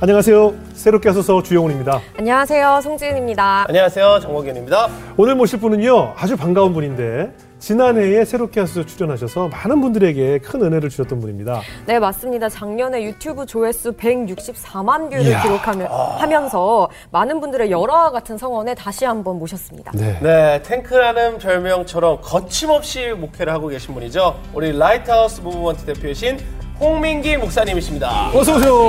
안녕하세요. 0.00 0.54
새롭게 0.74 1.08
하소서 1.08 1.42
주영훈입니다. 1.42 2.00
안녕하세요. 2.18 2.80
송지은입니다. 2.82 3.66
안녕하세요. 3.68 4.20
정목현입니다. 4.20 4.88
오늘 5.16 5.34
모실 5.34 5.58
분은요, 5.58 6.14
아주 6.16 6.36
반가운 6.36 6.72
분인데, 6.72 7.32
지난해에 7.58 8.24
새롭게 8.24 8.60
하소서 8.60 8.86
출연하셔서 8.86 9.48
많은 9.48 9.80
분들에게 9.80 10.38
큰 10.38 10.62
은혜를 10.62 10.88
주셨던 10.90 11.18
분입니다. 11.18 11.62
네, 11.86 11.98
맞습니다. 11.98 12.48
작년에 12.48 13.02
유튜브 13.02 13.44
조회수 13.44 13.94
164만 13.94 15.10
뷰를 15.10 15.26
이야. 15.26 15.42
기록하면서 15.42 16.88
많은 17.10 17.40
분들의 17.40 17.68
열화와 17.72 18.12
같은 18.12 18.38
성원에 18.38 18.76
다시 18.76 19.04
한번 19.04 19.40
모셨습니다. 19.40 19.90
네. 19.96 20.16
네, 20.22 20.62
탱크라는 20.62 21.38
별명처럼 21.38 22.20
거침없이 22.22 23.08
목회를 23.08 23.52
하고 23.52 23.66
계신 23.66 23.94
분이죠. 23.94 24.38
우리 24.54 24.78
라이트하우스 24.78 25.40
무브먼트 25.40 25.86
대표이신 25.86 26.38
홍민기 26.80 27.36
목사님이십니다. 27.38 28.30
어서 28.32 28.56
오세요. 28.56 28.88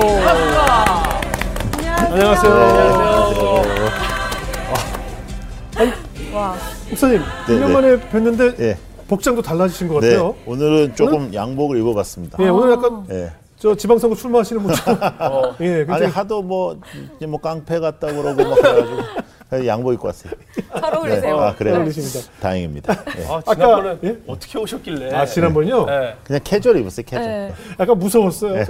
안녕하세요. 2.12 2.54
와, 6.34 6.56
목사님, 6.90 7.20
네, 7.48 7.54
1년 7.56 7.68
네. 7.68 7.74
만에 7.74 7.98
뵀는데, 8.12 8.60
예. 8.60 8.78
복장도 9.08 9.42
달라지신 9.42 9.88
것 9.88 10.02
네, 10.02 10.12
같아요. 10.12 10.36
오늘은 10.46 10.96
조금 10.96 11.34
양복을 11.34 11.78
입어봤습니다. 11.80 12.38
예, 12.44 12.50
오늘 12.50 12.74
약간 12.74 13.06
예. 13.10 13.32
저 13.60 13.76
지방선거 13.76 14.16
출마하시는 14.16 14.64
분처럼. 14.64 15.56
예, 15.60 15.76
아니 15.76 15.86
굉장히 15.86 16.06
하도 16.08 16.42
뭐, 16.42 16.80
이제 17.18 17.26
뭐 17.26 17.40
깡패 17.42 17.80
같다 17.80 18.08
그러고 18.08 18.42
막 18.50 18.56
그래가지고 18.62 19.66
양복 19.68 19.94
입고 19.94 20.08
왔어요. 20.08 20.32
잘 20.80 20.96
어울리세요. 20.96 21.38
아 21.40 21.54
그래요? 21.56 21.76
어울리십니다. 21.76 22.32
다행입니다. 22.40 22.94
예. 23.18 23.26
아, 23.28 23.42
지난번에 23.42 23.98
예? 24.06 24.18
어떻게 24.28 24.58
오셨길래? 24.58 25.14
아, 25.14 25.26
지난번요? 25.26 25.86
네. 25.88 26.16
그냥 26.24 26.42
캐주얼 26.44 26.78
입었어요. 26.78 27.06
캐주얼. 27.06 27.28
네. 27.28 27.54
약간 27.80 28.00
무서웠어요. 28.00 28.64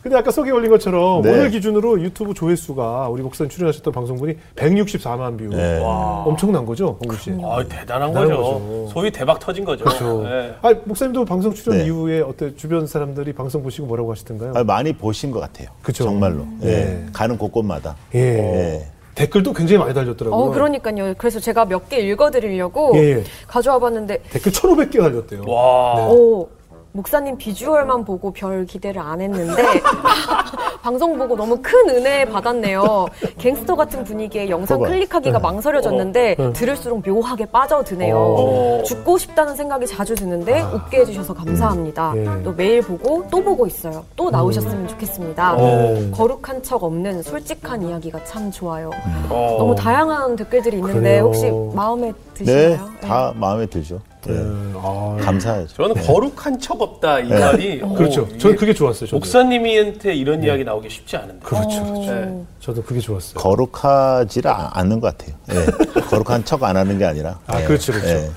어, 0.00 0.02
근데 0.02 0.16
아까 0.16 0.30
소개 0.30 0.50
올린 0.50 0.70
것처럼 0.70 1.22
네. 1.22 1.30
오늘 1.30 1.50
기준으로 1.50 2.00
유튜브 2.00 2.32
조회수가 2.32 3.08
우리 3.10 3.22
목사님 3.22 3.50
출연하셨던 3.50 3.92
방송분이 3.92 4.34
164만 4.56 5.38
뷰. 5.38 5.44
네. 5.54 5.78
와. 5.82 6.24
엄청난 6.24 6.64
거죠, 6.64 6.98
홍씨 7.04 7.32
아, 7.44 7.62
대단한 7.68 8.08
대단한 8.12 8.12
거죠. 8.14 8.36
거죠. 8.36 8.88
소위 8.92 9.10
대박 9.10 9.38
터진 9.38 9.64
거죠. 9.64 9.84
그렇죠. 9.84 10.22
네. 10.22 10.54
아, 10.62 10.74
목사님도 10.84 11.24
방송 11.26 11.52
출연 11.52 11.78
네. 11.78 11.84
이후에 11.86 12.20
어때 12.20 12.54
주변 12.56 12.86
사람들이 12.86 13.32
방송 13.34 13.62
보시고 13.62 13.86
뭐라고 13.86 14.10
하시던가요? 14.12 14.52
아, 14.56 14.64
많이 14.64 14.92
보신 14.92 15.30
것 15.30 15.40
같아요. 15.40 15.68
그쵸. 15.82 16.04
정말로. 16.04 16.44
예. 16.62 16.66
네. 16.66 17.06
가는 17.12 17.36
곳곳마다. 17.36 17.96
예. 18.14 18.18
예. 18.20 18.86
댓글도 19.14 19.52
굉장히 19.52 19.78
많이 19.80 19.92
달렸더라고요. 19.92 20.40
어, 20.46 20.50
그러니까요. 20.50 21.12
그래서 21.18 21.38
제가 21.40 21.66
몇 21.66 21.88
개 21.90 21.98
읽어드리려고 21.98 22.92
예, 22.94 23.00
예. 23.18 23.24
가져와 23.46 23.78
봤는데, 23.78 24.22
댓글 24.30 24.50
1,500개 24.52 24.98
달렸대요. 24.98 25.42
와. 25.46 26.06
오, 26.08 26.48
목사님 26.92 27.36
비주얼만 27.36 28.04
보고 28.04 28.32
별 28.32 28.66
기대를 28.66 29.00
안 29.00 29.20
했는데 29.20 29.62
방송 30.82 31.16
보고 31.18 31.36
너무 31.36 31.58
큰 31.62 31.88
은혜 31.90 32.24
받았네요. 32.24 33.06
갱스터 33.38 33.76
같은 33.76 34.02
분위기에 34.02 34.48
영상 34.48 34.78
봐봐. 34.78 34.90
클릭하기가 34.90 35.38
망설여졌는데 35.38 36.36
들을수록 36.54 37.02
묘하게 37.06 37.46
빠져드네요. 37.46 38.16
어. 38.16 38.82
죽고 38.84 39.18
싶다는 39.18 39.54
생각이 39.56 39.86
자주 39.86 40.14
드는데 40.14 40.62
웃게 40.62 41.00
해주셔서 41.00 41.34
감사합니다. 41.34 42.14
예. 42.16 42.42
또 42.42 42.52
매일 42.52 42.80
보고 42.80 43.24
또 43.30 43.42
보고 43.42 43.66
있어요. 43.66 44.04
또 44.16 44.30
나오셨으면 44.30 44.88
좋겠습니다. 44.88 45.54
어. 45.58 46.10
거룩한 46.12 46.62
척 46.62 46.82
없는 46.82 47.22
솔직한 47.22 47.82
이야기가 47.82 48.24
참 48.24 48.50
좋아요. 48.50 48.90
어. 49.28 49.56
너무 49.58 49.74
다양한 49.74 50.34
댓글들이 50.36 50.78
있는데 50.78 51.00
그래요. 51.00 51.24
혹시 51.24 51.50
마음에 51.74 52.08
네, 52.08 52.14
드시나요? 52.34 52.88
다 53.02 53.32
마음에 53.36 53.66
들죠. 53.66 54.00
예. 54.28 54.32
네. 54.32 54.72
아, 54.76 55.16
감사하죠. 55.20 55.68
저는 55.74 55.94
거룩한 56.02 56.58
척 56.60 56.80
없다 56.80 57.20
이 57.20 57.28
네. 57.28 57.38
말이 57.38 57.80
그렇죠. 57.96 58.22
오, 58.22 58.26
저는 58.38 58.54
이게 58.54 58.54
그게 58.56 58.74
좋았어요. 58.74 59.06
저도. 59.06 59.16
목사님한테 59.16 60.14
이런 60.14 60.42
이야기 60.42 60.64
나오기 60.64 60.90
쉽지 60.90 61.16
않은데. 61.16 61.40
그렇죠. 61.42 61.78
어. 61.80 62.04
네. 62.06 62.44
저도 62.60 62.82
그게 62.82 63.00
좋았어요. 63.00 63.34
거룩하지를 63.34 64.50
아- 64.50 64.70
않는 64.74 65.00
것 65.00 65.16
같아요. 65.16 65.36
예. 65.52 66.00
거룩한 66.10 66.44
척 66.44 66.62
안 66.64 66.76
하는 66.76 66.98
게 66.98 67.04
아니라. 67.04 67.38
아, 67.46 67.60
예. 67.60 67.64
그렇죠, 67.64 67.92
그렇죠. 67.92 68.08
예. 68.10 68.30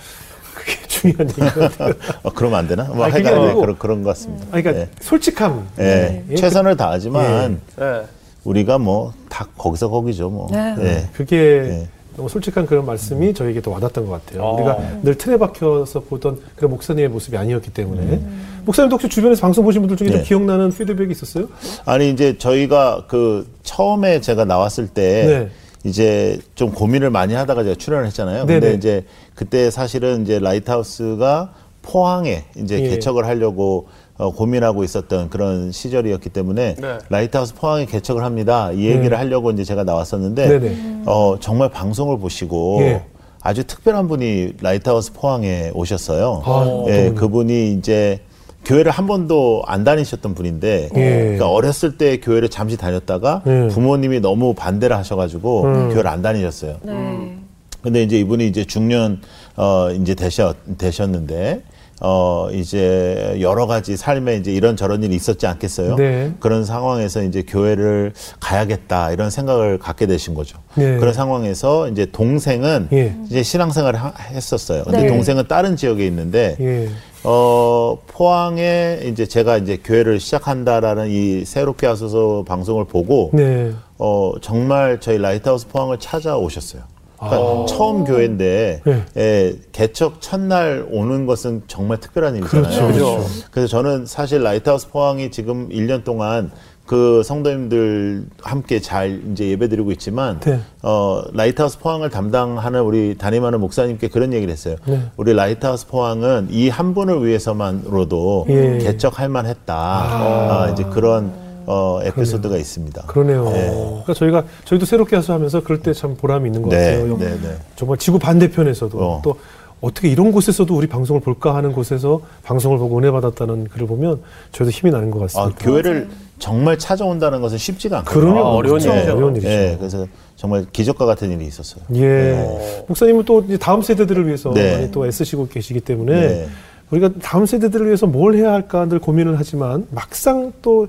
그게 0.53 0.87
중요한 0.87 1.29
얘기 1.29 1.39
같아요. 1.41 1.93
어, 2.23 2.29
그러면 2.33 2.59
안 2.59 2.67
되나? 2.67 2.83
뭐 2.85 3.03
아니, 3.05 3.13
하여간 3.13 3.47
네, 3.47 3.53
그런, 3.53 3.77
그런 3.77 4.03
것 4.03 4.09
같습니다. 4.09 4.45
아, 4.51 4.61
그러니까 4.61 4.81
예. 4.83 4.89
솔직함. 5.01 5.67
예. 5.79 6.23
예. 6.29 6.35
최선을 6.35 6.77
다하지만 6.77 7.59
네. 7.77 8.03
우리가 8.45 8.77
뭐 8.77 9.13
다 9.29 9.47
거기서 9.57 9.89
거기죠 9.89 10.29
뭐. 10.29 10.47
네. 10.51 10.75
예. 10.79 11.09
그게 11.13 11.35
네. 11.67 11.87
너무 12.15 12.29
솔직한 12.29 12.65
그런 12.65 12.85
말씀이 12.85 13.33
저에게 13.33 13.61
더 13.61 13.71
와닿던 13.71 14.05
것 14.05 14.25
같아요. 14.25 14.43
어. 14.43 14.55
우리가 14.55 14.77
늘 15.01 15.17
틀에 15.17 15.37
박혀서 15.37 16.01
보던 16.01 16.39
그런 16.55 16.71
목사님의 16.71 17.09
모습이 17.09 17.35
아니었기 17.37 17.71
때문에. 17.71 18.21
목사님도 18.65 18.95
혹시 18.95 19.09
주변에서 19.09 19.41
방송 19.41 19.63
보신 19.63 19.81
분들 19.81 19.97
중에 19.97 20.09
좀 20.09 20.17
네. 20.19 20.23
기억나는 20.23 20.71
피드백이 20.71 21.11
있었어요? 21.11 21.47
아니 21.85 22.09
이제 22.11 22.37
저희가 22.37 23.05
그 23.07 23.47
처음에 23.63 24.21
제가 24.21 24.45
나왔을 24.45 24.87
때 24.87 25.25
네. 25.25 25.89
이제 25.89 26.39
좀 26.55 26.71
고민을 26.71 27.09
많이 27.09 27.33
하다가 27.33 27.63
제가 27.63 27.75
출연을 27.75 28.05
했잖아요. 28.07 28.45
근데 28.45 28.59
네네. 28.59 28.77
이제 28.77 29.05
그때 29.35 29.69
사실은 29.69 30.21
이제 30.23 30.39
라이트하우스가 30.39 31.53
포항에 31.81 32.45
이제 32.55 32.79
예. 32.81 32.89
개척을 32.89 33.25
하려고 33.25 33.87
어, 34.17 34.31
고민하고 34.31 34.83
있었던 34.83 35.29
그런 35.29 35.71
시절이었기 35.71 36.29
때문에 36.29 36.75
네. 36.75 36.97
라이트하우스 37.09 37.55
포항에 37.55 37.85
개척을 37.85 38.23
합니다. 38.23 38.71
이 38.71 38.85
얘기를 38.85 39.11
네. 39.11 39.15
하려고 39.15 39.51
이제 39.51 39.63
제가 39.63 39.83
나왔었는데. 39.83 41.03
어, 41.05 41.37
정말 41.39 41.69
방송을 41.69 42.19
보시고 42.19 42.79
예. 42.81 43.03
아주 43.41 43.65
특별한 43.65 44.07
분이 44.07 44.53
라이트하우스 44.61 45.13
포항에 45.13 45.71
오셨어요. 45.73 46.43
아, 46.45 46.85
예, 46.87 47.11
그분이 47.13 47.73
이제 47.73 48.19
교회를 48.63 48.89
한 48.91 49.05
번도 49.05 49.63
안 49.65 49.83
다니셨던 49.83 50.33
분인데, 50.33 50.89
예. 50.95 51.19
그러니까 51.19 51.49
어렸을 51.49 51.97
때 51.97 52.21
교회를 52.21 52.47
잠시 52.47 52.77
다녔다가 52.77 53.41
예. 53.45 53.67
부모님이 53.67 54.21
너무 54.21 54.53
반대를 54.53 54.95
하셔가지고 54.95 55.63
음. 55.63 55.89
교회를 55.89 56.07
안 56.07 56.21
다니셨어요. 56.21 56.77
네. 56.83 57.37
근데 57.81 58.01
이제 58.03 58.17
이분이 58.17 58.47
이제 58.47 58.63
중년 58.63 59.19
어 59.57 59.91
이제 59.91 60.15
되셨 60.15 60.55
되셨는데 60.77 61.63
어 62.05 62.49
이제 62.51 63.37
여러 63.39 63.65
가지 63.65 63.95
삶에 63.95 64.35
이제 64.35 64.51
이런 64.51 64.75
저런 64.75 65.01
일이 65.03 65.15
있었지 65.15 65.47
않겠어요? 65.47 65.95
네. 65.95 66.33
그런 66.41 66.65
상황에서 66.65 67.23
이제 67.23 67.43
교회를 67.47 68.11
가야겠다 68.41 69.13
이런 69.13 69.29
생각을 69.29 69.79
갖게 69.79 70.05
되신 70.05 70.33
거죠. 70.33 70.57
네. 70.75 70.97
그런 70.97 71.13
상황에서 71.13 71.87
이제 71.87 72.05
동생은 72.05 72.89
예. 72.91 73.15
이제 73.27 73.41
신앙생활을 73.41 73.97
하- 74.03 74.13
했었어요. 74.31 74.83
근데 74.83 75.03
네. 75.03 75.07
동생은 75.07 75.47
다른 75.47 75.77
지역에 75.77 76.05
있는데 76.07 76.57
예. 76.59 76.89
어, 77.23 77.97
포항에 78.07 78.99
이제 79.05 79.25
제가 79.25 79.55
이제 79.57 79.77
교회를 79.81 80.19
시작한다라는 80.19 81.07
이 81.09 81.45
새롭게 81.45 81.87
하소서 81.87 82.43
방송을 82.45 82.83
보고 82.83 83.29
네. 83.31 83.71
어, 83.97 84.33
정말 84.41 84.99
저희 84.99 85.19
라이트하우스 85.19 85.67
포항을 85.69 85.99
찾아오셨어요. 85.99 86.81
그러니까 87.29 87.65
처음 87.67 88.03
교회인데 88.03 88.81
아. 88.85 88.89
네. 88.89 89.03
예, 89.17 89.55
개척 89.71 90.21
첫날 90.21 90.85
오는 90.91 91.25
것은 91.25 91.63
정말 91.67 91.99
특별한 91.99 92.35
일이잖아요. 92.37 92.63
그렇죠, 92.63 92.87
그렇죠. 92.87 93.25
그래서 93.51 93.67
저는 93.67 94.05
사실 94.05 94.41
라이트하우스 94.43 94.89
포항이 94.89 95.31
지금 95.31 95.69
1년 95.69 96.03
동안 96.03 96.51
그 96.85 97.23
성도님들 97.23 98.25
함께 98.41 98.81
잘 98.81 99.21
이제 99.31 99.47
예배드리고 99.51 99.91
있지만 99.93 100.41
네. 100.41 100.59
어 100.81 101.23
라이트하우스 101.31 101.79
포항을 101.79 102.09
담당하는 102.09 102.81
우리 102.81 103.17
담임하는 103.17 103.61
목사님께 103.61 104.09
그런 104.09 104.33
얘기를 104.33 104.51
했어요. 104.51 104.75
네. 104.85 105.01
우리 105.15 105.33
라이트하우스 105.33 105.87
포항은 105.87 106.49
이 106.51 106.69
한 106.69 106.93
분을 106.93 107.25
위해서만으로도 107.25 108.47
예. 108.49 108.77
개척할 108.79 109.29
만했다. 109.29 109.73
아, 109.75 110.69
이제 110.73 110.83
그런 110.83 111.31
어 111.65 111.99
에피소드가 112.03 112.57
있습니다. 112.57 113.03
그러네요. 113.07 113.45
네. 113.45 113.69
그러니까 113.69 114.13
저희가 114.13 114.43
저희도 114.65 114.85
새롭게 114.85 115.15
하소하면서 115.15 115.63
그럴 115.63 115.79
때 115.81 115.93
참 115.93 116.15
보람이 116.15 116.47
있는 116.49 116.61
것 116.61 116.69
네, 116.69 116.97
같아요. 116.97 117.17
네, 117.17 117.25
네. 117.41 117.57
정말 117.75 117.97
지구 117.97 118.17
반대편에서도 118.19 118.97
어. 118.99 119.21
또 119.23 119.37
어떻게 119.79 120.07
이런 120.07 120.31
곳에서도 120.31 120.73
우리 120.75 120.87
방송을 120.87 121.21
볼까 121.21 121.55
하는 121.55 121.71
곳에서 121.73 122.21
방송을 122.43 122.77
보고 122.77 122.97
은혜 122.97 123.11
받았다는 123.11 123.67
글을 123.69 123.85
보면 123.87 124.21
저희도 124.53 124.71
힘이 124.71 124.91
나는 124.91 125.11
것 125.11 125.19
아, 125.19 125.21
같습니다. 125.23 125.63
교회를 125.65 126.07
정말 126.39 126.77
찾아온다는 126.79 127.41
것은 127.41 127.57
쉽지가 127.57 127.99
않거든요. 127.99 128.21
그럼요. 128.21 128.39
아, 128.47 128.51
어려운 128.53 128.79
진짜 128.79 128.95
일이죠. 128.95 129.13
어려운 129.15 129.35
일이죠. 129.35 129.49
예, 129.49 129.75
그래서 129.77 130.07
정말 130.35 130.65
기적과 130.71 131.05
같은 131.05 131.31
일이 131.31 131.45
있었어요. 131.45 131.83
예. 131.95 132.83
목사님은 132.87 133.23
또 133.25 133.41
이제 133.47 133.57
다음 133.57 133.81
세대들을 133.81 134.25
위해서 134.25 134.51
네. 134.53 134.73
많이 134.73 134.91
또 134.91 135.05
애쓰시고 135.05 135.47
계시기 135.49 135.79
때문에 135.81 136.27
네. 136.27 136.47
우리가 136.89 137.09
다음 137.21 137.45
세대들을 137.45 137.85
위해서 137.85 138.07
뭘 138.07 138.35
해야 138.35 138.51
할까 138.53 138.85
늘 138.87 138.99
고민을 138.99 139.37
하지만 139.37 139.85
막상 139.91 140.51
또 140.61 140.87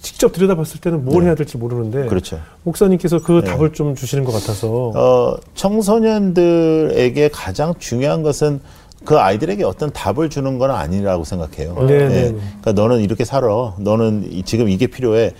직접 0.00 0.32
들여다봤을 0.32 0.80
때는 0.80 1.04
뭘 1.04 1.24
해야 1.24 1.34
될지 1.34 1.56
모르는데 1.56 2.06
그렇죠. 2.06 2.38
목사님께서 2.62 3.20
그 3.20 3.42
답을 3.42 3.72
좀 3.72 3.94
주시는 3.94 4.24
것 4.24 4.32
같아서 4.32 4.92
어, 4.94 5.36
청소년들에게 5.54 7.28
가장 7.32 7.74
중요한 7.78 8.22
것은 8.22 8.60
그 9.04 9.18
아이들에게 9.18 9.64
어떤 9.64 9.90
답을 9.90 10.28
주는 10.30 10.58
건 10.58 10.70
아니라고 10.70 11.24
생각해요. 11.24 11.74
네, 11.86 11.86
네, 11.86 12.04
예. 12.04 12.08
네. 12.30 12.36
그러니까 12.60 12.72
너는 12.72 13.00
이렇게 13.00 13.24
살아. 13.24 13.74
너는 13.78 14.28
이- 14.32 14.42
지금 14.42 14.68
이게 14.68 14.86
필요해. 14.86 15.32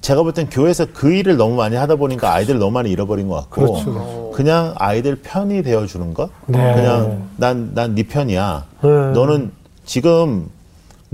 제가 0.00 0.22
볼 0.22 0.32
땐 0.34 0.48
교회에서 0.50 0.86
그 0.92 1.12
일을 1.12 1.38
너무 1.38 1.56
많이 1.56 1.76
하다 1.76 1.96
보니까 1.96 2.32
아이들 2.34 2.58
너무 2.58 2.72
많이 2.72 2.90
잃어버린 2.90 3.26
것 3.28 3.36
같고 3.36 3.60
그렇죠. 3.82 4.30
그냥 4.34 4.74
아이들 4.76 5.16
편이 5.16 5.62
되어 5.62 5.86
주는 5.86 6.12
것. 6.12 6.28
네. 6.46 6.58
그냥 6.74 7.28
난 7.38 7.72
난 7.74 7.94
네 7.94 8.02
편이야. 8.02 8.66
네. 8.82 8.88
너는 8.88 9.50
지금 9.86 10.46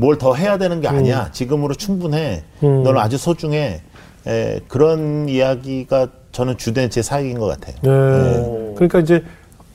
뭘 0.01 0.17
더 0.19 0.35
해야 0.35 0.57
되는 0.59 0.81
게 0.81 0.89
아니야. 0.89 1.29
지금으로 1.33 1.75
충분해. 1.75 2.43
음. 2.65 2.83
너는 2.83 2.99
아주 3.01 3.19
소중해. 3.19 3.83
에, 4.27 4.61
그런 4.69 5.29
이야기가 5.29 6.09
저는 6.33 6.57
주된 6.59 6.91
제 6.91 7.03
사역인 7.03 7.39
것 7.39 7.47
같아요. 7.47 7.77
네. 7.83 8.75
그러니까 8.77 9.01
이제 9.01 9.23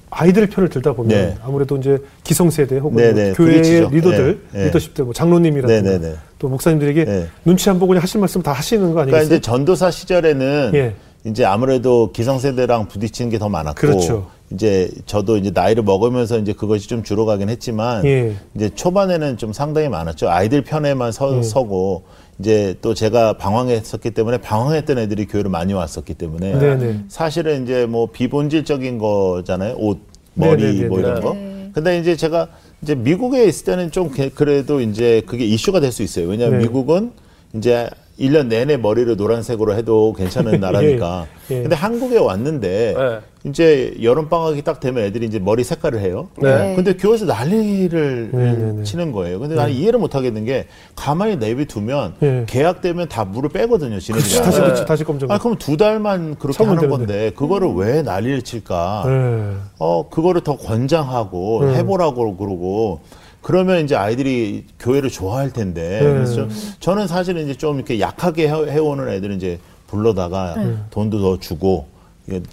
아이들 0.10 0.48
편을 0.48 0.70
들다 0.70 0.94
보면 0.94 1.10
네. 1.10 1.36
아무래도 1.44 1.78
이제 1.78 1.98
기성세대 2.24 2.78
혹은 2.78 2.98
네, 2.98 3.12
뭐 3.12 3.22
네, 3.24 3.34
교회의 3.34 3.62
부딪히죠. 3.62 3.90
리더들, 3.92 4.40
네, 4.52 4.60
네. 4.60 4.66
리더십들, 4.68 5.06
뭐 5.06 5.14
장로님이라든가 5.14 5.90
네, 5.90 5.98
네, 6.00 6.10
네. 6.10 6.16
또 6.40 6.48
목사님들에게 6.48 7.06
네. 7.06 7.28
눈치 7.44 7.70
안 7.70 7.78
보고 7.80 7.88
그냥 7.90 8.02
하실 8.04 8.20
말씀 8.20 8.42
다 8.42 8.52
하시는 8.54 8.82
거 8.88 8.94
그러니까 8.94 9.18
아니겠어요? 9.18 9.38
이제 9.38 9.42
전도사 9.42 9.92
시절에는 9.92 10.72
예. 10.76 10.96
이제 11.26 11.44
아무래도 11.44 12.12
기성세대랑 12.14 12.88
부딪히는 12.88 13.32
게 13.32 13.38
더 13.40 13.50
많았고 13.50 13.76
그렇죠. 13.76 14.28
이제 14.52 14.90
저도 15.06 15.38
이제 15.38 15.52
나이를 15.54 15.84
먹으면서 15.84 16.38
이제 16.38 16.54
그것이 16.54 16.88
좀 16.88 17.04
줄어가긴 17.04 17.50
했지만 17.50 18.06
예. 18.06 18.36
이제 18.56 18.70
초반에는 18.70 19.38
좀 19.38 19.54
상당히 19.54 19.90
많았죠. 19.90 20.30
아이들 20.30 20.62
편에만 20.64 21.12
서, 21.12 21.38
예. 21.38 21.42
서고 21.44 22.04
이제 22.40 22.76
또 22.82 22.94
제가 22.94 23.34
방황했었기 23.38 24.12
때문에 24.12 24.38
방황했던 24.40 25.00
애들이 25.00 25.26
교회를 25.26 25.50
많이 25.50 25.74
왔었기 25.74 26.14
때문에 26.14 26.60
네네. 26.60 27.00
사실은 27.08 27.64
이제 27.64 27.86
뭐 27.86 28.08
비본질적인 28.12 29.00
거잖아요. 29.00 29.76
옷, 29.78 30.00
머리 30.36 30.62
네네네네. 30.64 30.88
뭐 30.90 31.00
이런 31.00 31.22
거. 31.22 31.34
네. 31.34 31.70
근데 31.74 31.98
이제 32.00 32.16
제가 32.16 32.50
이제 32.82 32.94
미국에 32.94 33.46
있을 33.46 33.66
때는 33.66 33.90
좀 33.92 34.12
게- 34.12 34.30
그래도 34.30 34.80
이제 34.80 35.24
그게 35.26 35.46
이슈가 35.46 35.80
될 35.80 35.92
수 35.92 36.04
있어요. 36.04 36.28
왜냐하면 36.28 36.60
네. 36.60 36.66
미국은 36.68 37.12
이제 37.54 37.90
1년 38.20 38.48
내내 38.48 38.78
머리를 38.78 39.16
노란색으로 39.18 39.76
해도 39.76 40.14
괜찮은 40.14 40.60
나라니까. 40.62 41.26
예. 41.52 41.62
근데 41.62 41.76
한국에 41.76 42.18
왔는데 42.18 42.96
네. 42.98 43.20
이제 43.50 43.94
여름 44.02 44.30
방학이 44.30 44.62
딱 44.64 44.80
되면 44.80 45.04
애들이 45.04 45.26
이제 45.28 45.38
머리 45.38 45.64
색깔을 45.64 46.00
해요. 46.00 46.30
네. 46.38 46.74
근데 46.76 46.94
교회에서 46.96 47.26
난리를 47.26 48.30
네, 48.32 48.52
네, 48.54 48.72
네. 48.74 48.84
치는 48.84 49.12
거예요. 49.12 49.40
근데 49.40 49.56
나는 49.56 49.74
이해를 49.74 50.00
못 50.00 50.16
하겠는 50.16 50.46
게 50.46 50.66
가만히 50.96 51.36
내비두면 51.36 52.16
예. 52.24 52.44
개학되면 52.48 53.10
다 53.10 53.26
물을 53.26 53.50
빼거든요. 53.50 54.00
지네들이. 54.00 54.36
다시 54.42 54.60
네. 54.60 54.64
그렇지, 54.66 54.86
다시 54.86 55.04
검정. 55.04 55.30
아 55.30 55.38
그럼 55.38 55.58
두 55.58 55.76
달만 55.78 56.36
그렇게 56.36 56.64
하는 56.64 56.80
되는데. 56.80 56.98
건데 56.98 57.32
그거를 57.36 57.74
왜 57.76 58.02
난리를 58.02 58.42
칠까? 58.44 59.04
네. 59.06 59.52
어 59.78 60.08
그거를 60.10 60.42
더 60.42 60.56
권장하고 60.56 61.60
음. 61.62 61.76
해보라고 61.76 62.38
그러고 62.38 63.02
그러면 63.46 63.84
이제 63.84 63.96
아이들이 63.96 64.66
교회를 64.80 65.12
좋아할 65.12 65.54
텐데 65.54 66.00
네. 66.02 66.14
그래서 66.14 66.34
저, 66.34 66.48
저는 66.80 67.06
사실은 67.06 67.44
이제 67.44 67.54
좀 67.54 67.76
이렇게 67.76 68.00
약하게 68.00 68.48
해, 68.50 68.72
해오는 68.72 69.08
애들은 69.08 69.36
이제 69.36 69.60
불러다가 69.86 70.56
돈도 70.90 71.22
더 71.22 71.40
주고 71.40 71.86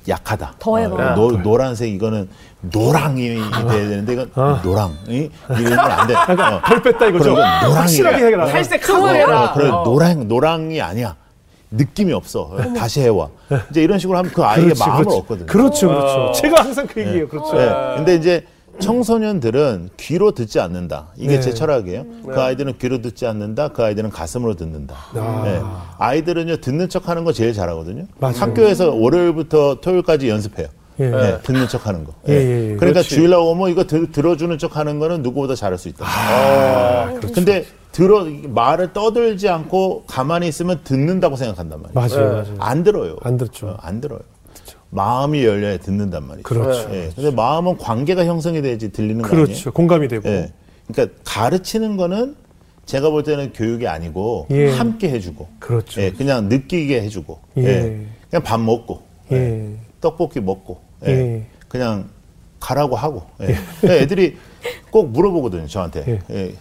약하다. 0.06 0.56
더 0.58 0.76
해봐. 0.76 1.12
어, 1.12 1.14
노, 1.14 1.30
노란색 1.42 1.94
이거는 1.94 2.28
노랑이 2.60 3.26
돼야 3.26 3.88
되는데 3.88 4.12
이건 4.12 4.30
아. 4.34 4.60
노랑이 4.62 5.30
이러면 5.58 5.78
안 5.78 6.06
돼. 6.06 6.14
어. 6.14 6.60
덜 6.62 6.82
뺐다 6.82 7.06
이거죠. 7.06 7.34
건 7.36 7.42
확실하게 7.42 8.16
노랑이야. 8.18 8.26
해라. 8.26 8.52
탈색하고 8.52 9.04
어, 9.04 9.08
해라. 9.08 9.52
그래 9.54 9.70
어. 9.70 9.84
노랑 9.86 10.28
노랑이 10.28 10.78
아니야. 10.82 11.16
느낌이 11.70 12.12
없어. 12.12 12.54
다시 12.76 13.00
해와. 13.00 13.30
이제 13.70 13.82
이런 13.82 13.98
식으로 13.98 14.18
하면 14.18 14.30
그 14.30 14.44
아이의 14.44 14.74
마음을 14.78 15.08
얻거든요. 15.08 15.46
그렇죠, 15.46 15.88
그렇죠. 15.88 16.20
어. 16.20 16.32
제가 16.32 16.64
항상 16.64 16.86
그 16.86 17.00
얘기해요. 17.00 17.28
그렇죠. 17.28 17.54
네. 17.54 17.72
근데 17.96 18.14
이제 18.16 18.44
청소년들은 18.80 19.90
귀로 19.96 20.32
듣지 20.32 20.60
않는다. 20.60 21.08
이게 21.16 21.34
네. 21.36 21.40
제 21.40 21.52
철학이에요. 21.54 22.04
그 22.26 22.40
아이들은 22.40 22.78
귀로 22.78 23.00
듣지 23.02 23.26
않는다. 23.26 23.68
그 23.68 23.82
아이들은 23.84 24.10
가슴으로 24.10 24.54
듣는다. 24.54 24.94
아. 25.14 25.42
네. 25.44 25.60
아이들은요 25.98 26.56
듣는 26.58 26.88
척하는 26.88 27.24
거 27.24 27.32
제일 27.32 27.52
잘하거든요. 27.52 28.06
맞아요. 28.18 28.36
학교에서 28.38 28.94
월요일부터 28.94 29.76
토요일까지 29.80 30.28
연습해요. 30.28 30.68
예. 31.00 31.08
네, 31.08 31.38
듣는 31.42 31.68
척 31.68 31.86
하는 31.86 32.04
거. 32.04 32.12
예, 32.28 32.34
네. 32.34 32.38
예, 32.38 32.50
예. 32.72 32.76
그러니까 32.76 33.00
그렇지. 33.00 33.08
주일 33.08 33.30
날 33.30 33.38
오면 33.40 33.70
이거 33.70 33.84
들, 33.84 34.12
들어주는 34.12 34.56
척 34.58 34.76
하는 34.76 34.98
거는 34.98 35.22
누구보다 35.22 35.54
잘할 35.54 35.78
수 35.78 35.88
있다. 35.88 36.04
아, 36.06 37.14
근데 37.34 37.64
들어 37.92 38.26
말을 38.48 38.92
떠들지 38.92 39.48
않고 39.48 40.04
가만히 40.06 40.48
있으면 40.48 40.80
듣는다고 40.84 41.36
생각한단 41.36 41.80
말이에요. 41.82 41.94
맞아요, 41.94 42.28
네. 42.42 42.42
맞아요. 42.42 42.56
안 42.58 42.82
들어요. 42.84 43.16
안 43.22 43.36
듣죠. 43.38 43.68
어, 43.68 43.76
안 43.80 44.00
들어요. 44.00 44.20
마음이 44.94 45.42
열려야 45.42 45.78
듣는단 45.78 46.26
말이죠. 46.26 46.42
그렇죠. 46.42 46.94
예. 46.94 47.10
근데 47.14 47.30
마음은 47.30 47.78
관계가 47.78 48.26
형성이 48.26 48.60
돼야지 48.60 48.92
들리는 48.92 49.22
거 49.22 49.28
그렇죠. 49.28 49.52
아니에요? 49.52 49.72
공감이 49.72 50.06
되고. 50.06 50.28
예. 50.28 50.52
그러니까 50.86 51.18
가르치는 51.24 51.96
거는 51.96 52.36
제가 52.84 53.08
볼 53.08 53.22
때는 53.22 53.54
교육이 53.54 53.88
아니고 53.88 54.48
예. 54.50 54.68
함께 54.70 55.08
해주고, 55.08 55.48
그렇죠. 55.60 56.02
예, 56.02 56.12
그냥 56.12 56.48
느끼게 56.50 57.00
해주고, 57.00 57.38
예. 57.58 57.62
예. 57.64 58.06
그냥 58.28 58.42
밥 58.42 58.60
먹고, 58.60 59.00
예. 59.32 59.36
예. 59.36 59.76
떡볶이 60.02 60.40
먹고, 60.40 60.80
예. 61.06 61.10
예. 61.10 61.46
그냥 61.68 62.10
가라고 62.60 62.94
하고. 62.94 63.22
예. 63.40 63.56
그러니까 63.80 64.02
애들이 64.02 64.36
꼭 64.90 65.10
물어보거든요, 65.10 65.68
저한테. 65.68 66.20
예. 66.30 66.54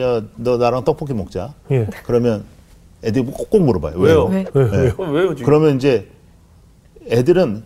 야, 0.00 0.22
너 0.36 0.56
나랑 0.56 0.84
떡볶이 0.84 1.12
먹자. 1.12 1.52
예. 1.70 1.86
그러면 2.06 2.44
애들이 3.04 3.26
꼭 3.26 3.62
물어봐요. 3.62 3.98
왜요? 3.98 4.24
왜? 4.24 4.46
왜, 4.54 4.64
예. 4.64 4.76
왜요? 4.78 4.92
어, 4.96 5.02
왜요 5.10 5.34
지금? 5.34 5.44
그러면 5.44 5.76
이제 5.76 6.08
애들은 7.10 7.62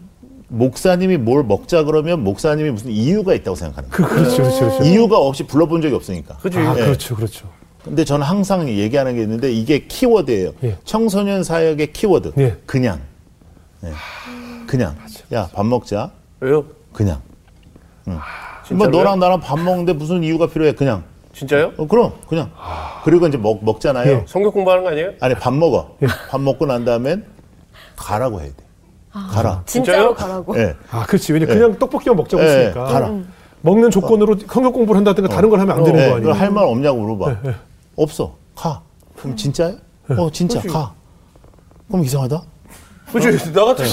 목사님이 0.48 1.16
뭘 1.16 1.44
먹자 1.44 1.84
그러면 1.84 2.22
목사님이 2.24 2.70
무슨 2.70 2.90
이유가 2.90 3.32
있다고 3.34 3.54
생각하는 3.56 3.88
거예요. 3.88 4.08
그, 4.08 4.14
그렇죠, 4.14 4.42
그렇죠, 4.42 4.58
그렇죠. 4.60 4.84
이유가 4.84 5.18
없이 5.18 5.46
불러본 5.46 5.80
적이 5.80 5.94
없으니까. 5.94 6.36
그지. 6.36 6.58
아, 6.58 6.74
예. 6.78 6.84
그렇죠, 6.84 7.16
그렇죠. 7.16 7.48
근데 7.82 8.04
저는 8.04 8.24
항상 8.24 8.68
얘기하는 8.68 9.16
게 9.16 9.22
있는데 9.22 9.50
이게 9.50 9.86
키워드예요. 9.86 10.52
예. 10.64 10.78
청소년 10.84 11.42
사역의 11.42 11.92
키워드. 11.92 12.32
예. 12.38 12.56
그냥. 12.66 13.00
예. 13.84 13.92
그냥. 14.66 14.94
야, 15.32 15.48
밥 15.52 15.66
먹자. 15.66 16.12
왜요? 16.40 16.64
그냥. 16.92 17.20
응. 18.08 18.18
진짜로요? 18.66 18.90
뭐 18.90 19.00
너랑 19.00 19.18
나랑 19.18 19.40
밥 19.40 19.58
먹는데 19.58 19.94
무슨 19.94 20.22
이유가 20.22 20.46
필요해? 20.46 20.72
그냥. 20.72 21.02
진짜요? 21.34 21.72
어, 21.78 21.86
그럼 21.86 22.12
그냥. 22.28 22.50
그리고 23.04 23.26
이제 23.26 23.38
먹 23.38 23.64
먹잖아요. 23.64 24.10
예. 24.10 24.24
성격 24.28 24.52
공부하는 24.52 24.84
거 24.84 24.90
아니에요? 24.90 25.12
아니 25.20 25.34
밥 25.34 25.54
먹어. 25.54 25.96
밥 26.28 26.40
먹고 26.40 26.66
난 26.66 26.84
다음엔 26.84 27.24
가라고 27.96 28.40
해야 28.40 28.48
돼. 28.50 28.54
가라. 29.12 29.62
진짜로? 29.66 30.14
가라고. 30.14 30.56
예. 30.58 30.74
아, 30.90 31.04
그렇지. 31.06 31.32
왜냐 31.32 31.46
그냥 31.46 31.78
떡볶이만 31.78 32.16
먹자고 32.16 32.42
예, 32.42 32.46
했으니까. 32.48 32.84
가라. 32.84 33.10
먹는 33.60 33.90
조건으로 33.90 34.36
성격 34.38 34.72
공부를 34.72 34.96
한다든가 34.98 35.28
다른 35.28 35.50
걸 35.50 35.60
하면 35.60 35.76
안 35.76 35.84
되는 35.84 36.00
예, 36.00 36.04
거 36.08 36.14
아니에요? 36.16 36.22
그럼 36.22 36.36
할말 36.40 36.64
없냐고 36.64 37.00
물어봐. 37.00 37.36
없어. 37.96 38.34
가. 38.56 38.82
그럼 39.16 39.36
진짜요? 39.36 39.76
어, 40.10 40.30
진짜. 40.30 40.60
가. 40.62 40.94
그럼 41.88 42.04
이상하다? 42.04 42.42
그지. 43.12 43.52
나 43.52 43.64
같아도 43.66 43.90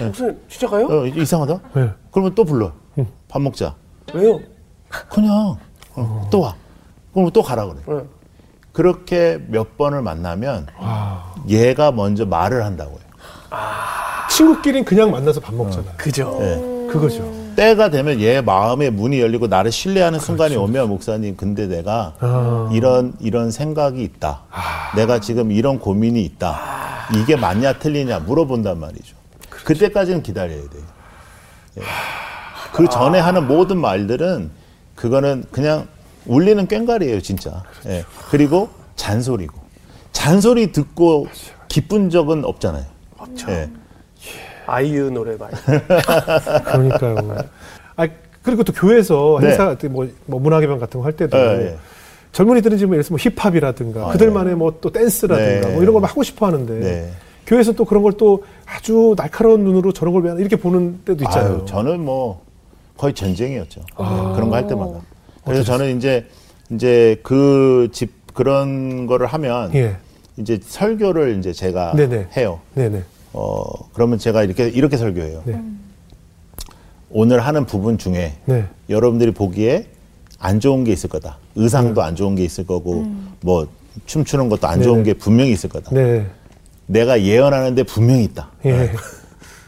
목사님 0.00 0.40
진짜 0.48 0.66
가요? 0.66 0.86
어, 0.86 1.06
이상하다? 1.06 1.60
예. 1.76 1.90
그러면 2.10 2.34
또 2.34 2.44
불러. 2.44 2.72
밥 3.28 3.40
먹자. 3.42 3.74
왜요? 4.14 4.40
그냥. 5.10 5.56
어, 5.94 6.28
또 6.30 6.40
와. 6.40 6.54
그럼 7.12 7.30
또 7.30 7.42
가라 7.42 7.66
그래. 7.66 7.78
네. 7.86 8.00
그렇게 8.72 9.38
몇 9.48 9.76
번을 9.76 10.00
만나면 10.00 10.66
얘가 11.48 11.92
먼저 11.92 12.24
말을 12.24 12.64
한다고 12.64 12.98
요. 13.52 14.28
친구끼리는 14.30 14.84
그냥 14.84 15.10
만나서 15.10 15.40
밥 15.40 15.54
먹잖아요. 15.54 15.92
그죠. 15.96 16.38
예. 16.40 16.88
그거죠. 16.90 17.30
때가 17.54 17.90
되면 17.90 18.20
얘 18.20 18.40
마음의 18.40 18.90
문이 18.90 19.20
열리고 19.20 19.46
나를 19.46 19.70
신뢰하는 19.70 20.18
순간이 20.18 20.56
오면 20.56 20.88
목사님 20.88 21.36
근데 21.36 21.66
내가 21.66 22.14
아. 22.20 22.70
이런 22.72 23.12
이런 23.20 23.50
생각이 23.50 24.02
있다. 24.02 24.42
내가 24.96 25.20
지금 25.20 25.52
이런 25.52 25.78
고민이 25.78 26.22
있다. 26.24 27.08
이게 27.14 27.36
맞냐 27.36 27.74
틀리냐 27.74 28.20
물어본단 28.20 28.80
말이죠. 28.80 29.16
그때까지는 29.50 30.22
기다려야 30.22 30.56
돼요. 30.60 30.82
예. 31.78 31.82
그 32.72 32.88
전에 32.88 33.18
하는 33.18 33.46
모든 33.46 33.78
말들은 33.78 34.50
그거는 34.94 35.44
그냥 35.50 35.88
울리는 36.24 36.66
꽹과리예요, 36.66 37.20
진짜. 37.20 37.62
예. 37.86 38.04
그리고 38.30 38.70
잔소리고 38.96 39.60
잔소리 40.12 40.72
듣고 40.72 41.26
기쁜 41.68 42.08
적은 42.10 42.44
없잖아요. 42.44 42.84
없죠. 43.22 43.50
예. 43.50 43.68
아이유 44.66 45.10
노래 45.10 45.36
많이. 45.36 45.52
그러니까요. 46.64 47.16
아, 47.96 48.06
그리고 48.42 48.62
또 48.64 48.72
교회에서 48.72 49.38
네. 49.40 49.48
행사 49.48 49.66
같은 49.66 49.92
뭐, 49.92 50.06
뭐 50.26 50.40
문화개방 50.40 50.78
같은 50.78 51.00
거 51.00 51.06
할 51.06 51.12
때도 51.14 51.36
예, 51.36 51.42
예. 51.72 51.76
젊은이들은 52.32 52.78
지금 52.78 52.92
예를 52.94 53.04
들어서 53.04 53.12
뭐 53.12 53.18
힙합이라든가 53.18 54.08
아, 54.08 54.12
그들만의 54.12 54.54
뭐또 54.56 54.90
댄스라든가 54.90 55.68
네. 55.68 55.74
뭐 55.74 55.82
이런 55.82 55.92
걸 55.94 56.00
막 56.02 56.10
하고 56.10 56.22
싶어 56.22 56.46
하는데 56.46 56.72
네. 56.80 57.10
교회에서 57.46 57.72
또 57.72 57.84
그런 57.84 58.02
걸 58.02 58.12
또 58.16 58.44
아주 58.66 59.14
날카로운 59.16 59.64
눈으로 59.64 59.92
저런 59.92 60.14
걸 60.14 60.22
왜 60.24 60.40
이렇게 60.40 60.56
보는 60.56 61.00
때도 61.04 61.24
있잖아요. 61.24 61.52
아유, 61.54 61.64
저는 61.66 62.00
뭐 62.04 62.42
거의 62.96 63.12
전쟁이었죠. 63.14 63.80
네, 63.80 64.06
그런 64.34 64.48
거 64.48 64.56
할 64.56 64.66
때마다. 64.66 65.00
그래서 65.44 65.62
저는 65.64 65.96
이제 65.96 66.26
이제 66.70 67.18
그 67.22 67.88
집 67.92 68.10
그런 68.32 69.06
거를 69.06 69.26
하면 69.26 69.74
예. 69.74 69.96
이제 70.36 70.58
설교를 70.62 71.38
이제 71.38 71.52
제가 71.52 71.94
네네. 71.94 72.28
해요. 72.36 72.60
네네. 72.74 73.02
어 73.32 73.64
그러면 73.92 74.18
제가 74.18 74.42
이렇게 74.44 74.68
이렇게 74.68 74.96
설교해요. 74.96 75.42
네. 75.44 75.60
오늘 77.10 77.40
하는 77.40 77.66
부분 77.66 77.98
중에 77.98 78.34
네. 78.46 78.66
여러분들이 78.88 79.32
보기에 79.32 79.86
안 80.38 80.60
좋은 80.60 80.84
게 80.84 80.92
있을 80.92 81.10
거다. 81.10 81.38
의상도 81.54 82.02
안 82.02 82.16
좋은 82.16 82.34
게 82.34 82.44
있을 82.44 82.66
거고 82.66 83.06
뭐 83.40 83.66
춤추는 84.06 84.48
것도 84.48 84.66
안 84.66 84.82
좋은 84.82 85.02
네네. 85.02 85.04
게 85.04 85.14
분명히 85.14 85.52
있을 85.52 85.68
거다. 85.68 85.90
네. 85.94 86.26
내가 86.86 87.22
예언하는데 87.22 87.82
분명히 87.84 88.24
있다. 88.24 88.50
예. 88.66 88.92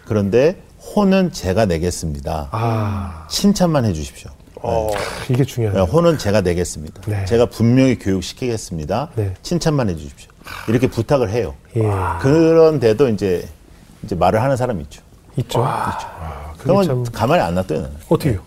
그런데 0.07 0.57
혼은 0.95 1.33
제가 1.33 1.67
내겠습니다. 1.67 2.49
아. 2.51 3.27
칭찬만 3.31 3.85
해주십시오. 3.87 4.31
어. 4.65 4.91
이게 5.29 5.45
중요해요. 5.45 5.83
혼은 5.83 6.17
제가 6.17 6.41
내겠습니다. 6.41 7.03
네. 7.03 7.25
제가 7.27 7.47
분명히 7.47 7.99
교육시키겠습니다. 7.99 9.11
네. 9.15 9.35
칭찬만 9.43 9.91
해주십시오. 9.91 10.31
이렇게 10.69 10.87
부탁을 10.89 11.31
해요. 11.31 11.55
예. 11.77 11.83
그런데도 12.21 13.09
이제 13.11 13.47
이제 14.03 14.15
말을 14.15 14.43
하는 14.43 14.57
사람이 14.57 14.83
있죠. 14.85 15.03
있죠. 15.37 15.63
아, 15.65 16.53
그게 16.53 16.65
그러면 16.65 16.85
참 16.85 17.05
가만히 17.13 17.43
안 17.43 17.55
놔둬요. 17.55 17.89
어떻게요? 18.09 18.41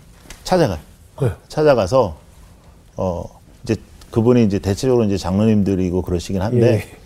찾아가요. 0.43 0.79
네. 1.21 1.31
찾아가서 1.49 2.17
어 2.95 3.23
이제 3.63 3.75
그분이 4.11 4.43
이제 4.43 4.59
대체적으로 4.59 5.03
이제 5.05 5.17
장로님들이고 5.17 6.01
그러시긴 6.01 6.41
한데 6.41 6.73
예. 6.73 6.97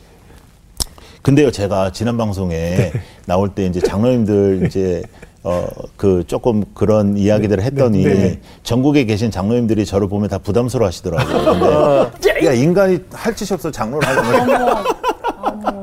근데요 1.22 1.52
제가 1.52 1.92
지난 1.92 2.18
방송에 2.18 2.92
나올 3.26 3.50
때 3.50 3.66
이제 3.66 3.80
장로님들 3.80 4.66
이제 4.68 5.04
어 5.44 5.68
그 6.02 6.24
조금 6.26 6.64
그런 6.74 7.16
이야기들을 7.16 7.64
했더니 7.64 8.04
네, 8.04 8.14
네. 8.16 8.40
전국에 8.64 9.06
계신 9.06 9.30
장로님들이 9.30 9.86
저를 9.86 10.10
보면 10.10 10.30
다 10.30 10.40
부담스러워 10.40 10.88
하시더라고요. 10.88 12.12
근데 12.20 12.48
야 12.48 12.54
인간이 12.54 12.98
할 13.14 13.36
짓이 13.36 13.54
없어 13.54 13.70
장로를 13.70 14.08
하려면 14.08 14.84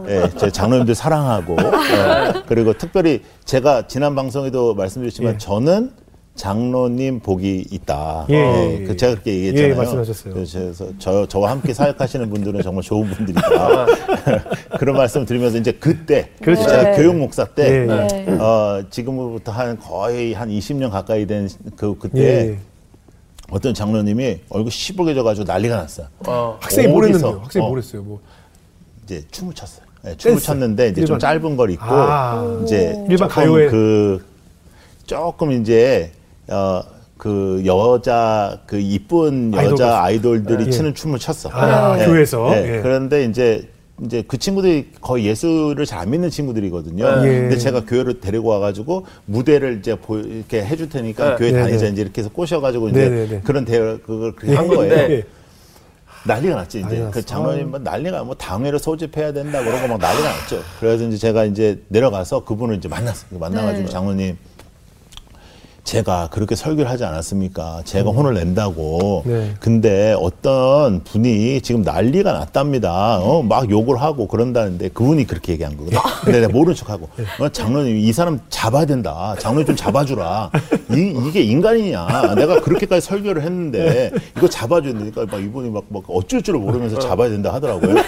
예, 0.09 0.29
제 0.37 0.51
장로님들 0.51 0.97
사랑하고 0.97 1.57
예, 1.61 2.43
그리고 2.49 2.73
특별히 2.73 3.23
제가 3.45 3.87
지난 3.87 4.17
방송에도 4.17 4.75
말씀드렸지만 4.75 5.35
예. 5.35 5.39
저는 5.39 5.93
장로님 6.39 7.19
복이 7.21 7.67
있다. 7.71 8.27
예, 8.31 8.35
예, 8.35 8.75
예, 8.81 8.85
그 8.85 8.93
예. 8.93 8.97
제가 8.97 9.13
그렇게 9.15 9.33
얘기했잖아요. 9.35 9.73
예, 9.73 9.75
말씀하셨어요. 9.77 10.33
그래서 10.35 10.73
저 10.99 11.27
저와 11.27 11.51
함께 11.51 11.75
사역하시는 11.75 12.31
분들은 12.31 12.63
정말 12.63 12.83
좋은 12.85 13.11
분들이다. 13.11 13.43
그런 14.79 14.97
말씀 14.97 15.21
을 15.23 15.27
드리면서 15.27 15.59
이제 15.59 15.73
그때 15.73 16.31
그렇죠. 16.41 16.63
제가 16.63 16.83
네. 16.93 16.97
교육 16.97 17.17
목사 17.17 17.45
때 17.45 17.83
예. 17.83 17.87
네. 17.87 18.31
어, 18.39 18.83
지금으로부터 18.89 19.51
한 19.53 19.77
거의 19.79 20.33
한 20.33 20.49
20년 20.49 20.91
가까이 20.91 21.27
된 21.27 21.49
그 21.77 21.97
그때 21.99 22.21
예. 22.51 22.59
어떤 23.51 23.75
장로님이 23.75 24.41
얼굴 24.51 24.71
시뻘개져가지고 24.71 25.45
난리가 25.45 25.77
났어요. 25.77 26.07
어. 26.27 26.57
학생이? 26.61 26.87
했는데요? 26.87 27.41
학생이 27.43 27.65
어. 27.65 27.69
뭘 27.69 27.79
했어요? 27.79 28.03
뭐 28.03 28.21
이제 29.05 29.25
춤을 29.31 29.55
췄어요. 29.55 29.85
네, 30.03 30.15
춤을 30.17 30.37
댄스. 30.37 30.47
췄는데 30.47 30.89
이제 30.91 31.05
좀 31.05 31.17
일반- 31.17 31.19
짧은 31.19 31.57
걸 31.57 31.71
입고 31.73 31.85
아. 31.85 32.61
이제 32.63 32.93
일반 33.09 33.29
조금 33.29 33.43
가요에. 33.45 33.69
그 33.69 34.25
조금 35.07 35.51
이제 35.53 36.13
어 36.51 36.99
그 37.19 37.63
여자 37.67 38.61
그 38.65 38.79
이쁜 38.79 39.53
아이돌 39.55 39.73
여자 39.73 39.87
가수. 39.87 39.97
아이돌 39.99 40.45
들이 40.45 40.67
예. 40.67 40.71
치는 40.71 40.95
춤을 40.95 41.19
췄어. 41.19 41.51
아, 41.53 41.99
교회에서? 41.99 42.57
예. 42.57 42.77
예. 42.77 42.81
그런데 42.81 43.25
이제 43.25 43.69
이제 44.05 44.23
그 44.27 44.39
친구들이 44.39 44.93
거의 45.01 45.27
예수를 45.27 45.85
잘 45.85 45.99
안 45.99 46.11
믿는 46.11 46.31
친구들이거든요. 46.31 47.05
예. 47.05 47.41
근데 47.41 47.59
제가 47.59 47.85
교회로 47.85 48.21
데리고 48.21 48.49
와가지고 48.51 49.05
무대를 49.27 49.81
이제 49.81 49.97
보, 49.97 50.17
이렇게 50.17 50.65
해줄 50.65 50.89
테니까 50.89 51.31
네. 51.31 51.37
교회 51.37 51.51
네, 51.51 51.61
다니자 51.61 51.87
네. 51.87 51.93
이제 51.93 52.03
이렇게 52.03 52.21
해서 52.21 52.31
꼬셔가지고 52.31 52.91
이제 52.91 53.09
네, 53.09 53.11
네, 53.11 53.29
네. 53.29 53.41
그런 53.43 53.65
대화 53.65 53.97
그걸 53.99 54.37
그렇게 54.37 54.55
한 54.55 54.71
예. 54.71 54.77
거예요. 54.77 55.09
네. 55.09 55.23
난리가 56.25 56.55
났지 56.55 56.81
난리 56.83 56.95
이제 56.95 57.03
났어. 57.03 57.13
그 57.13 57.27
장로님 57.27 57.71
뭐 57.71 57.79
난리가 57.81 58.23
뭐 58.23 58.37
당회를 58.37 58.79
소집해야 58.79 59.33
된다 59.33 59.65
그러고 59.65 59.89
막 59.89 59.99
난리가 59.99 60.29
났죠. 60.29 60.63
그래서 60.79 61.05
이제 61.05 61.17
제가 61.17 61.45
이제 61.47 61.83
내려가서 61.89 62.45
그분을 62.45 62.77
이제 62.77 62.89
만났어요. 62.89 63.41
만나가지고 63.41 63.87
네. 63.87 63.93
장로님 63.93 64.39
제가 65.89 66.29
그렇게 66.31 66.55
설교를 66.55 66.91
하지 66.91 67.05
않았습니까? 67.05 67.81
제가 67.87 68.11
혼을 68.11 68.35
낸다고. 68.35 69.23
네. 69.25 69.55
근데 69.59 70.15
어떤 70.21 71.03
분이 71.03 71.63
지금 71.63 71.81
난리가 71.81 72.31
났답니다. 72.31 73.21
어, 73.21 73.43
막 73.43 73.71
욕을 73.71 74.03
하고 74.03 74.29
그런다는데 74.29 74.91
그분이 74.91 75.27
그렇게 75.27 75.53
얘기한 75.53 75.79
거거든요. 75.79 75.99
근데 76.25 76.41
내가 76.41 76.53
모른 76.53 76.75
척하고 76.75 77.09
어, 77.41 77.49
장로님 77.49 77.97
이 77.97 78.13
사람 78.13 78.39
잡아야 78.51 78.85
된다. 78.85 79.35
장로님 79.39 79.65
좀 79.67 79.77
잡아주라. 79.77 80.51
이, 80.91 81.15
이게 81.27 81.41
인간이냐? 81.41 82.35
내가 82.35 82.61
그렇게까지 82.61 83.07
설교를 83.07 83.41
했는데 83.41 84.13
이거 84.37 84.47
잡아줘야 84.47 84.93
되니까 84.93 85.25
막 85.25 85.43
이분이 85.43 85.71
막, 85.71 85.85
막 85.89 86.03
어쩔 86.09 86.43
줄을 86.43 86.61
모르면서 86.61 86.99
잡아야 86.99 87.31
된다 87.31 87.55
하더라고요. 87.55 87.95
네. 87.95 88.03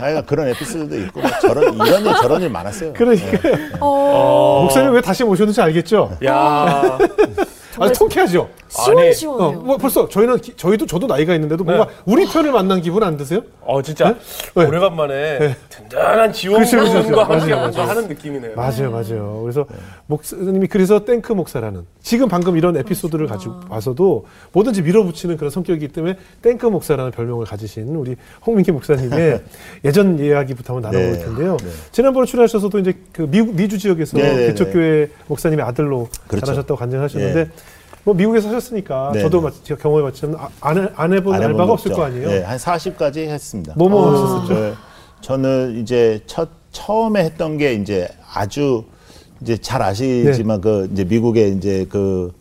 자기가 0.00 0.22
그런 0.26 0.48
에피소드도 0.48 1.00
있고 1.06 1.22
막 1.22 1.40
저런 1.40 1.74
이런 1.74 2.04
일 2.04 2.14
저런 2.20 2.42
일 2.42 2.50
많았어요. 2.50 2.92
그러니까 2.92 3.38
어, 3.80 4.60
목사님 4.64 4.92
왜 4.92 5.00
다시 5.00 5.24
모셨는지 5.24 5.62
알겠죠? 5.62 6.18
야. 6.26 6.98
아주 7.78 7.92
통쾌하죠. 7.98 8.48
시원시원해요. 8.68 9.58
어, 9.60 9.62
뭐 9.62 9.76
벌써 9.76 10.08
저희는 10.08 10.38
기- 10.40 10.54
저희도 10.56 10.86
저도 10.86 11.06
나이가 11.06 11.34
있는데도 11.34 11.62
뭔가 11.62 11.86
우리 12.06 12.26
편을 12.26 12.50
만난 12.50 12.80
기분 12.80 13.02
안 13.02 13.16
드세요? 13.18 13.42
어 13.60 13.82
진짜 13.82 14.14
네? 14.54 14.64
오래간만에 14.64 15.54
든든한 15.68 16.32
그렇죠, 16.32 16.50
그렇죠, 16.52 16.66
지원과 16.66 17.26
그렇죠. 17.26 17.32
함께 17.32 17.54
맞아요. 17.54 17.90
하는 17.90 18.08
느낌이네요. 18.08 18.56
맞아요, 18.56 18.90
맞아요. 18.90 19.40
그래서 19.42 19.66
목사님이 20.08 20.68
그래서 20.68 21.04
땡크 21.04 21.32
목사라는 21.32 21.84
지금 22.00 22.28
방금 22.28 22.56
이런 22.56 22.76
에피소드를 22.76 23.26
가지고 23.26 23.56
와서도 23.68 24.26
뭐든지 24.52 24.82
밀어붙이는 24.82 25.36
그런 25.36 25.50
성격이기 25.50 25.88
때문에 25.88 26.16
땡크 26.42 26.64
목사라는 26.66 27.10
별명을 27.10 27.44
가지신 27.46 27.88
우리 27.96 28.14
홍민기 28.46 28.70
목사님의 28.72 29.42
예전 29.84 30.18
이야기부터 30.18 30.74
한번 30.74 30.92
나눠볼 30.92 31.18
네. 31.18 31.24
텐데요. 31.24 31.56
지난번에 31.90 32.26
출연하셔서도 32.26 32.78
이제 32.78 32.94
그 33.12 33.22
미국 33.28 33.56
미주 33.56 33.78
지역에서 33.78 34.16
네, 34.16 34.22
네, 34.22 34.36
네. 34.36 34.46
개척교회 34.48 35.10
목사님의 35.26 35.64
아들로 35.64 36.08
그렇죠. 36.28 36.46
자라셨다고 36.46 36.76
간증하셨는데 36.78 37.40
예. 37.40 37.48
뭐 38.04 38.14
미국에서 38.14 38.46
사셨으니까 38.48 39.10
네, 39.12 39.20
저도 39.22 39.38
네. 39.40 39.44
마- 39.48 39.52
제가 39.64 39.82
경험해 39.82 40.04
봤지만 40.04 40.36
아, 40.38 40.48
안, 40.60 40.78
해- 40.84 40.88
안 40.94 41.12
해본 41.12 41.34
안 41.34 41.42
알바가 41.42 41.66
거 41.66 41.72
없을. 41.72 41.90
거 41.92 42.04
아니에요. 42.04 42.28
네, 42.28 42.42
한 42.44 42.56
40까지 42.58 43.26
했습니다. 43.26 43.74
뭐뭐 43.76 44.02
어, 44.06 44.10
하셨었죠? 44.12 44.54
네. 44.54 44.72
저는 45.22 45.80
이제 45.80 46.20
첫 46.26 46.48
처음에 46.70 47.24
했던 47.24 47.58
게 47.58 47.72
이제 47.72 48.06
아주 48.32 48.84
이제 49.40 49.56
잘 49.56 49.80
네. 49.80 49.84
아시지만 49.86 50.60
그 50.60 50.88
이제 50.92 51.04
미국의 51.04 51.54
이제 51.56 51.86
그 51.88 52.32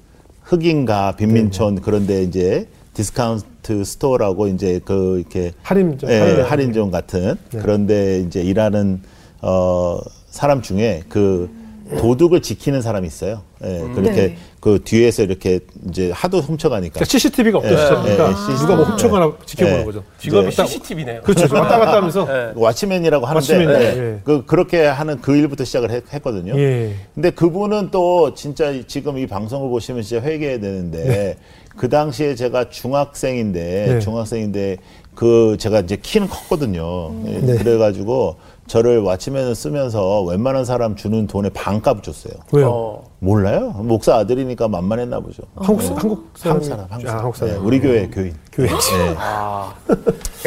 흑인가 0.44 1.12
네, 1.12 1.18
빈민촌 1.26 1.82
그런데 1.82 2.24
이제 2.24 2.68
discount 2.94 3.84
store라고 3.84 4.48
이제 4.48 4.80
그 4.86 5.20
이렇게 5.20 5.52
할인점, 5.64 6.10
예, 6.10 6.20
할인- 6.20 6.42
할인점 6.46 6.92
같은 6.92 7.36
네. 7.52 7.60
그런데 7.62 8.20
이제 8.22 8.42
일하는 8.42 9.02
어 9.42 10.00
사람 10.30 10.62
중에 10.62 11.02
그 11.10 11.50
도둑을 11.90 12.42
지키는 12.42 12.82
사람이 12.82 13.06
있어요. 13.06 13.44
예, 13.64 13.80
그렇게 13.94 14.12
네. 14.12 14.38
그 14.60 14.80
뒤에서 14.84 15.22
이렇게 15.22 15.60
이제 15.88 16.12
하도 16.12 16.40
훔쳐가니까 16.40 16.94
그러니까 16.94 17.06
CCTV가 17.06 17.60
없던 17.60 17.74
예, 17.74 17.78
시절이니까 17.78 18.26
예, 18.26 18.30
예, 18.30 18.58
누가 18.58 18.76
뭐. 18.76 18.86
훔쳐가나 18.86 19.34
지켜보는 19.46 19.82
예. 19.82 19.86
거죠. 19.86 20.04
직업이 20.18 20.52
CCTV네요. 20.52 21.22
그렇죠. 21.22 21.54
왔다 21.56 21.78
갔다 21.78 21.98
하면서 21.98 22.26
네. 22.26 22.52
watchman이라고 22.56 23.26
하는데 23.26 23.76
예, 23.76 23.98
예. 23.98 24.20
그 24.24 24.46
그렇게 24.46 24.86
하는 24.86 25.22
그 25.22 25.36
일부터 25.36 25.64
시작을 25.64 25.92
했, 25.92 26.04
거든요 26.24 26.58
예. 26.58 26.96
근데 27.14 27.30
그분은 27.30 27.92
또 27.92 28.34
진짜 28.34 28.74
지금 28.88 29.20
이 29.20 29.28
방송을 29.28 29.70
보시면 29.70 30.02
진짜 30.02 30.24
회개해야 30.26 30.60
되는데 30.60 31.38
그 31.78 31.90
당시에 31.90 32.36
제가 32.36 32.70
중학생인데 32.70 33.86
네. 33.88 34.00
중학생인데 34.00 34.78
그 35.14 35.56
제가 35.60 35.82
이제 35.82 35.98
키는 36.02 36.28
컸거든요. 36.28 37.14
예, 37.28 37.40
네. 37.40 37.56
그래가지고 37.58 38.38
저를 38.68 39.00
와치맨을 39.02 39.54
쓰면서 39.54 40.24
웬만한 40.24 40.66
사람 40.66 40.96
주는 40.96 41.28
돈의 41.28 41.52
반값 41.54 42.02
줬어요. 42.02 42.34
왜요? 42.52 42.70
어. 42.72 43.04
몰라요? 43.20 43.70
목사 43.78 44.16
아들이니까 44.18 44.68
만만했나 44.68 45.20
보죠. 45.20 45.44
한국 45.56 45.82
사- 45.82 45.96
한국 45.96 46.28
사람 46.36 46.56
한국 46.58 46.66
사람, 46.68 46.80
한국 46.90 46.96
아, 47.08 47.10
사람. 47.10 47.18
한국 47.26 47.36
사람. 47.38 47.54
예, 47.56 47.58
우리 47.60 47.80
교회 47.80 48.08
교인. 48.08 48.34
교회. 48.52 48.68
예. 48.68 49.16
아. 49.18 49.74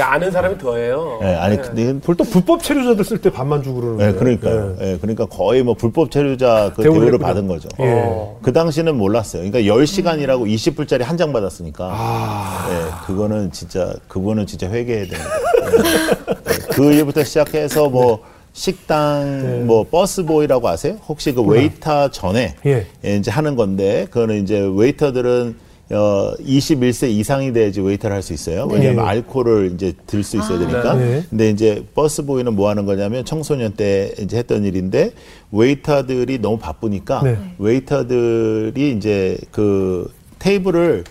아는 0.01 0.31
사람이 0.31 0.59
더해요. 0.59 1.19
예, 1.23 1.27
아니 1.35 1.57
근데 1.61 1.93
그걸 1.95 2.17
또 2.17 2.25
불법 2.25 2.63
체류자들 2.63 3.05
쓸 3.05 3.19
때 3.21 3.31
반만 3.31 3.63
주고 3.63 3.81
그러는 3.81 4.01
예, 4.01 4.05
거예요. 4.13 4.19
그러니까요. 4.19 4.77
예, 4.81 4.99
그러니까 5.01 5.27
거의 5.27 5.63
뭐 5.63 5.75
불법 5.75 6.11
체류자 6.11 6.73
그 6.77 6.83
대우를. 6.83 7.19
받은 7.19 7.47
거죠. 7.49 7.69
예. 7.81 7.85
어. 8.05 8.39
그 8.43 8.53
당시는 8.53 8.97
몰랐어요. 8.97 9.43
그러니까 9.51 9.73
10시간이라고 9.75 10.47
20불짜리 10.55 11.03
한 11.03 11.17
장 11.19 11.33
받았으니까. 11.33 11.89
아. 11.93 12.69
예, 12.71 13.07
그거는 13.07 13.51
진짜, 13.51 13.93
그거는 14.07 14.47
진짜 14.47 14.69
회개해야 14.69 15.07
됩니다. 15.07 15.31
예. 15.73 16.53
예, 16.53 16.58
그 16.79 16.93
일부터 16.93 17.25
시작해서 17.25 17.89
뭐, 17.89 18.21
식당, 18.53 19.43
네. 19.43 19.65
뭐, 19.65 19.85
busboy라고 19.85 20.69
아세요? 20.69 20.97
혹시 21.09 21.33
그 21.33 21.43
웨이터 21.43 22.11
전에 22.11 22.55
예. 22.67 22.87
예, 23.05 23.17
이제 23.17 23.31
하는 23.33 23.57
건데, 23.57 24.07
그거는 24.11 24.43
이제 24.43 24.61
웨이터들은 24.73 25.57
어, 25.91 26.35
21세 26.39 27.09
이상이 27.09 27.53
돼야지 27.55 27.81
웨이터를 27.81 28.15
할 28.15 28.23
수 28.23 28.35
있어요. 28.35 28.67
왜냐하면 28.71 28.97
네. 29.05 29.11
알코올을 29.11 29.73
이제 29.75 29.95
들 30.07 30.23
수 30.23 30.37
있어야 30.37 30.59
되니까. 30.59 30.95
네. 30.95 31.25
근데 31.31 31.49
이제 31.49 31.83
busboy는 31.95 32.55
뭐 32.55 32.69
하는 32.69 32.85
거냐면 32.85 33.25
청소년 33.25 33.73
때 33.73 34.13
이제 34.19 34.37
했던 34.37 34.65
일인데 34.67 35.13
웨이터들이 35.51 36.41
너무 36.41 36.59
바쁘니까 36.59 37.23
네. 37.23 37.39
웨이터들이 37.59 38.93
이제 38.99 39.39
그 39.51 40.13
테이블을 40.41 41.05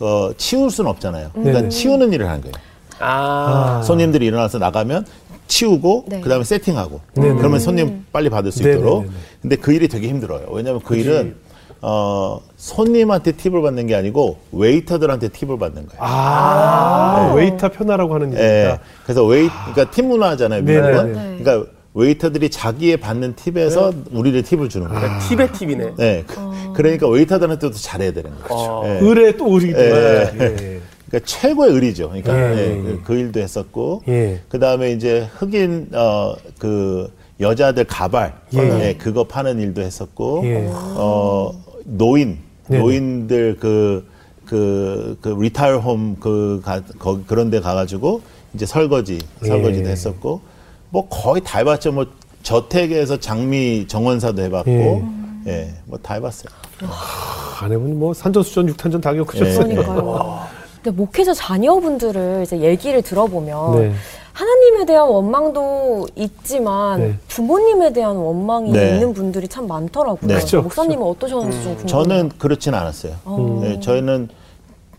어, 0.00 0.30
치울 0.36 0.68
수는 0.68 0.90
없잖아요. 0.90 1.30
그러니까 1.32 1.62
네. 1.62 1.68
치우는 1.68 2.12
일을 2.12 2.28
하는 2.28 2.40
거예요. 2.40 2.54
아. 2.98 3.82
손님들이 3.84 4.26
일어나서 4.26 4.58
나가면 4.58 5.06
치우고 5.46 6.04
네. 6.08 6.20
그다음에 6.20 6.44
세팅하고 6.44 7.00
네네. 7.14 7.34
그러면 7.34 7.60
손님 7.60 8.04
빨리 8.12 8.30
받을 8.30 8.50
수 8.50 8.62
네네네네. 8.62 8.80
있도록. 8.80 9.06
근데 9.42 9.56
그 9.56 9.72
일이 9.72 9.88
되게 9.88 10.08
힘들어요. 10.08 10.46
왜냐하면 10.50 10.80
그 10.84 10.96
일은 10.96 11.36
어, 11.86 12.40
손님한테 12.56 13.32
팁을 13.32 13.60
받는 13.60 13.86
게 13.86 13.94
아니고 13.94 14.38
웨이터들한테 14.52 15.28
팁을 15.28 15.58
받는 15.58 15.86
거예요. 15.86 15.98
아, 15.98 17.34
웨이터 17.36 17.68
편하라고 17.68 18.14
하는 18.14 18.32
예. 18.32 18.38
얘기니까. 18.38 18.78
그래서 19.02 19.22
웨이, 19.26 19.50
그러니까 19.50 19.90
팁 19.90 20.08
문화잖아요. 20.08 20.62
네네네. 20.62 20.88
미국은. 20.88 21.12
네. 21.12 21.42
그러니까 21.42 21.70
웨이터들이 21.92 22.48
자기의 22.50 22.96
받는 22.96 23.36
팁에서 23.36 23.92
우리를 24.10 24.42
팁을 24.42 24.70
주는 24.70 24.88
거예요. 24.88 25.00
그러니까 25.00 25.28
팁의 25.28 25.52
팁이네. 25.52 25.92
네. 25.98 26.24
그, 26.26 26.80
러니까 26.80 27.06
웨이터들한테도 27.06 27.74
잘해야 27.74 28.12
되는 28.12 28.30
거죠. 28.40 28.54
어. 28.54 28.82
예. 28.86 29.06
을에 29.06 29.36
또 29.36 29.54
을이기 29.54 29.74
때문에. 29.74 30.73
예. 31.14 31.18
그러니까 31.18 31.26
최고의 31.26 31.74
을이죠. 31.74 32.08
그러니까 32.08 32.36
예, 32.36 32.56
예, 32.56 32.58
예, 32.58 32.76
예. 32.76 32.82
그- 32.82 33.00
그 33.04 33.14
일도 33.14 33.40
했었고, 33.40 34.02
예. 34.08 34.40
그 34.48 34.58
다음에 34.58 34.92
이제 34.92 35.28
흑인 35.36 35.88
어 35.94 36.34
그 36.58 37.10
여자들 37.40 37.84
가발, 37.84 38.34
예. 38.54 38.88
예, 38.88 38.94
그거 38.96 39.24
파는 39.24 39.60
일도 39.60 39.82
했었고, 39.82 40.42
예. 40.44 40.68
어 40.72 41.52
노인 41.84 42.38
네네. 42.68 42.82
노인들 42.82 43.56
그 43.60 44.12
그, 44.46 45.16
그, 45.22 45.30
리타일 45.30 45.78
홈, 45.78 46.16
그, 46.20 46.60
가, 46.62 46.78
거, 46.98 47.18
그런 47.26 47.48
데 47.48 47.60
가가지고, 47.60 48.20
이제 48.52 48.66
설거지, 48.66 49.18
설거지도 49.42 49.86
예. 49.88 49.92
했었고, 49.92 50.42
뭐 50.90 51.08
거의 51.08 51.40
다 51.42 51.58
해봤죠. 51.60 51.92
뭐, 51.92 52.04
저택에서 52.42 53.18
장미 53.18 53.86
정원사도 53.88 54.42
해봤고, 54.42 54.70
예. 55.46 55.50
예, 55.50 55.74
뭐다 55.86 56.14
해봤어요. 56.14 56.52
아내분 57.62 57.98
뭐 57.98 58.12
산전수전 58.12 58.68
육탄전 58.68 59.00
다. 59.00 59.16
예. 59.16 59.22
그러니까요. 59.22 60.40
근데 60.84 60.96
목회자 60.98 61.32
자녀분들을 61.32 62.42
이제 62.44 62.60
얘기를 62.60 63.00
들어보면 63.00 63.80
네. 63.80 63.92
하나님에 64.34 64.84
대한 64.84 65.08
원망도 65.08 66.08
있지만 66.14 67.00
네. 67.00 67.14
부모님에 67.28 67.94
대한 67.94 68.16
원망이 68.16 68.70
네. 68.70 68.90
있는 68.92 69.14
분들이 69.14 69.48
참 69.48 69.66
많더라고요. 69.66 70.28
네. 70.28 70.34
그쵸, 70.34 70.60
목사님은 70.60 71.02
어떠셨는지 71.02 71.56
좀 71.62 71.76
궁금해요. 71.76 71.86
저는 71.86 72.28
그렇진 72.36 72.74
않았어요. 72.74 73.14
어. 73.24 73.60
네, 73.62 73.80
저희는 73.80 74.28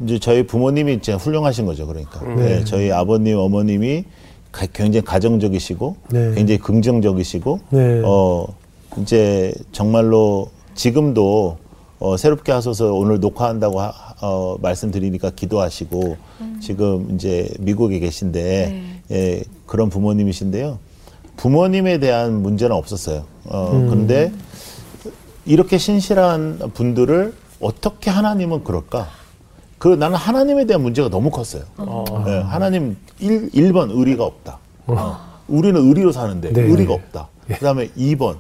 이제 0.02 0.18
저희 0.18 0.48
부모님이 0.48 0.96
이제 0.96 1.14
훌륭하신 1.14 1.68
거죠. 1.68 1.86
그러니까 1.86 2.20
네. 2.22 2.36
네, 2.36 2.64
저희 2.66 2.92
아버님 2.92 3.38
어머님이 3.38 4.06
가- 4.52 4.66
굉장히 4.74 5.06
가정적이시고 5.06 5.96
네. 6.10 6.32
굉장히 6.34 6.58
긍정적이시고 6.58 7.60
네. 7.70 8.02
어 8.04 8.48
이제 9.02 9.54
정말로 9.72 10.50
지금도 10.74 11.58
어, 12.00 12.18
새롭게 12.18 12.52
하소서 12.52 12.94
오늘 12.94 13.20
녹화한다고 13.20 13.80
하- 13.82 13.94
어, 14.22 14.58
말씀드리니까 14.62 15.32
기도하시고 15.32 16.18
지금 16.62 17.16
이제 17.16 17.50
미국에 17.60 18.00
계신데 18.00 18.84
예, 19.12 19.44
그런 19.66 19.90
부모님이신데요. 19.90 20.78
부모님에 21.38 22.00
대한 22.00 22.42
문제는 22.42 22.76
없었어요. 22.76 23.24
어, 23.46 23.70
그런데 23.90 24.32
이렇게 25.46 25.78
신실한 25.78 26.72
분들을 26.74 27.34
어떻게 27.62 28.10
하나님은 28.10 28.64
그럴까? 28.64 29.08
그 29.78 29.90
나는 29.90 30.16
하나님에 30.18 30.66
대한 30.66 30.82
문제가 30.82 31.10
너무 31.10 31.30
컸어요. 31.30 31.64
예, 32.28 32.40
하나님 32.40 32.98
1, 33.20 33.52
1번 33.52 33.92
의리가 33.96 34.24
없다. 34.26 34.58
어, 34.88 35.18
우리는 35.48 35.80
의리로 35.80 36.12
사는데 36.12 36.52
네. 36.54 36.62
의리가 36.62 36.94
없다. 36.94 37.28
그다음에 37.48 37.90
2번 37.90 38.38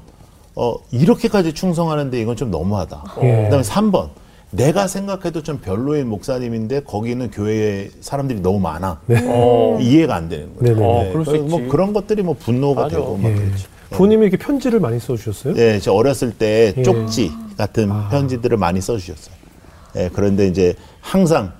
어, 0.55 0.75
이렇게까지 0.91 1.53
충성하는데 1.53 2.19
이건 2.19 2.35
좀 2.35 2.50
너무하다. 2.51 3.03
예. 3.24 3.43
그다음에 3.43 3.63
3번 3.63 4.09
내가 4.51 4.88
생각해도 4.88 5.43
좀 5.43 5.57
별로인 5.57 6.07
목사님인데 6.07 6.83
거기는 6.83 7.29
교회에 7.29 7.89
사람들이 8.00 8.39
너무 8.39 8.59
많아. 8.59 9.01
어. 9.27 9.77
이해가 9.81 10.15
안 10.15 10.29
되는 10.29 10.55
거예요. 10.55 10.75
네네. 10.75 10.88
어, 10.88 11.12
그럴 11.12 11.25
수 11.25 11.31
그래서 11.31 11.45
뭐 11.47 11.59
있지. 11.59 11.69
그런 11.69 11.93
것들이 11.93 12.24
뭐 12.24 12.35
분노가 12.39 12.83
맞아. 12.83 12.95
되고 12.95 13.17
막 13.17 13.29
예. 13.31 13.35
그렇죠. 13.35 13.67
부모님이 13.91 14.27
이렇게 14.27 14.38
편지를 14.38 14.79
많이 14.79 15.00
써주셨어요? 15.00 15.53
네, 15.53 15.79
저 15.79 15.93
어렸을 15.93 16.31
때 16.31 16.74
예. 16.75 16.83
쪽지 16.83 17.31
같은 17.57 17.89
편지들을 18.09 18.57
많이 18.57 18.81
써주셨어요. 18.81 19.35
예, 19.97 20.09
그런데 20.12 20.47
이제 20.47 20.74
항상 21.01 21.51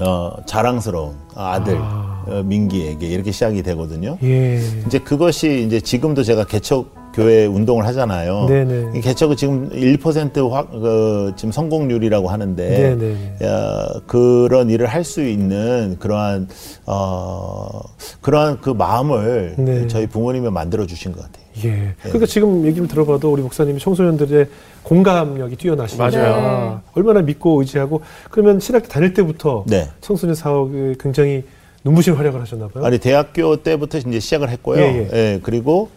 어, 0.00 0.32
자랑스러운 0.46 1.14
아들 1.34 1.76
어, 1.76 2.42
민기에게 2.44 3.06
이렇게 3.06 3.30
시작이 3.30 3.62
되거든요. 3.62 4.18
예. 4.22 4.60
이제 4.86 4.98
그것이 4.98 5.64
이제 5.66 5.80
지금도 5.80 6.24
제가 6.24 6.44
개척 6.44 7.03
교회 7.14 7.46
운동을 7.46 7.86
하잖아요. 7.86 8.46
네네. 8.48 8.98
이 8.98 9.00
개척은 9.00 9.36
지금 9.36 9.70
1% 9.70 10.50
확, 10.50 10.70
그, 10.72 11.32
지금 11.36 11.52
성공률이라고 11.52 12.28
하는데, 12.28 12.68
네네. 12.96 13.36
야, 13.44 13.86
그런 14.06 14.68
일을 14.68 14.86
할 14.88 15.04
수 15.04 15.22
있는 15.22 15.96
그러한, 16.00 16.48
어, 16.86 17.80
그러한 18.22 18.60
그 18.62 18.70
마음을 18.70 19.54
네. 19.58 19.86
저희 19.86 20.06
부모님이 20.06 20.50
만들어 20.50 20.86
주신 20.86 21.12
것 21.12 21.20
같아요. 21.22 21.44
예. 21.64 21.94
그러니까 22.02 22.24
지금 22.26 22.64
얘기를 22.66 22.88
들어봐도 22.88 23.30
우리 23.30 23.42
목사님이 23.42 23.78
청소년들의 23.78 24.46
공감력이 24.82 25.56
뛰어나시니까 25.56 26.10
맞아요. 26.10 26.80
얼마나 26.94 27.20
믿고 27.20 27.60
의지하고 27.60 28.00
그러면 28.30 28.58
신학교 28.60 28.88
다닐 28.88 29.12
때부터 29.14 29.64
네. 29.68 29.88
청소년 30.00 30.34
사역에 30.34 30.94
굉장히 30.98 31.44
눈부신 31.84 32.14
활약을 32.14 32.40
하셨나 32.40 32.66
봐요. 32.68 32.84
아니 32.84 32.98
대학교 32.98 33.56
때부터 33.56 33.98
이제 33.98 34.18
시작을 34.18 34.48
했고요. 34.48 34.80
예, 34.80 35.08
예. 35.12 35.40
그리고 35.42 35.90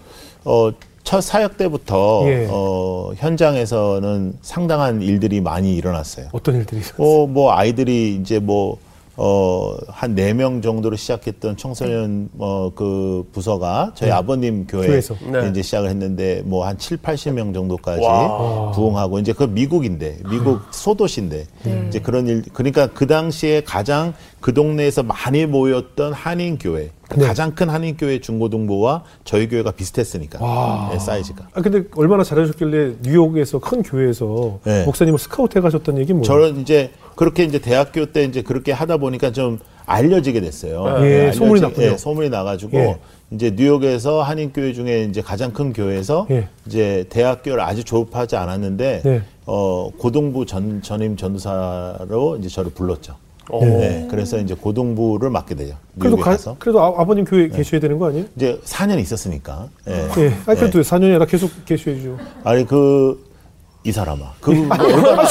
어, 0.43 0.69
첫 1.07 1.21
사역 1.21 1.55
때부터 1.55 2.23
예. 2.25 2.47
어, 2.49 3.13
현장에서는 3.15 4.33
상당한 4.41 5.01
일들이 5.01 5.39
많이 5.39 5.73
일어났어요. 5.73 6.27
어떤 6.33 6.55
일들이 6.55 6.81
있었어요? 6.81 6.97
어, 7.23 7.25
뭐 7.25 7.53
아이들이 7.53 8.15
이제 8.15 8.39
뭐 8.39 8.75
어, 9.15 9.73
한 9.87 10.13
네 10.15 10.33
명 10.33 10.61
정도로 10.61 10.97
시작했던 10.97 11.55
청소년 11.55 12.27
어, 12.37 12.71
그 12.75 13.25
부서가 13.31 13.93
저희 13.95 14.11
아버님 14.11 14.67
교회 14.67 14.85
교회에서. 14.87 15.15
네. 15.31 15.47
이제 15.49 15.61
시작을 15.61 15.89
했는데 15.89 16.41
뭐한 16.43 16.77
7, 16.77 16.97
80명 16.97 17.53
정도까지 17.53 18.03
와. 18.03 18.71
부흥하고 18.73 19.19
이제 19.19 19.31
그 19.31 19.45
미국인데 19.45 20.17
미국 20.29 20.59
소도시인데 20.71 21.45
이제 21.87 21.99
그런 21.99 22.27
일 22.27 22.43
그러니까 22.51 22.87
그 22.87 23.07
당시에 23.07 23.61
가장 23.61 24.13
그 24.39 24.53
동네에서 24.53 25.03
많이 25.03 25.45
모였던 25.45 26.13
한인 26.13 26.57
교회 26.57 26.91
네. 27.15 27.25
가장 27.25 27.55
큰 27.55 27.69
한인 27.69 27.97
교회 27.97 28.19
중고등부와 28.19 29.03
저희 29.23 29.47
교회가 29.49 29.71
비슷했으니까 29.71 30.89
네, 30.91 30.99
사이즈가 30.99 31.47
아 31.53 31.61
근데 31.61 31.83
얼마나 31.95 32.23
잘하셨길래 32.23 32.95
뉴욕에서 33.01 33.59
큰 33.59 33.81
교회에서 33.81 34.59
네. 34.63 34.85
목사님을 34.85 35.17
스카우트 35.17 35.57
해가셨던 35.57 35.97
얘기 35.97 36.13
뭐예요? 36.13 36.23
저는 36.23 36.61
이제 36.61 36.91
그렇게 37.15 37.43
이제 37.45 37.59
대학교 37.59 38.05
때 38.07 38.23
이제 38.25 38.41
그렇게 38.43 38.71
하다 38.71 38.97
보니까 38.97 39.31
좀 39.31 39.59
알려지게 39.87 40.41
됐어요. 40.41 40.85
예, 41.01 41.31
알려지- 41.31 41.33
소문이 41.33 41.61
났군요. 41.61 41.85
예, 41.87 41.97
소문이 41.97 42.29
나가지고 42.29 42.77
예. 42.77 42.97
이제 43.31 43.51
뉴욕에서 43.55 44.21
한인 44.21 44.51
교회 44.53 44.71
중에 44.73 45.03
이제 45.05 45.21
가장 45.21 45.51
큰 45.51 45.73
교회에서 45.73 46.27
예. 46.29 46.47
이제 46.67 47.05
대학교를 47.09 47.61
아직 47.61 47.85
졸업하지 47.85 48.35
않았는데 48.35 49.01
네. 49.03 49.21
어 49.45 49.89
고등부 49.97 50.45
전 50.45 50.81
전임 50.81 51.15
전도사로 51.17 52.37
이제 52.39 52.49
저를 52.49 52.71
불렀죠. 52.71 53.15
어. 53.49 53.63
네, 53.63 54.07
그래서 54.09 54.37
이제 54.39 54.53
고등부를 54.53 55.29
맡게 55.29 55.55
되죠. 55.55 55.75
그래도 55.97 56.17
가, 56.17 56.31
가서 56.31 56.55
그래도 56.59 56.81
아, 56.81 57.05
버님 57.05 57.25
교회 57.25 57.43
에 57.43 57.47
계셔야 57.47 57.79
되는 57.79 57.97
거 57.97 58.07
아니에요? 58.07 58.25
이제 58.35 58.59
4년 58.65 58.99
있었으니까. 58.99 59.69
예. 59.87 59.93
예. 60.17 60.33
아니 60.45 60.59
그래도 60.59 60.81
4년이 60.81 61.03
아니라 61.05 61.25
계속 61.25 61.49
계셔야죠. 61.65 62.17
아니 62.43 62.65
그 62.65 63.26
이 63.87 63.91
사람아. 63.93 64.19
그 64.41 64.51
아, 64.51 64.53
지금 64.53 64.71
아니, 64.73 64.93
얼마나 64.93 65.25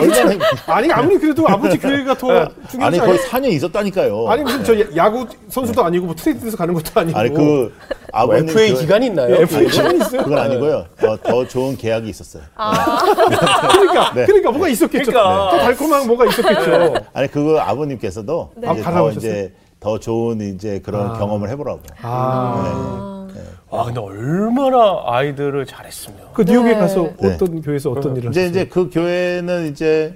진짜- 0.00 0.24
아니 0.66 0.90
아무리 0.90 1.18
그래도 1.18 1.46
아버지 1.46 1.78
교회가 1.78 2.14
더 2.14 2.26
중요하지 2.70 2.78
아니 2.80 2.98
않아요? 2.98 3.06
거의 3.06 3.18
4년 3.18 3.52
있었다니까요. 3.52 4.28
아니 4.30 4.42
무슨 4.42 4.64
저 4.64 4.96
야구 4.96 5.26
선수도 5.50 5.84
아니고 5.84 6.06
뭐 6.06 6.14
트레이드에서 6.14 6.56
가는 6.56 6.72
것도 6.72 6.98
아니고. 7.00 7.18
아니 7.18 7.28
그 7.34 7.70
아버님 8.14 8.48
FA 8.48 8.70
교회- 8.70 8.80
기간이 8.80 9.06
있나요? 9.08 9.36
예, 9.36 9.42
FA 9.42 9.66
기간이 9.68 9.98
있어요? 9.98 10.22
그건 10.22 10.38
아니고요. 10.38 10.86
어, 11.02 11.16
더 11.22 11.46
좋은 11.46 11.76
계약이 11.76 12.08
있었어요. 12.08 12.44
그러니까 12.54 14.12
네. 14.14 14.24
그러니까 14.24 14.50
뭐가 14.52 14.68
있었겠죠. 14.68 15.10
그러니까. 15.12 15.50
더 15.50 15.58
달콤한 15.58 16.06
뭐가 16.06 16.24
있었겠죠. 16.28 16.94
아니 17.12 17.28
그거 17.30 17.60
아버님께서도 17.60 18.52
아, 18.64 18.72
이제 18.72 18.82
더? 18.82 19.10
이제 19.10 19.52
더 19.80 19.98
좋은 20.00 20.40
이제 20.54 20.80
그런 20.82 21.10
아. 21.10 21.18
경험을 21.18 21.50
해보라고. 21.50 21.80
아. 22.00 23.15
와, 23.76 23.84
근데 23.84 24.00
얼마나 24.00 25.02
아이들을 25.04 25.66
잘했으면. 25.66 26.18
그 26.32 26.42
뉴욕에 26.42 26.74
네. 26.74 26.78
가서 26.78 27.10
네. 27.20 27.34
어떤 27.34 27.60
교회에서 27.60 27.90
어떤 27.90 28.16
일을 28.16 28.30
이제 28.30 28.40
하셨어요? 28.40 28.62
이제 28.62 28.68
그 28.68 28.90
교회는 28.90 29.70
이제 29.70 30.14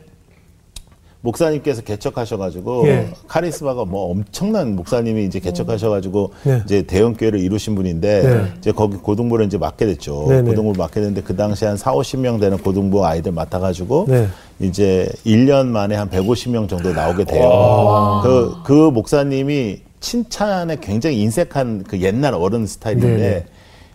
목사님께서 1.23 1.83
개척하셔가지고 1.83 2.89
예. 2.89 3.09
카리스마가 3.29 3.85
뭐 3.85 4.11
엄청난 4.11 4.75
목사님이 4.75 5.27
이제 5.27 5.39
개척하셔가지고 5.39 6.33
네. 6.45 6.63
이제 6.65 6.83
대형 6.83 7.13
교회를 7.13 7.41
이루신 7.41 7.75
분인데 7.75 8.23
네. 8.23 8.53
이제 8.57 8.73
거기 8.73 8.97
고등부를 8.97 9.45
이제 9.45 9.59
맡게 9.59 9.85
됐죠. 9.85 10.27
네네. 10.29 10.49
고등부를 10.49 10.79
맡게 10.79 10.95
됐는데 10.95 11.23
그 11.23 11.37
당시에 11.37 11.69
한 11.69 11.77
4, 11.77 11.93
50명 11.93 12.41
되는 12.41 12.57
고등부 12.57 13.05
아이들 13.05 13.33
맡아가지고 13.33 14.07
네. 14.09 14.29
이제 14.61 15.11
1년 15.27 15.67
만에 15.67 15.95
한 15.95 16.09
150명 16.09 16.69
정도 16.69 16.93
나오게 16.93 17.25
돼요. 17.25 18.21
그, 18.23 18.55
그 18.65 18.73
목사님이 18.91 19.81
칭찬에 20.01 20.77
굉장히 20.81 21.21
인색한 21.21 21.85
그 21.87 22.01
옛날 22.01 22.35
어른 22.35 22.67
스타일인데 22.67 23.07
네네. 23.17 23.47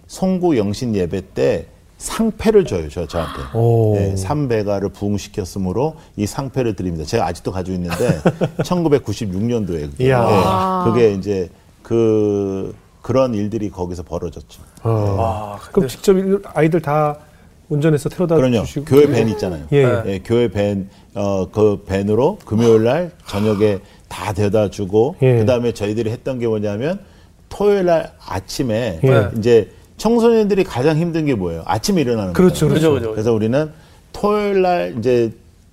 송구 0.07 0.57
영신 0.57 0.95
예배 0.95 1.33
때 1.33 1.65
상패를 1.97 2.65
줘요, 2.65 2.89
저, 2.89 3.07
저한테. 3.07 3.57
오. 3.57 3.95
네, 3.95 4.15
삼배가를 4.15 4.89
부흥시켰으므로 4.89 5.95
이 6.17 6.25
상패를 6.27 6.75
드립니다. 6.75 7.05
제가 7.05 7.25
아직도 7.25 7.51
가지고 7.51 7.75
있는데 7.75 8.19
1996년도에 8.59 9.91
그게. 9.91 10.09
네, 10.09 10.15
그게 10.83 11.13
이제 11.13 11.49
그 11.81 12.75
그런 13.01 13.33
일들이 13.33 13.69
거기서 13.69 14.03
벌어졌죠. 14.03 14.61
어. 14.83 14.89
와, 14.89 15.59
그럼 15.71 15.87
직접 15.87 16.17
일- 16.17 16.41
아이들 16.53 16.81
다 16.81 17.17
운전해서 17.69 18.09
태워다 18.09 18.35
그럼요. 18.35 18.61
주시고 18.63 18.85
교회 18.85 19.07
밴 19.07 19.27
있잖아요. 19.29 19.63
예. 19.73 20.01
예, 20.05 20.19
교회 20.23 20.49
밴, 20.49 20.89
어, 21.15 21.47
그 21.51 21.83
밴으로 21.87 22.37
금요일 22.45 22.83
날 22.83 23.11
저녁에 23.25 23.79
다 24.15 24.31
데려다 24.31 24.69
주고, 24.69 25.17
예. 25.21 25.35
그 25.39 25.45
다음에 25.45 25.73
저희들이 25.73 26.09
했던 26.09 26.39
게 26.39 26.47
뭐냐면, 26.47 26.99
토요일 27.49 27.85
날 27.85 28.13
아침에 28.25 29.01
예. 29.03 29.29
이제 29.37 29.69
청소년들이 29.97 30.63
가장 30.63 30.97
힘든 30.97 31.25
게 31.25 31.35
뭐예요? 31.35 31.63
아침에 31.65 32.01
일어나는 32.01 32.31
그렇죠, 32.31 32.67
거예요. 32.67 32.73
그죠, 32.75 32.93
그죠. 32.93 33.11
그래서 33.11 33.33
우리는 33.33 33.69
토요일 34.13 34.61
날 34.61 34.95
이제 34.97 35.31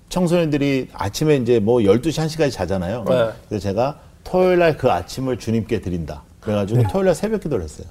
청소년들이 0.09 0.89
아침에 0.93 1.37
이제 1.37 1.59
뭐 1.59 1.79
12시 1.79 2.25
1시까지 2.25 2.51
자잖아요. 2.51 3.05
네. 3.07 3.29
그래서 3.47 3.63
제가 3.63 3.99
토요일 4.25 4.59
날 4.59 4.77
그 4.77 4.91
아침을 4.91 5.39
주님께 5.39 5.79
드린다. 5.79 6.21
그래 6.41 6.55
가지고 6.55 6.81
네. 6.81 6.87
토요일 6.91 7.05
날 7.07 7.15
새벽 7.15 7.41
기도를 7.41 7.63
했어요. 7.63 7.87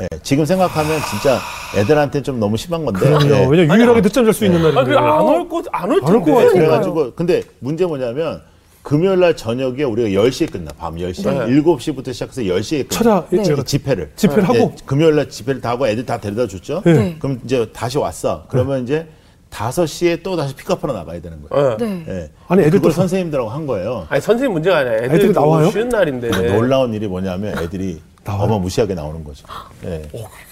예, 0.00 0.08
지금 0.22 0.44
생각하면 0.44 1.00
진짜 1.10 1.38
애들한테 1.76 2.22
좀 2.22 2.38
너무 2.38 2.56
심한 2.56 2.84
건데. 2.84 3.00
그럼요. 3.00 3.26
예. 3.26 3.46
왜냐면 3.48 3.76
유일하게 3.76 4.02
늦잠 4.02 4.24
잘 4.24 4.32
수 4.34 4.44
있는 4.44 4.60
아, 4.60 4.70
날인데. 4.70 4.90
그안올 4.92 5.48
거, 5.48 5.62
안올 5.72 6.00
안올 6.04 6.24
텐데. 6.24 6.48
그래가지고 6.52 7.12
근데 7.14 7.42
문제 7.60 7.84
뭐냐면 7.86 8.42
금요일 8.86 9.18
날 9.18 9.36
저녁에 9.36 9.82
우리가 9.82 10.08
10시에 10.10 10.52
끝나. 10.52 10.70
밤 10.78 10.94
10시. 10.94 11.24
네. 11.28 11.60
7시부터 11.60 12.12
시작해서 12.14 12.42
10시에 12.42 12.86
끝나. 12.88 12.88
찾아 12.88 13.26
네. 13.30 13.64
집회를. 13.64 14.12
집회를 14.14 14.44
하고? 14.44 14.54
예, 14.58 14.76
금요일 14.86 15.16
날 15.16 15.28
집회를 15.28 15.60
다 15.60 15.70
하고 15.70 15.88
애들 15.88 16.06
다 16.06 16.20
데려다 16.20 16.46
줬죠. 16.46 16.82
네. 16.84 17.16
그럼 17.18 17.40
이제 17.44 17.68
다시 17.72 17.98
왔어. 17.98 18.44
그러면 18.46 18.84
이제 18.84 19.08
5시에 19.50 20.22
또 20.22 20.36
다시 20.36 20.54
픽업하러 20.54 20.92
나가야 20.92 21.20
되는 21.20 21.36
거예요. 21.42 21.76
예. 21.80 21.84
네. 21.84 22.04
예. 22.06 22.30
아니, 22.46 22.60
애들 22.62 22.78
그걸 22.78 22.82
또 22.82 22.94
선생님들하고 22.94 23.50
한 23.50 23.66
거예요. 23.66 24.06
아니 24.08 24.20
선생님 24.20 24.52
문제가 24.52 24.76
아니라 24.78 24.94
애들 24.98 25.14
애들이 25.16 25.32
나와요? 25.32 25.68
쉬는 25.72 25.88
날인데. 25.88 26.28
놀라운 26.54 26.94
일이 26.94 27.08
뭐냐면 27.08 27.58
애들이 27.58 28.00
나와요? 28.22 28.44
어마무시하게 28.44 28.94
나오는 28.94 29.24
거죠. 29.24 29.48
예. 29.84 30.02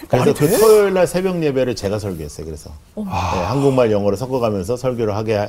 그래서 0.08 0.34
그 0.34 0.48
토요일 0.58 0.92
날 0.92 1.06
새벽 1.06 1.40
예배를 1.40 1.76
제가 1.76 2.00
설교했어요. 2.00 2.46
그래서 2.46 2.70
예, 2.98 3.02
한국말 3.04 3.92
영어로 3.92 4.16
섞어가면서 4.16 4.76
설교를 4.76 5.14
하게 5.14 5.34
하- 5.36 5.48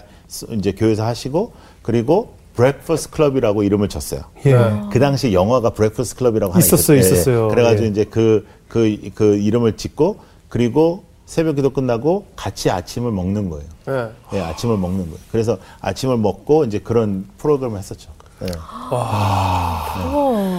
이제 0.52 0.72
교회에서 0.72 1.04
하시고 1.04 1.54
그리고 1.82 2.45
Breakfast 2.56 3.10
Club이라고 3.12 3.64
이름을 3.64 3.90
줬어요. 3.90 4.22
예. 4.46 4.56
그 4.92 5.00
당시 5.00 5.34
영화가 5.34 5.72
Breakfast 5.72 6.16
Club이라고 6.18 6.54
하나 6.54 6.60
있었어요, 6.64 6.98
있었- 6.98 7.10
예, 7.12 7.14
있었어요. 7.14 7.48
그래가지고 7.50 7.86
예. 7.86 7.90
이제 7.90 8.04
그, 8.06 8.46
그, 8.68 8.98
그 9.14 9.36
이름을 9.38 9.78
짓고 9.78 10.18
그리고 10.50 11.04
새벽 11.26 11.56
기도 11.56 11.72
끝나고 11.72 12.26
같이 12.36 12.70
아침을 12.70 13.12
먹는 13.12 13.50
거예요. 13.50 13.66
예. 13.90 14.38
예, 14.38 14.42
아침을 14.42 14.78
먹는 14.78 15.00
거예요. 15.06 15.18
그래서 15.32 15.58
아침을 15.82 16.18
먹고 16.18 16.66
이제 16.66 16.80
그런 16.80 17.26
프로그램을 17.38 17.78
했었죠. 17.78 18.10
예. 18.44 18.48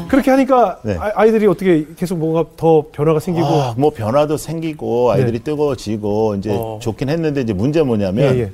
그렇게 0.08 0.30
하니까 0.30 0.78
네. 0.82 0.96
아- 0.98 1.12
아이들이 1.14 1.46
어떻게 1.46 1.86
계속 1.96 2.18
뭔가 2.18 2.44
더 2.56 2.84
변화가 2.92 3.20
생기고 3.20 3.46
아, 3.46 3.74
뭐 3.76 3.90
변화도 3.90 4.36
생기고 4.38 5.10
아이들이 5.12 5.40
뜨거워지고 5.40 6.36
이제 6.36 6.50
어. 6.52 6.78
좋긴 6.80 7.08
했는데 7.10 7.42
이제 7.42 7.52
문제 7.52 7.82
뭐냐면 7.82 8.34
예, 8.34 8.40
예. 8.40 8.52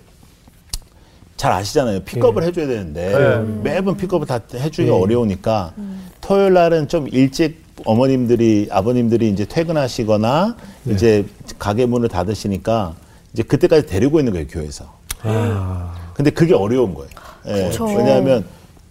잘 1.43 1.51
아시잖아요. 1.51 2.05
픽업을 2.05 2.45
해줘야 2.45 2.69
되는데 2.69 3.13
예. 3.13 3.45
매번 3.65 3.97
픽업을 3.97 4.29
다 4.29 4.39
해주기가 4.55 4.95
예. 4.95 5.01
어려우니까 5.01 5.73
토요일 6.21 6.53
날은 6.53 6.87
좀 6.87 7.09
일찍 7.11 7.61
어머님들이 7.85 8.69
아버님들이 8.71 9.29
이제 9.29 9.45
퇴근하시거나 9.45 10.55
네. 10.85 10.95
이제 10.95 11.27
가게 11.59 11.85
문을 11.85 12.09
닫으시니까 12.09 12.95
이제 13.33 13.43
그때까지 13.43 13.89
데리고 13.89 14.21
있는 14.21 14.33
거예요 14.33 14.47
교회에서. 14.47 14.85
아, 15.23 15.93
근데 16.15 16.31
그게 16.31 16.55
어려운 16.55 16.95
거예요. 16.95 17.11
예. 17.49 17.73
왜냐하면 17.97 18.45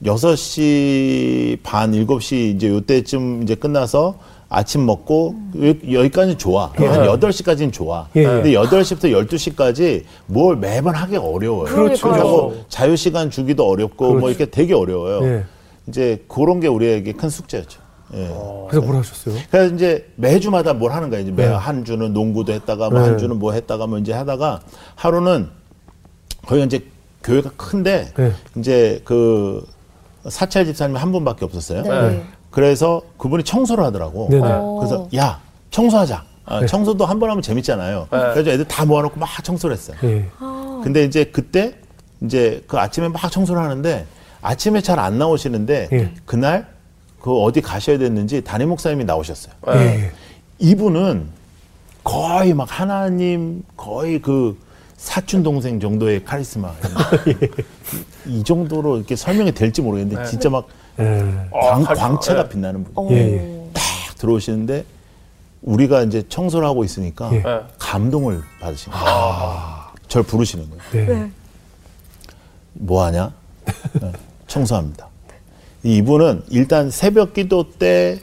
6시 0.04 1.60
반, 1.64 1.94
7시 1.94 2.56
이제 2.56 2.68
요때쯤 2.68 3.44
이제 3.44 3.56
끝나서 3.56 4.20
아침 4.54 4.86
먹고 4.86 5.34
여- 5.64 6.00
여기까지는 6.02 6.38
좋아. 6.38 6.68
한 6.76 6.76
8시까지는 6.76 7.72
좋아. 7.72 8.08
예, 8.18 8.22
예. 8.22 8.26
근데 8.26 8.52
8시부터 8.52 9.06
12시까지 9.26 10.04
뭘 10.26 10.58
매번 10.58 10.94
하기 10.94 11.16
어려워요. 11.16 11.66
그렇죠. 11.74 12.12
그리고 12.12 12.56
자유 12.68 12.98
시간 12.98 13.32
주기도 13.32 13.66
어렵고 13.68 14.06
뭐 14.06 14.14
그렇죠. 14.16 14.30
이렇게 14.30 14.46
되게 14.52 14.74
어려워요. 14.74 15.24
예. 15.26 15.46
이제 15.88 16.24
그런 16.28 16.60
게 16.60 16.68
우리에게 16.68 17.14
큰 17.14 17.30
숙제였죠. 17.30 17.80
예. 18.14 18.30
그래서 18.70 18.86
뭐라 18.86 19.00
하셨어요? 19.00 19.36
그래서 19.50 19.74
이제 19.74 20.06
매주마다 20.18 20.74
뭘 20.74 20.92
하는 20.92 21.10
거예요. 21.10 21.24
이제 21.24 21.32
매 21.32 21.48
네. 21.48 21.54
한 21.54 21.86
주는 21.86 22.12
농구도 22.12 22.52
했다가 22.52 22.90
뭐 22.90 23.00
네. 23.00 23.08
한 23.08 23.18
주는 23.18 23.40
뭐 23.40 23.54
했다가 23.54 23.88
뭐 23.88 24.00
이제 24.00 24.12
하다가 24.12 24.60
하루는 24.96 25.48
거기 26.46 26.62
이제 26.64 26.84
교회가 27.24 27.52
큰데 27.56 28.12
네. 28.18 28.34
이제 28.58 29.02
그 29.06 29.66
사찰 30.28 30.66
집사님이 30.66 31.00
한 31.00 31.14
분밖에 31.14 31.46
없었어요. 31.46 31.84
네. 31.84 32.24
그래서 32.52 33.02
그분이 33.18 33.44
청소를 33.44 33.84
하더라고. 33.86 34.28
네네. 34.30 34.42
그래서 34.80 35.08
야 35.16 35.40
청소하자. 35.72 36.24
아, 36.46 36.66
청소도 36.66 37.06
한 37.06 37.20
번 37.20 37.30
하면 37.30 37.42
재밌잖아요. 37.42 38.08
그래서 38.34 38.50
애들 38.52 38.66
다 38.66 38.86
모아놓고 38.86 39.20
막 39.20 39.30
청소를 39.44 39.76
했어요. 39.76 39.96
예. 40.04 40.26
근데 40.84 41.06
이제 41.06 41.24
그때 41.24 41.76
이제 42.22 42.64
그 42.68 42.78
아침에 42.78 43.08
막 43.08 43.32
청소를 43.32 43.62
하는데 43.62 44.06
아침에 44.42 44.82
잘 44.82 45.00
안 45.00 45.18
나오시는데 45.18 45.90
예. 45.94 46.12
그날 46.26 46.68
그 47.22 47.32
어디 47.42 47.62
가셔야 47.62 47.98
됐는지 48.00 48.42
담임 48.44 48.70
목사님이 48.70 49.06
나오셨어요. 49.06 49.54
예. 49.70 49.72
예. 49.80 50.12
이분은 50.60 51.28
거의 52.04 52.54
막 52.54 52.68
하나님 52.70 53.64
거의 53.78 54.20
그 54.22 54.58
사촌 54.98 55.44
동생 55.44 55.80
정도의 55.80 56.26
카리스마. 56.26 56.74
이, 58.26 58.30
이 58.40 58.44
정도로 58.44 58.98
이렇게 58.98 59.16
설명이 59.16 59.52
될지 59.54 59.82
모르겠는데 59.82 60.26
진짜 60.26 60.50
막 60.50 60.68
예. 60.68 60.81
광, 61.52 61.84
카리스마. 61.84 62.08
광채가 62.08 62.44
예. 62.44 62.50
빛나는 62.50 62.84
분. 62.84 62.94
어. 62.96 63.08
예, 63.12 63.16
예. 63.16 63.70
딱 63.74 63.82
들어오시는데 64.18 64.86
우리가 65.62 66.04
이제 66.04 66.24
청소를 66.28 66.68
하고 66.68 66.84
있으니까 66.84 67.30
예. 67.34 67.38
예. 67.38 67.62
감동을 67.78 68.42
받으시는 68.60 68.98
거예요. 68.98 69.82
절 70.08 70.24
부르시는 70.24 70.70
거예요. 70.70 71.08
네. 71.08 71.14
네. 71.14 71.32
뭐 72.74 73.04
하냐? 73.06 73.32
네, 73.94 74.12
청소합니다. 74.48 75.08
이분은 75.84 76.44
일단 76.50 76.90
새벽 76.90 77.34
기도 77.34 77.70
때 77.72 78.20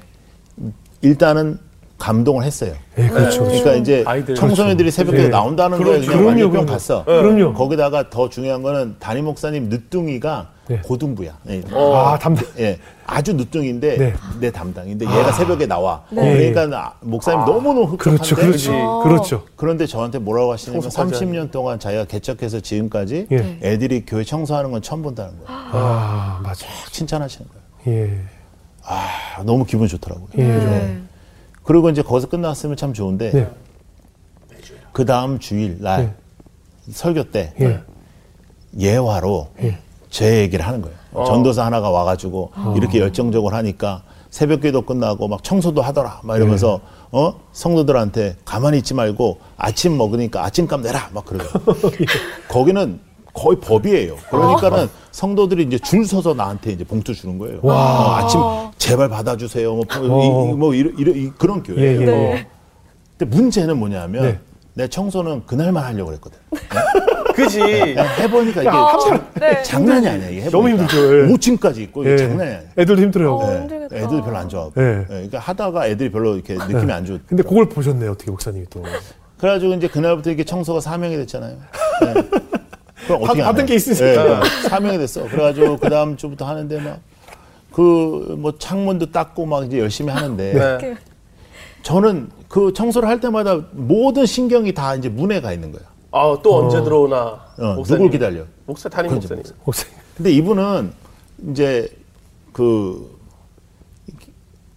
일단은 1.00 1.58
감동을 1.98 2.44
했어요. 2.44 2.74
예, 2.98 3.08
그렇죠. 3.08 3.44
그러니까 3.44 3.72
이제 3.74 4.04
아이들. 4.06 4.34
청소년들이 4.34 4.90
새벽에 4.90 5.24
네. 5.24 5.28
나온다는 5.28 5.78
거에 5.78 6.00
그렇죠. 6.00 6.06
그냥 6.06 6.26
완전 6.26 6.50
그럼요, 6.50 6.66
뿅 6.66 6.72
갔어. 6.72 7.04
그럼요. 7.04 7.54
거기다가 7.54 8.10
더 8.10 8.28
중요한 8.28 8.62
거는 8.62 8.96
담임 9.00 9.24
목사님 9.24 9.68
늦둥이가 9.68 10.50
네. 10.68 10.78
고등부야. 10.80 11.38
예. 11.48 11.62
아, 11.72 12.18
담당. 12.20 12.44
예, 12.58 12.78
아주 13.06 13.32
늦둥인데 13.34 13.96
네. 13.96 14.14
내 14.38 14.50
담당인데 14.50 15.06
얘가 15.06 15.32
새벽에 15.32 15.66
나와. 15.66 16.04
네. 16.10 16.36
그러니까 16.52 16.66
나- 16.66 16.94
목사님 17.00 17.40
너무너무 17.40 17.84
흡족한데 17.84 18.16
그렇죠, 18.18 18.36
그렇지. 18.36 18.68
그렇죠. 19.02 19.44
그런데 19.56 19.86
저한테 19.86 20.18
뭐라고 20.18 20.52
하시냐면 20.52 20.82
청소까지 20.82 21.24
30년 21.24 21.50
동안 21.50 21.78
자기가 21.78 22.04
개척해서 22.04 22.60
지금까지 22.60 23.26
예. 23.32 23.58
애들이 23.62 24.04
교회 24.06 24.24
청소하는 24.24 24.70
건 24.70 24.82
처음 24.82 25.02
본다는 25.02 25.32
거예요. 25.38 25.46
아, 25.48 26.40
맞아. 26.42 26.66
칭찬하시는 26.92 27.48
거예요. 27.48 28.00
예. 28.02 28.20
아, 28.84 29.42
너무 29.44 29.64
기분 29.64 29.88
좋더라고요. 29.88 30.28
예. 30.38 30.42
네. 30.44 30.98
그리고 31.64 31.88
이제 31.90 32.02
거기서 32.02 32.28
끝났으면 32.28 32.76
참 32.76 32.92
좋은데 32.92 33.30
네. 33.32 33.50
그 34.92 35.04
다음 35.04 35.38
주일 35.38 35.78
날 35.80 36.14
설교 36.90 37.30
때 37.30 37.52
예. 37.60 37.80
예화로 38.78 39.48
제 40.10 40.40
얘기를 40.40 40.66
하는 40.66 40.82
거예요. 40.82 40.96
전도사 41.26 41.64
하나가 41.64 41.90
와가지고 41.90 42.50
이렇게 42.76 43.00
열정적으로 43.00 43.54
하니까 43.56 44.02
새벽 44.30 44.60
기도 44.60 44.82
끝나고 44.82 45.26
막 45.28 45.42
청소도 45.42 45.80
하더라 45.82 46.20
막 46.22 46.36
이러면서 46.36 46.80
어 47.10 47.34
성도들한테 47.52 48.36
가만히 48.44 48.78
있지 48.78 48.92
말고 48.94 49.38
아침 49.56 49.96
먹으니까 49.96 50.44
아침값 50.44 50.80
내라 50.82 51.08
막 51.14 51.24
그러요. 51.24 51.48
거기는 52.48 53.00
거의 53.32 53.58
법이에요. 53.60 54.16
그러니까는 54.30 54.88
성도들이 55.12 55.64
이제 55.64 55.78
줄 55.78 56.04
서서 56.04 56.34
나한테 56.34 56.72
이제 56.72 56.84
봉투 56.84 57.14
주는 57.14 57.38
거예요. 57.38 57.60
어, 57.62 57.70
아침 57.72 58.40
제발 58.78 59.08
받아주세요. 59.08 59.74
뭐, 59.74 59.84
이, 59.84 60.50
이- 60.50 60.54
뭐 60.54 60.74
이런, 60.74 60.94
이런 60.98 61.16
이- 61.16 61.30
그런 61.38 61.62
교회예요. 61.62 62.00
예, 62.00 62.02
예. 62.02 62.06
네. 62.06 62.46
근데 63.16 63.36
문제는 63.36 63.78
뭐냐면 63.78 64.22
네. 64.22 64.38
내 64.78 64.86
청소는 64.86 65.42
그날만 65.44 65.82
하려고 65.82 66.10
그랬거든. 66.10 66.38
그지. 67.34 67.58
그냥 67.58 68.06
해보니까 68.20 68.60
이게 68.60 68.68
야, 68.68 68.96
장, 69.04 69.30
네. 69.34 69.62
장난이 69.64 70.08
아니야. 70.08 70.28
이게 70.28 70.48
너무 70.50 70.68
해보니까. 70.68 70.92
힘들죠, 70.94 71.18
예. 71.28 71.32
5층까지 71.34 71.78
있고 71.78 72.02
이게 72.02 72.12
예. 72.12 72.16
장난이 72.16 72.50
아니야. 72.54 72.68
애들도 72.78 73.02
힘들어요. 73.02 73.34
어, 73.34 73.52
예. 73.52 73.58
힘들겠다. 73.58 73.96
애들이 73.96 74.22
별로 74.22 74.36
안 74.36 74.48
좋아하고. 74.48 74.72
예. 74.80 74.98
예, 75.00 75.04
그러니까 75.08 75.38
하다가 75.40 75.88
애들이 75.88 76.12
별로 76.12 76.36
이렇게 76.36 76.54
느낌이 76.54 76.92
안 76.92 77.04
좋. 77.04 77.18
근데 77.26 77.42
그걸 77.42 77.68
보셨네요, 77.68 78.12
어떻게 78.12 78.30
목사님이 78.30 78.66
또. 78.70 78.84
그래가지고 79.38 79.74
이제 79.74 79.88
그날부터 79.88 80.30
이게 80.30 80.44
청소가 80.44 80.78
사명이 80.80 81.16
됐잖아요. 81.16 81.56
예. 82.06 82.12
그럼 83.08 83.22
어떻게 83.24 83.42
받은? 83.42 83.66
게 83.66 83.74
있으니까. 83.74 84.40
예, 84.42 84.68
사명이 84.68 84.96
됐어. 84.98 85.24
그래가지고 85.24 85.78
그 85.78 85.90
다음 85.90 86.16
주부터 86.16 86.46
하는데 86.46 86.80
막 86.80 87.00
그 87.72 87.82
뭐 88.38 88.56
창문도 88.58 89.10
닦고 89.12 89.44
막 89.46 89.64
이제 89.66 89.78
열심히 89.80 90.12
하는데 90.12 90.78
네. 90.80 90.94
저는 91.82 92.28
그 92.48 92.72
청소를 92.72 93.08
할 93.08 93.20
때마다 93.20 93.60
모든 93.72 94.24
신경이 94.26 94.72
다 94.72 94.94
이제 94.94 95.08
문에 95.08 95.40
가 95.40 95.52
있는 95.52 95.70
거야. 95.70 95.82
아, 96.10 96.36
또 96.42 96.56
언제 96.56 96.82
들어오나. 96.82 97.16
어, 97.58 97.74
목사님. 97.76 97.84
누굴 98.04 98.10
기다려? 98.10 98.44
목사, 98.64 98.88
담임 98.88 99.10
그렇죠. 99.10 99.34
목사님. 99.34 99.60
목사님. 99.64 99.94
근데 100.16 100.32
이분은 100.32 100.92
이제 101.50 101.88
그 102.52 103.18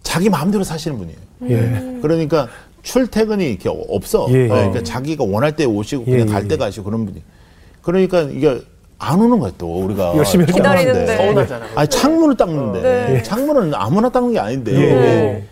자기 0.02 0.28
마음대로 0.28 0.62
사시는 0.62 0.98
분이에요. 0.98 1.18
예. 1.48 1.98
그러니까 2.02 2.48
출퇴근이 2.82 3.48
이렇게 3.48 3.70
없어. 3.88 4.26
예, 4.30 4.44
예. 4.44 4.48
그러니까 4.48 4.82
자기가 4.82 5.24
원할 5.24 5.56
때 5.56 5.64
오시고 5.64 6.04
그냥 6.04 6.28
예, 6.28 6.32
갈 6.32 6.44
예. 6.44 6.48
때 6.48 6.56
가시고 6.56 6.84
그런 6.84 7.06
분이. 7.06 7.22
그러니까 7.80 8.20
이게 8.22 8.60
안 8.98 9.20
오는 9.20 9.38
거야 9.40 9.50
또 9.56 9.84
우리가 9.84 10.16
열심히 10.16 10.44
기다리는데. 10.46 11.16
서운하잖아. 11.16 11.66
아니 11.74 11.88
창문을 11.88 12.36
닦는데 12.36 12.82
네. 12.82 13.22
창문은 13.22 13.74
아무나 13.74 14.10
닦는 14.10 14.32
게 14.34 14.38
아닌데 14.38 14.72
예. 14.74 15.44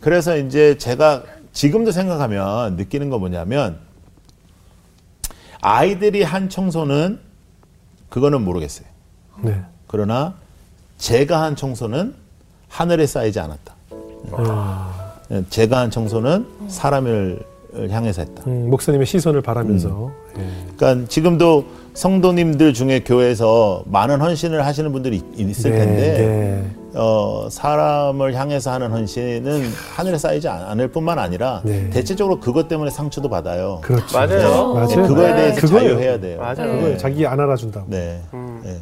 그래서 0.00 0.36
이제 0.36 0.76
제가 0.76 1.22
지금도 1.52 1.92
생각하면 1.92 2.76
느끼는 2.76 3.10
거 3.10 3.18
뭐냐면 3.18 3.78
아이들이 5.60 6.22
한 6.22 6.48
청소는 6.48 7.20
그거는 8.08 8.42
모르겠어요. 8.42 8.86
네. 9.42 9.62
그러나 9.86 10.34
제가 10.98 11.42
한 11.42 11.56
청소는 11.56 12.14
하늘에 12.68 13.06
쌓이지 13.06 13.40
않았다. 13.40 13.74
예, 15.32 15.44
제가 15.48 15.78
한 15.78 15.90
청소는 15.90 16.46
사람을 16.68 17.44
향해서 17.90 18.22
했다. 18.22 18.42
음, 18.46 18.70
목사님의 18.70 19.06
시선을 19.06 19.42
바라면서. 19.42 20.10
예. 20.38 20.42
그러니까 20.76 21.08
지금도 21.08 21.64
성도님들 21.94 22.72
중에 22.72 23.00
교회에서 23.00 23.82
많은 23.86 24.20
헌신을 24.20 24.64
하시는 24.64 24.90
분들이 24.92 25.16
있- 25.16 25.40
있을 25.50 25.70
네, 25.72 25.78
텐데 25.78 26.18
네. 26.18 26.70
어, 26.98 27.48
사람을 27.50 28.34
향해서 28.34 28.72
하는 28.72 28.90
헌신은 28.90 29.62
하늘에 29.94 30.18
쌓이지 30.18 30.48
않- 30.48 30.62
않을 30.70 30.88
뿐만 30.88 31.18
아니라 31.18 31.62
네. 31.64 31.90
대체적으로 31.90 32.40
그것 32.40 32.68
때문에 32.68 32.90
상처도 32.90 33.28
받아요. 33.28 33.80
그렇죠. 33.82 34.16
맞아요. 34.18 34.74
맞아요. 34.74 34.86
네, 34.88 34.94
그거에 34.96 35.34
대해서 35.34 35.60
그거예요. 35.60 35.88
자유해야 35.90 36.20
돼요. 36.20 36.38
맞아요. 36.40 36.54
그거예요. 36.56 36.88
네. 36.88 36.96
자기 36.96 37.26
안 37.26 37.38
알아준다고. 37.40 37.86
네. 37.90 38.20
음. 38.34 38.60
네. 38.64 38.76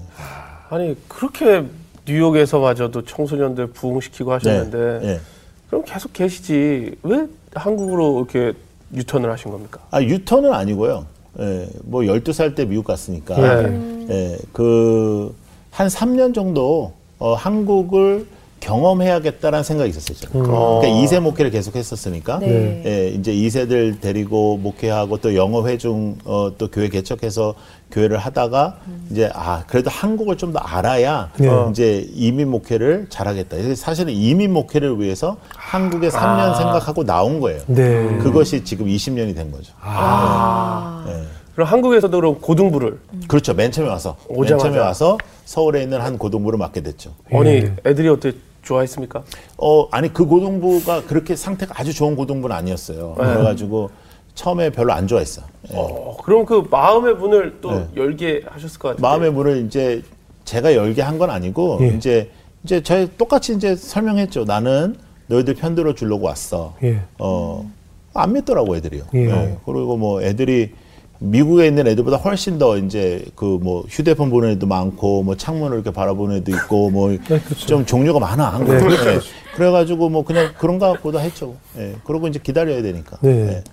아니 0.71 0.97
그렇게 1.09 1.65
뉴욕에서마저도 2.07 3.05
청소년들 3.05 3.69
부흥시키고 3.69 4.33
하셨는데 4.33 4.99
네. 5.07 5.21
그럼 5.69 5.83
계속 5.87 6.13
계시지 6.13 6.95
왜 7.03 7.27
한국으로 7.55 8.19
이렇게 8.19 8.57
유턴을 8.95 9.31
하신 9.31 9.51
겁니까? 9.51 9.81
아, 9.91 10.03
유턴은 10.03 10.53
아니고요. 10.53 11.07
예, 11.41 11.69
뭐 11.85 12.03
12살 12.03 12.55
때 12.55 12.65
미국 12.65 12.85
갔으니까. 12.85 13.37
네. 13.37 14.07
예, 14.11 14.39
그, 14.53 15.35
한 15.71 15.87
3년 15.89 16.35
정도, 16.35 16.93
어, 17.19 17.35
한국을 17.35 18.27
경험해야겠다라는 18.69 19.65
생각이 19.65 19.91
있었어요. 19.91 20.31
어. 20.35 20.81
그러니까 20.81 20.89
2세 21.07 21.21
목회를 21.21 21.51
계속 21.51 21.75
했었으니까. 21.77 22.39
네. 22.39 22.83
예, 22.85 23.09
이제 23.09 23.33
2세들 23.33 24.01
데리고 24.01 24.59
목회하고 24.59 25.17
또 25.19 25.35
영어 25.35 25.67
회중, 25.67 26.17
어, 26.25 26.53
또 26.59 26.69
교회 26.71 26.89
개척해서 26.89 27.55
교회를 27.91 28.19
하다가 28.19 28.77
이제, 29.11 29.31
아, 29.35 29.65
그래도 29.67 29.89
한국을 29.91 30.37
좀 30.37 30.49
더 30.53 30.59
알아야 30.61 31.31
네. 31.39 31.47
이제 31.71 32.09
이민 32.15 32.49
목회를 32.51 33.07
잘하겠다. 33.11 33.75
사실은 33.75 34.13
이민 34.15 34.51
목회를 34.55 34.99
위해서 34.99 35.37
한국에 35.55 36.09
3년 36.09 36.57
생각하고 36.57 37.05
나온 37.05 37.39
거예요. 37.41 37.61
네. 37.67 38.17
그것이 38.23 38.65
지금 38.65 38.87
20년이 38.87 39.35
된 39.35 39.51
거죠. 39.53 39.73
아. 39.83 41.05
네. 41.07 41.23
그럼 41.55 41.69
한국에서도 41.69 42.17
그럼 42.17 42.41
고등부를 42.41 42.99
그렇죠. 43.27 43.53
맨 43.53 43.71
처음에 43.73 43.91
와서. 43.91 44.17
맨 44.31 44.39
오자마자. 44.39 44.65
처음에 44.65 44.79
와서 44.79 45.19
서울에 45.45 45.83
있는 45.83 46.01
한 46.01 46.17
고등부를 46.17 46.59
맡게 46.59 46.83
됐죠. 46.83 47.11
아니 47.33 47.49
예. 47.51 47.75
애들이 47.85 48.09
어떻게 48.09 48.37
좋아했습니까? 48.69 49.23
어, 49.57 49.89
아니, 49.91 50.13
그 50.13 50.27
고등부가 50.27 51.03
그렇게 51.05 51.35
상태가 51.37 51.75
아주 51.79 51.93
좋은 51.95 52.15
고등부는 52.17 52.55
아니었어요. 52.55 53.15
그래가지고 53.15 53.91
처음에 54.35 54.71
별로 54.71 54.93
안 54.93 55.07
좋아했어. 55.07 55.43
예. 55.73 55.75
어, 55.77 56.17
그럼 56.23 56.45
그 56.45 56.67
마음의 56.71 57.15
문을 57.17 57.59
또 57.61 57.73
네. 57.73 57.89
열게 57.97 58.43
하셨을 58.47 58.79
것 58.79 58.89
같아요. 58.91 59.03
마음의 59.03 59.33
문을 59.33 59.65
이제 59.67 60.03
제가 60.45 60.75
열게 60.75 61.03
한 61.03 61.19
건 61.19 61.31
아니고, 61.31 61.79
예. 61.83 61.89
이제, 61.89 62.31
이제 62.63 62.83
저희 62.83 63.09
똑같이 63.17 63.55
이제 63.55 63.75
설명했죠. 63.75 64.45
나는 64.45 64.97
너희들 65.27 65.55
편들어 65.55 65.95
주려고 65.95 66.27
왔어. 66.27 66.75
예. 66.83 67.01
어, 67.19 67.69
안 68.15 68.33
믿더라고, 68.35 68.77
애들이요. 68.77 69.05
예. 69.15 69.33
어, 69.33 69.61
그리고 69.65 69.97
뭐 69.97 70.23
애들이 70.23 70.73
미국에 71.21 71.67
있는 71.67 71.87
애들보다 71.89 72.17
훨씬 72.19 72.59
더 72.59 72.77
이제 72.79 73.25
그 73.35 73.59
뭐 73.61 73.85
휴대폰 73.89 74.31
보는 74.31 74.51
애도 74.51 74.67
많고 74.67 75.25
뭐 75.25 75.37
창문을 75.37 75.77
이렇게 75.79 75.91
바라보는 75.91 76.37
애도 76.39 76.53
있고 76.53 76.91
뭐 76.91 77.11
좀 77.27 77.41
그렇죠. 77.41 77.85
종류가 77.85 78.21
많아. 78.21 78.49
한국. 78.55 78.73
네, 78.75 78.79
네, 78.81 78.97
그렇죠. 78.97 79.21
그래가지고 79.57 80.09
뭐 80.11 80.25
그냥 80.25 80.53
그런가 80.59 80.93
보다 80.93 81.19
했죠. 81.19 81.57
예. 81.77 81.95
그러고 82.05 82.29
이제 82.29 82.39
기다려야 82.41 82.83
되니까. 82.83 83.19
네. 83.21 83.31
예. 83.31 83.65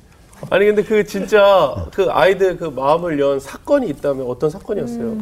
아니 0.49 0.65
근데 0.65 0.84
그 0.84 1.03
진짜 1.05 1.86
그 1.93 2.08
아이들 2.10 2.58
그 2.58 2.65
마음을 2.65 3.19
연 3.19 3.39
사건이 3.39 3.88
있다면 3.89 4.25
어떤 4.27 4.49
사건이었어요? 4.49 5.15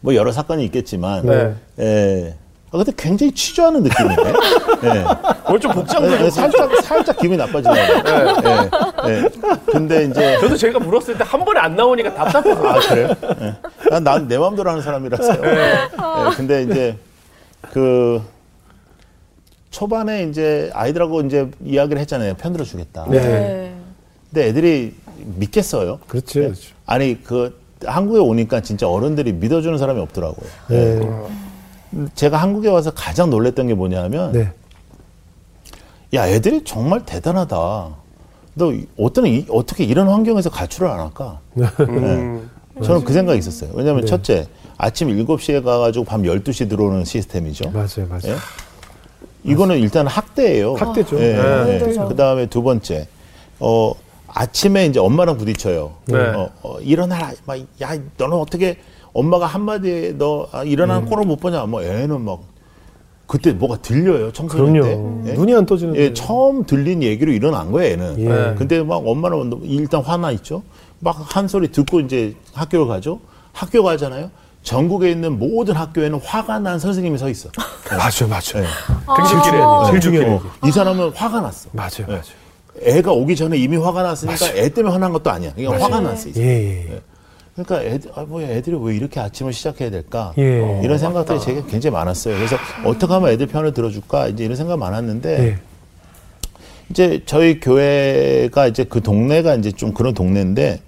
뭐 0.00 0.14
여러 0.14 0.32
사건이 0.32 0.64
있겠지만, 0.64 1.26
네. 1.26 1.54
예. 1.78 2.34
아, 2.72 2.76
근데 2.76 2.92
굉장히 2.96 3.32
취조하는 3.32 3.82
느낌이네. 3.82 4.14
예. 4.84 5.04
오늘 5.48 5.58
좀 5.60 5.72
복장도 5.72 6.12
예, 6.12 6.18
좀 6.18 6.30
살짝 6.30 6.70
살짝 6.82 7.18
기분이 7.18 7.36
나빠지네요. 7.36 7.84
예. 7.84 9.10
예. 9.10 9.28
근데 9.72 10.04
이제 10.04 10.38
저도 10.40 10.56
제가 10.56 10.78
물었을 10.78 11.18
때 11.18 11.24
한 11.24 11.44
번에 11.44 11.58
안 11.60 11.74
나오니까 11.76 12.14
답답해서 12.14 12.68
아 12.68 12.78
그래요? 12.80 13.08
예. 13.92 13.98
난내 13.98 14.38
마음대로 14.38 14.70
하는 14.70 14.82
사람이라서요. 14.82 15.40
예, 15.44 15.88
근데 16.36 16.62
이제 16.62 16.96
그 17.72 18.22
초반에 19.70 20.24
이제 20.24 20.70
아이들하고 20.72 21.22
이제 21.22 21.50
이야기를 21.64 22.00
했잖아요. 22.02 22.34
편들어 22.34 22.64
주겠다. 22.64 23.06
네. 23.08 23.20
네. 23.20 23.74
근데 24.32 24.48
애들이 24.48 24.94
믿겠어요. 25.36 25.98
그렇죠. 26.06 26.40
그렇죠. 26.40 26.70
아니 26.86 27.22
그 27.22 27.58
한국에 27.84 28.20
오니까 28.20 28.60
진짜 28.60 28.88
어른들이 28.88 29.32
믿어주는 29.32 29.76
사람이 29.78 30.00
없더라고요. 30.00 30.48
네. 31.90 32.06
제가 32.14 32.36
한국에 32.36 32.68
와서 32.68 32.92
가장 32.94 33.30
놀랬던 33.30 33.66
게 33.66 33.74
뭐냐면 33.74 34.32
네. 34.32 34.52
야 36.14 36.28
애들이 36.28 36.62
정말 36.64 37.04
대단하다. 37.04 37.56
너 38.54 38.72
어떤 38.98 39.26
이- 39.26 39.46
어떻게 39.48 39.84
이런 39.84 40.08
환경에서 40.08 40.50
가출을 40.50 40.88
안 40.90 41.00
할까? 41.00 41.38
음, 41.56 42.48
네. 42.74 42.82
저는 42.84 43.04
그 43.04 43.12
생각이 43.12 43.38
있었어요. 43.38 43.70
왜냐하면 43.74 44.02
네. 44.04 44.08
첫째 44.08 44.46
아침 44.76 45.08
7시에 45.08 45.62
가가지고 45.62 46.04
밤 46.04 46.22
12시 46.22 46.68
들어오는 46.68 47.04
시스템이죠. 47.04 47.70
맞아요. 47.70 48.06
맞아요. 48.08 48.22
예? 48.34 48.36
이거는 49.44 49.78
일단 49.78 50.06
학대예요. 50.06 50.74
학대죠. 50.74 51.18
예, 51.20 51.32
네. 51.34 51.78
힘들죠. 51.78 52.08
그 52.08 52.16
다음에 52.16 52.46
두 52.46 52.62
번째, 52.62 53.06
어, 53.58 53.92
아침에 54.26 54.86
이제 54.86 54.98
엄마랑 55.00 55.38
부딪혀요. 55.38 55.92
네. 56.06 56.18
어, 56.18 56.50
어, 56.62 56.78
일어나라. 56.80 57.32
막, 57.46 57.58
야, 57.80 57.96
너는 58.18 58.36
어떻게 58.36 58.78
엄마가 59.12 59.46
한마디에 59.46 60.12
너 60.18 60.48
아, 60.52 60.62
일어나는 60.64 61.06
꼴을 61.08 61.24
못 61.26 61.36
보냐. 61.40 61.64
뭐 61.66 61.82
애는 61.82 62.20
막, 62.20 62.40
그때 63.26 63.52
뭐가 63.52 63.76
들려요. 63.82 64.32
청소년 64.32 64.72
그럼요. 64.72 65.22
때. 65.24 65.30
예? 65.30 65.34
눈이 65.34 65.54
안 65.54 65.66
떠지는데. 65.66 66.00
예, 66.00 66.14
처음 66.14 66.64
들린 66.64 67.02
얘기로 67.02 67.32
일어난 67.32 67.70
거예요, 67.72 67.92
애는. 67.94 68.20
예. 68.20 68.28
네. 68.28 68.54
근데 68.56 68.82
막 68.82 69.02
엄마는 69.06 69.60
일단 69.64 70.02
화나 70.02 70.30
있죠. 70.32 70.62
막 71.00 71.16
한 71.20 71.48
소리 71.48 71.68
듣고 71.72 72.00
이제 72.00 72.34
학교를 72.54 72.86
가죠. 72.86 73.20
학교 73.52 73.82
가잖아요. 73.82 74.30
전국에 74.62 75.10
있는 75.10 75.38
모든 75.38 75.74
학교에는 75.74 76.20
화가 76.22 76.58
난 76.58 76.78
선생님이 76.78 77.16
서 77.18 77.28
있어. 77.30 77.48
맞아요. 77.90 78.28
맞아요. 78.28 78.66
예. 78.66 79.28
제일 79.28 79.42
중요한 79.42 79.80
얘기. 79.86 79.90
제일 79.90 80.00
중요한 80.00 80.32
얘기. 80.34 80.44
어, 80.44 80.68
이 80.68 80.70
사람은 80.70 81.10
화가 81.14 81.40
났어. 81.40 81.68
맞아요. 81.72 81.90
예. 82.00 82.12
맞아요. 82.12 82.22
애가 82.82 83.12
오기 83.12 83.36
전에 83.36 83.56
이미 83.56 83.76
화가 83.76 84.02
났으니까 84.02 84.46
애 84.54 84.68
때문에 84.68 84.92
화난 84.92 85.12
것도 85.12 85.30
아니야. 85.30 85.52
그러니까 85.54 85.84
화가 85.84 86.00
났어. 86.00 86.28
이제. 86.28 86.42
예, 86.42 86.94
예. 86.94 87.00
예. 87.58 87.62
그러니까 87.62 87.82
애들, 87.82 88.10
아, 88.14 88.22
뭐 88.22 88.42
애들이 88.42 88.76
왜 88.80 88.96
이렇게 88.96 89.20
아침을 89.20 89.52
시작해야 89.52 89.90
될까? 89.90 90.32
예. 90.38 90.80
이런 90.82 90.98
생각들이 90.98 91.40
제게 91.40 91.62
굉장히 91.68 91.94
많았어요. 91.94 92.34
그래서 92.36 92.56
어떻게 92.84 93.12
하면 93.12 93.30
애들 93.30 93.46
편을 93.46 93.72
들어줄까? 93.72 94.28
이제 94.28 94.44
이런 94.44 94.56
생각 94.56 94.78
많았는데 94.78 95.48
예. 95.48 95.58
이제 96.90 97.22
저희 97.24 97.60
교회가 97.60 98.66
이제 98.66 98.84
그 98.84 99.00
동네가 99.00 99.54
이제 99.56 99.70
좀 99.70 99.92
그런 99.94 100.14
동네인데 100.14 100.80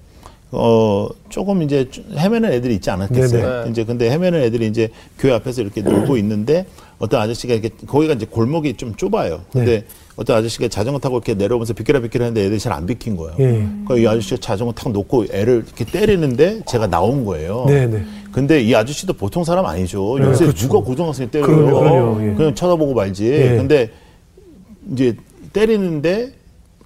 어 0.54 1.08
조금 1.30 1.62
이제 1.62 1.88
좀 1.90 2.04
헤매는 2.14 2.52
애들이 2.52 2.74
있지 2.74 2.90
않았겠어요. 2.90 3.42
네네. 3.60 3.70
이제 3.70 3.84
근데 3.84 4.10
헤매는 4.10 4.42
애들이 4.42 4.66
이제 4.66 4.90
교회 5.18 5.32
앞에서 5.32 5.62
이렇게 5.62 5.80
놀고 5.80 6.18
있는데 6.18 6.66
어떤 6.98 7.22
아저씨가 7.22 7.54
이렇게 7.54 7.70
거기가 7.86 8.12
이제 8.12 8.26
골목이 8.26 8.74
좀 8.74 8.94
좁아요. 8.94 9.40
근데 9.50 9.80
네. 9.80 9.84
어떤 10.16 10.36
아저씨가 10.36 10.68
자전거 10.68 10.98
타고 10.98 11.16
이렇게 11.16 11.32
내려오면서 11.32 11.72
비켜라 11.72 12.00
비켜라 12.00 12.26
했는데 12.26 12.46
애들이 12.46 12.60
잘 12.60 12.74
안 12.74 12.84
비킨 12.84 13.16
거예요. 13.16 13.34
예. 13.38 13.66
그러니까 13.86 13.96
이 13.96 14.06
아저씨가 14.06 14.36
자전거 14.42 14.74
탁 14.74 14.92
놓고 14.92 15.24
애를 15.32 15.64
이렇게 15.66 15.86
때리는데 15.86 16.60
제가 16.66 16.86
나온 16.86 17.24
거예요. 17.24 17.64
네, 17.66 17.86
네. 17.86 18.04
근데 18.30 18.60
이 18.60 18.74
아저씨도 18.74 19.14
보통 19.14 19.44
사람 19.44 19.64
아니죠. 19.64 20.18
네, 20.18 20.26
요새 20.26 20.44
그렇죠. 20.44 20.68
누가 20.68 20.80
고등학생 20.80 21.30
때려요? 21.30 21.46
그럼요, 21.46 21.80
그럼요, 21.80 22.30
예. 22.30 22.34
그냥 22.34 22.54
쳐다보고 22.54 22.92
말지. 22.92 23.26
예. 23.26 23.56
근데 23.56 23.90
이제 24.92 25.16
때리는데 25.54 26.32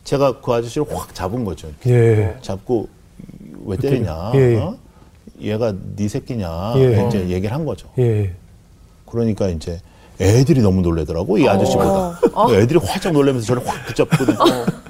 제가 0.05 0.41
그 0.41 0.53
아저씨를 0.53 0.87
확 0.89 1.13
잡은 1.17 1.45
거죠. 1.45 1.67
예. 1.89 2.37
잡고 2.43 2.95
왜 3.67 3.77
때리냐? 3.77 4.33
예, 4.35 4.55
예. 4.55 4.57
어? 4.59 4.77
얘가 5.41 5.75
네 5.97 6.09
새끼냐? 6.09 6.75
예. 6.77 7.07
이제 7.09 7.29
얘기를 7.29 7.53
한 7.53 7.65
거죠. 7.65 7.89
예. 7.99 8.33
그러니까 9.07 9.49
이제 9.49 9.81
애들이 10.21 10.63
너무 10.63 10.81
놀래더라고 10.81 11.37
이 11.39 11.47
아저씨보다. 11.49 12.21
애들이 12.53 12.79
활짝 12.79 13.13
놀라면서 13.13 13.47
저를 13.47 13.67
확 13.67 13.85
붙잡거든. 13.87 14.35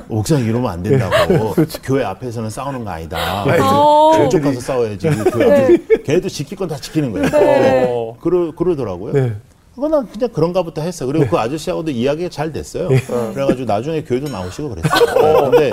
옥상 0.08 0.44
이러면 0.44 0.70
안 0.70 0.82
된다고. 0.84 1.54
교회 1.82 2.04
앞에서는 2.04 2.48
싸우는 2.48 2.84
거 2.84 2.90
아니다. 2.90 3.44
어. 3.44 4.12
저쪽 4.14 4.42
가서 4.42 4.60
싸워야지. 4.60 5.08
교회 5.08 5.64
앞에서. 5.64 5.82
걔도 6.04 6.28
지킬 6.28 6.56
건 6.56 6.68
다 6.68 6.76
지키는 6.76 7.10
거예요. 7.12 7.28
네. 7.30 7.86
어, 7.90 8.16
그러, 8.20 8.52
그러더라고요. 8.54 9.12
네. 9.14 9.32
그건 9.74 9.90
난 9.90 10.06
그냥 10.08 10.30
그런가 10.32 10.62
부터 10.62 10.80
했어. 10.80 11.04
그리고 11.06 11.26
그 11.26 11.36
아저씨하고도 11.36 11.90
이야기가 11.90 12.28
잘 12.30 12.52
됐어요. 12.52 12.88
그래가지고 13.34 13.64
나중에 13.66 14.02
교회도 14.04 14.28
나오시고 14.28 14.70
그랬어요. 14.70 15.50
근데 15.50 15.70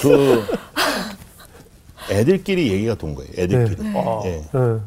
그 0.00 0.44
애들끼리 2.10 2.72
얘기가 2.72 2.94
돈 2.96 3.14
거예요. 3.14 3.30
애들끼리. 3.36 3.88
어. 3.94 4.22
예. 4.26 4.42
어. 4.52 4.80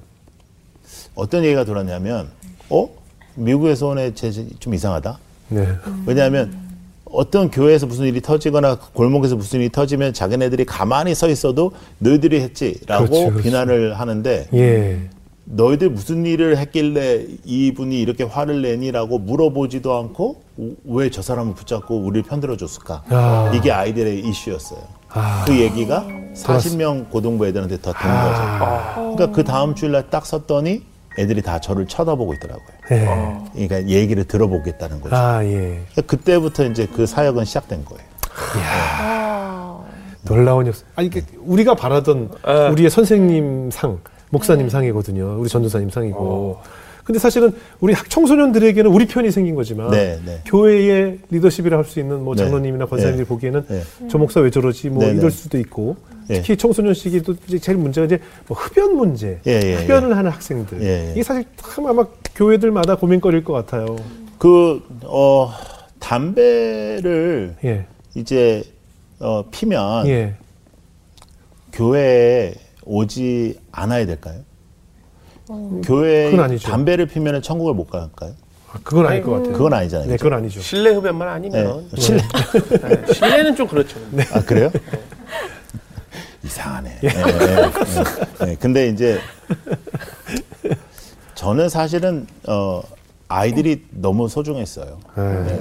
어떤 1.15 1.43
얘기가 1.43 1.63
돌았냐면, 1.65 2.29
어? 2.69 2.89
미국에서 3.35 3.87
온애쟤좀 3.87 4.73
이상하다? 4.73 5.17
네. 5.49 5.67
왜냐하면, 6.05 6.61
어떤 7.05 7.51
교회에서 7.51 7.85
무슨 7.85 8.05
일이 8.05 8.21
터지거나 8.21 8.75
골목에서 8.93 9.35
무슨 9.35 9.59
일이 9.59 9.69
터지면 9.69 10.13
자기네들이 10.13 10.65
가만히 10.65 11.13
서 11.13 11.29
있어도 11.29 11.71
너희들이 11.99 12.41
했지라고 12.41 13.05
그렇지, 13.05 13.25
그렇지. 13.29 13.43
비난을 13.43 13.99
하는데 13.99 14.47
예. 14.55 14.99
너희들 15.45 15.91
무슨 15.91 16.25
일을 16.25 16.57
했길래 16.57 17.27
이분이 17.45 18.01
이렇게 18.01 18.23
화를 18.23 18.63
내니라고 18.63 19.19
물어보지도 19.19 19.93
않고 19.95 20.41
왜 20.85 21.11
저 21.11 21.21
사람을 21.21 21.53
붙잡고 21.53 21.97
우리를 21.99 22.23
편들어 22.27 22.57
줬을까? 22.57 23.03
아. 23.09 23.51
이게 23.53 23.71
아이들의 23.71 24.21
이슈였어요. 24.21 24.79
아. 25.13 25.43
그 25.45 25.57
얘기가 25.59 26.05
40명 26.35 27.09
고등부 27.09 27.47
애들한테 27.47 27.77
더된 27.81 28.01
아. 28.09 28.95
거죠. 28.95 29.15
그러니까 29.15 29.35
그 29.35 29.43
다음 29.43 29.75
주일날 29.75 30.09
딱 30.09 30.25
섰더니 30.25 30.83
애들이 31.19 31.41
다 31.41 31.59
저를 31.59 31.85
쳐다보고 31.87 32.33
있더라고요. 32.33 32.67
예. 32.91 33.07
그러니까 33.53 33.87
얘기를 33.87 34.23
들어보겠다는 34.23 34.99
거죠. 34.99 35.15
아, 35.15 35.43
예. 35.45 35.83
그러니까 35.91 36.01
그때부터 36.07 36.65
이제 36.65 36.87
그 36.87 37.05
사역은 37.05 37.45
시작된 37.45 37.85
거예요. 37.85 38.03
놀라운 40.23 40.65
역사. 40.67 40.83
아니, 40.95 41.07
이게 41.07 41.21
우리가 41.39 41.75
바라던 41.75 42.31
예. 42.47 42.67
우리의 42.69 42.89
선생님 42.89 43.69
상, 43.71 43.99
목사님 44.31 44.69
상이거든요. 44.69 45.39
우리 45.39 45.49
전도사님 45.49 45.91
상이고. 45.91 46.59
근데 47.03 47.19
사실은 47.19 47.53
우리 47.81 47.93
학 47.93 48.09
청소년들에게는 48.09 48.89
우리 48.89 49.05
편이 49.05 49.29
생긴 49.31 49.55
거지만 49.55 49.91
네, 49.91 50.19
네. 50.25 50.41
교회의 50.45 51.19
리더십이라 51.29 51.77
할 51.77 51.83
수 51.85 51.99
있는 51.99 52.23
뭐 52.23 52.33
네. 52.33 52.43
장로님이나 52.43 52.85
권사님들이 52.85 53.25
네. 53.25 53.27
보기에는 53.27 53.65
네. 53.67 53.81
저 54.09 54.17
목사 54.17 54.39
왜 54.39 54.49
저러지 54.49 54.89
뭐. 54.89 55.03
이럴 55.03 55.29
수도 55.31 55.57
있고 55.59 55.97
네. 56.27 56.35
특히 56.35 56.55
청소년 56.55 56.93
시기도 56.93 57.35
이제 57.47 57.59
제일 57.59 57.77
문제가 57.77 58.05
이제 58.05 58.19
뭐 58.47 58.57
흡연 58.57 58.95
문제, 58.95 59.39
예, 59.45 59.59
예, 59.61 59.75
흡연을 59.75 60.15
하는 60.15 60.31
학생들 60.31 60.81
예, 60.81 61.07
예. 61.07 61.11
이게 61.11 61.23
사실 61.23 61.43
참 61.57 61.85
아마 61.87 62.05
교회들마다 62.35 62.95
고민거리일 62.95 63.43
것 63.43 63.51
같아요. 63.53 63.97
그, 64.37 64.81
어, 65.03 65.51
담배를 65.99 67.55
예, 67.65 67.85
이제, 68.15 68.63
어, 69.19 69.43
피면 69.51 70.07
예. 70.07 70.35
교회에 71.73 72.53
오지 72.85 73.57
않아야 73.71 74.05
될까요? 74.05 74.39
교회에 75.83 76.31
그건 76.31 76.45
아니죠. 76.45 76.69
담배를 76.69 77.05
피면 77.05 77.41
천국을 77.41 77.73
못 77.73 77.89
갈까요? 77.89 78.33
아, 78.71 78.79
그건 78.83 79.05
아닐 79.07 79.21
것 79.23 79.31
같아요. 79.31 79.53
그건 79.53 79.73
아니잖아요. 79.73 80.07
네, 80.07 80.13
그죠? 80.13 80.23
그건 80.25 80.39
아니죠. 80.39 80.61
실내 80.61 80.89
흡연만 80.91 81.27
아니면 81.27 81.87
네. 81.91 82.01
실내. 82.01 82.21
네, 82.21 83.13
실내는 83.13 83.55
좀 83.55 83.67
그렇죠. 83.67 83.99
아, 84.31 84.41
그래요? 84.41 84.71
이상하네. 86.43 86.99
예, 87.03 87.07
예, 87.07 88.49
예. 88.51 88.55
근데 88.55 88.89
이제 88.89 89.19
저는 91.35 91.69
사실은 91.69 92.27
어, 92.47 92.81
아이들이 93.27 93.85
너무 93.91 94.27
소중했어요. 94.27 94.99
예. 95.17 95.59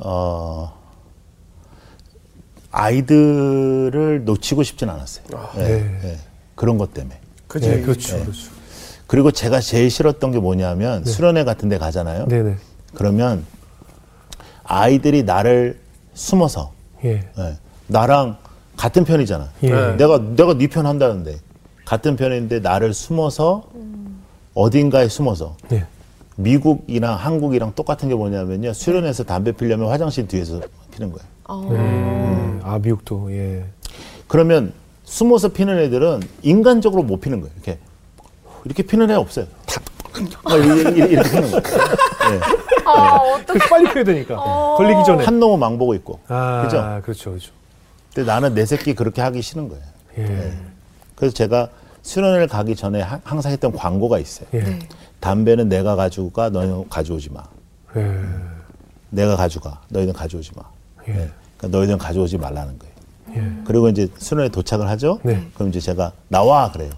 어, 0.00 0.72
아이들을 2.70 4.24
놓치고 4.24 4.62
싶진 4.62 4.88
않았어요. 4.90 5.26
예, 5.58 5.62
네. 5.62 6.00
예. 6.04 6.18
그런 6.54 6.76
것 6.78 6.92
때문에. 6.92 7.18
그지. 7.46 7.68
네, 7.68 7.80
그렇죠, 7.82 8.18
그렇죠. 8.20 8.57
그리고 9.08 9.30
제가 9.32 9.60
제일 9.60 9.90
싫었던 9.90 10.30
게 10.32 10.38
뭐냐면 10.38 11.02
수련회 11.04 11.42
같은 11.44 11.68
데 11.70 11.78
가잖아요. 11.78 12.26
네, 12.28 12.42
네, 12.42 12.56
그러면 12.94 13.44
아이들이 14.64 15.22
나를 15.22 15.80
숨어서 16.12 16.72
예, 17.04 17.26
예, 17.38 17.56
나랑 17.86 18.36
같은 18.76 19.04
편이잖아. 19.04 19.48
예. 19.62 19.70
네. 19.70 19.96
내가 19.96 20.18
내가 20.18 20.54
네 20.56 20.68
편 20.68 20.84
한다는데 20.86 21.38
같은 21.86 22.16
편인데 22.16 22.60
나를 22.60 22.92
숨어서 22.92 23.64
어딘가에 24.54 25.08
숨어서 25.08 25.56
예. 25.72 25.86
미국이랑 26.36 27.14
한국이랑 27.16 27.72
똑같은 27.74 28.10
게 28.10 28.14
뭐냐면요. 28.14 28.74
수련회에서 28.74 29.24
담배 29.24 29.52
피려면 29.52 29.88
화장실 29.88 30.28
뒤에서 30.28 30.60
피는 30.92 31.12
거예요. 31.12 31.26
음, 31.70 32.60
아 32.62 32.78
미국도 32.78 33.32
예. 33.32 33.64
그러면 34.26 34.74
숨어서 35.04 35.48
피는 35.48 35.78
애들은 35.78 36.20
인간적으로 36.42 37.02
못 37.02 37.22
피는 37.22 37.40
거예요. 37.40 37.54
이렇게 37.56 37.78
이렇게 38.64 38.82
피는 38.82 39.10
애 39.10 39.14
없어요. 39.14 39.46
탁막 39.66 40.64
이렇게, 40.64 40.94
피는 41.22 41.50
거예요. 41.50 41.62
예. 42.32 42.40
아, 42.86 43.16
어떡해. 43.16 43.58
그 43.58 43.68
빨리 43.68 43.92
펴야 43.92 44.04
되니까 44.04 44.36
걸리기 44.76 45.04
전에. 45.04 45.24
한 45.24 45.38
놈은 45.38 45.58
망보고 45.58 45.94
있고. 45.96 46.20
아, 46.28 46.62
그죠? 46.64 47.00
그렇죠, 47.04 47.30
그렇죠. 47.30 47.52
근데 48.14 48.30
나는 48.30 48.54
내 48.54 48.64
새끼 48.66 48.94
그렇게 48.94 49.20
하기 49.22 49.42
싫은 49.42 49.68
거예요. 49.68 49.82
예, 50.18 50.52
그래서 51.14 51.34
제가 51.34 51.68
수련회를 52.02 52.48
가기 52.48 52.74
전에 52.74 53.00
하- 53.02 53.20
항상 53.22 53.52
했던 53.52 53.70
광고가 53.72 54.18
있어요. 54.18 54.48
예, 54.54 54.60
네. 54.60 54.78
담배는 55.20 55.68
내가 55.68 55.94
가지고 55.94 56.30
가, 56.30 56.48
너희는 56.48 56.88
가져오지 56.88 57.30
마. 57.30 57.42
예, 57.96 58.18
내가 59.10 59.36
가져가, 59.36 59.80
너희는 59.90 60.12
가져오지 60.14 60.52
마. 60.56 60.62
예, 61.08 61.12
네. 61.12 61.30
그러니까 61.58 61.78
너희는 61.78 61.98
가져오지 61.98 62.38
말라는 62.38 62.78
거예요. 62.78 62.94
예. 63.36 63.62
그리고 63.66 63.88
이제 63.88 64.08
수련회 64.16 64.48
도착을 64.48 64.88
하죠. 64.88 65.20
네. 65.22 65.46
그럼 65.54 65.68
이제 65.68 65.78
제가 65.80 66.12
나와 66.28 66.72
그래요. 66.72 66.90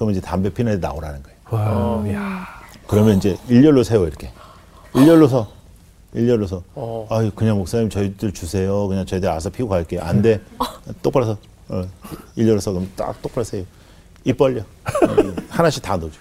그러면 0.00 0.16
이제 0.16 0.20
담배 0.26 0.48
피는 0.48 0.72
애 0.72 0.76
나오라는 0.76 1.22
거예요. 1.22 1.36
와, 1.50 2.10
야, 2.14 2.46
그러면 2.86 3.18
이제 3.18 3.36
일렬로 3.48 3.84
세워 3.84 4.06
이렇게. 4.06 4.32
일렬로 4.94 5.28
서. 5.28 5.46
일렬로 6.14 6.46
서. 6.46 6.62
어. 6.74 7.06
아유 7.10 7.30
그냥 7.34 7.58
목사님 7.58 7.90
저희들 7.90 8.32
주세요. 8.32 8.88
그냥 8.88 9.04
저희들 9.04 9.28
알아서 9.28 9.50
피고 9.50 9.68
갈게요. 9.68 10.00
안 10.00 10.22
돼. 10.22 10.40
똑바로 11.02 11.26
서. 11.26 11.36
어. 11.68 11.84
일렬로 12.34 12.60
서. 12.60 12.72
그럼 12.72 12.90
딱 12.96 13.20
똑바로 13.20 13.44
세요. 13.44 13.64
입 14.24 14.38
벌려. 14.38 14.62
어, 14.62 15.34
하나씩 15.50 15.82
다 15.82 15.98
넣어줘. 15.98 16.16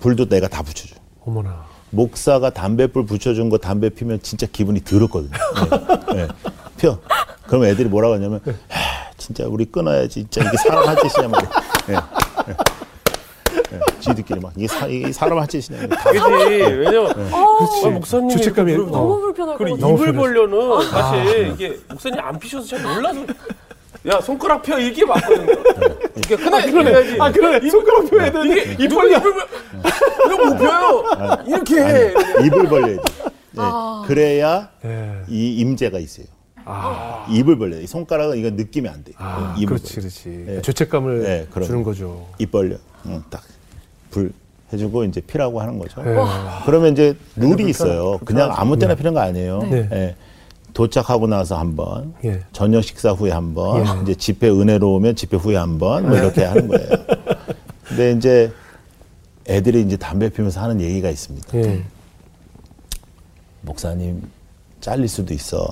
불도 0.00 0.26
내가 0.26 0.48
다 0.48 0.62
붙여줘. 0.62 0.94
어머나. 1.26 1.66
목사가 1.90 2.48
담배불 2.48 3.04
붙여준 3.04 3.50
거 3.50 3.58
담배 3.58 3.90
피면 3.90 4.22
진짜 4.22 4.46
기분이 4.50 4.82
더럽거든요. 4.82 5.32
네. 6.14 6.26
네. 6.26 6.28
펴. 6.78 6.98
그럼 7.46 7.64
애들이 7.64 7.86
뭐라고 7.90 8.14
하냐면, 8.14 8.40
하, 8.70 9.10
진짜 9.18 9.44
우리 9.46 9.66
끊어야지. 9.66 10.26
진짜 10.30 10.40
이게 10.48 10.56
사람 10.56 10.88
할 10.88 10.96
짓이냐 10.96 11.28
말이야. 11.28 11.50
네. 11.88 12.21
네. 14.02 14.14
네. 14.14 14.14
지들끼리 14.22 14.40
막, 14.40 14.52
이게, 14.56 14.66
사, 14.66 14.86
이게 14.86 15.12
사람 15.12 15.38
할 15.38 15.46
짓이냐. 15.46 15.86
다 15.88 16.10
그지. 16.10 16.24
왜냐면. 16.24 17.10
아, 17.32 17.88
목사님 17.90 18.28
죄책감이 18.30 18.72
그리고 18.72 18.90
너무 18.90 19.14
어. 19.14 19.16
불편할 19.20 19.56
것 19.56 19.64
같아요. 19.64 19.94
입을. 19.94 20.12
벌려는 20.12 20.90
사실 20.90 21.48
이게 21.52 21.78
목사님 21.88 22.18
안 22.20 22.38
피셔서 22.38 22.66
잘 22.66 22.82
몰라서 22.82 23.20
야 24.08 24.20
손가락 24.20 24.62
펴 24.62 24.78
이게 24.78 25.04
맞거든요. 25.04 25.52
이게 26.16 26.36
그래 26.36 26.70
그래야지. 26.70 27.16
아 27.20 27.30
그러네. 27.30 27.70
손가락 27.70 28.10
펴야 28.10 28.32
되는데 28.32 28.72
이게 28.72 28.84
입 28.84 28.88
벌려. 28.88 29.18
이거 29.18 30.44
못 30.44 30.58
펴요. 30.58 31.04
이렇게 31.46 31.76
해. 31.80 32.14
입을 32.44 32.68
벌려야 32.68 32.96
돼. 32.96 33.02
네. 33.52 33.62
그래야 34.06 34.70
예. 34.84 35.22
이 35.28 35.56
임재가 35.58 35.98
있어요. 36.00 36.26
아, 36.64 37.26
입을 37.28 37.58
벌려야 37.58 37.78
돼. 37.78 37.84
이 37.84 37.86
손가락은 37.86 38.38
이거 38.38 38.50
느끼면 38.50 38.92
안 38.92 39.04
돼. 39.04 39.12
아 39.18 39.54
입을 39.58 39.76
그렇지, 39.76 39.94
벌려. 39.94 40.00
그렇지. 40.02 40.28
네. 40.46 40.62
죄책감을 40.62 41.22
네. 41.22 41.46
주는 41.64 41.82
거죠. 41.84 42.26
입 42.38 42.50
벌려. 42.50 42.76
응, 43.06 43.22
딱. 43.30 43.42
불 44.12 44.32
해주고 44.72 45.04
이제 45.04 45.20
피라고 45.20 45.60
하는 45.60 45.78
거죠. 45.78 46.00
예. 46.06 46.16
그러면 46.64 46.92
이제 46.92 47.16
룰이 47.36 47.68
있어요. 47.68 48.18
그냥 48.24 48.50
아무 48.52 48.78
때나 48.78 48.94
피는 48.94 49.12
거 49.12 49.20
아니에요. 49.20 49.58
네. 49.64 49.88
예. 49.92 50.16
도착하고 50.72 51.26
나서 51.26 51.58
한 51.58 51.76
번, 51.76 52.14
예. 52.24 52.40
저녁 52.52 52.82
식사 52.82 53.10
후에 53.10 53.30
한 53.30 53.52
번, 53.52 53.84
예. 53.84 54.02
이제 54.02 54.14
집회 54.14 54.48
은혜로우면 54.48 55.16
집회 55.16 55.36
후에 55.36 55.56
한 55.56 55.78
번, 55.78 56.08
뭐 56.08 56.16
이렇게 56.16 56.44
하는 56.44 56.68
거예요. 56.68 56.88
근데 57.84 58.12
이제 58.12 58.52
애들이 59.48 59.82
이제 59.82 59.96
담배 59.98 60.30
피면서 60.30 60.62
하는 60.62 60.80
얘기가 60.80 61.10
있습니다. 61.10 61.58
예. 61.58 61.82
목사님 63.62 64.22
잘릴 64.80 65.08
수도 65.08 65.34
있어. 65.34 65.68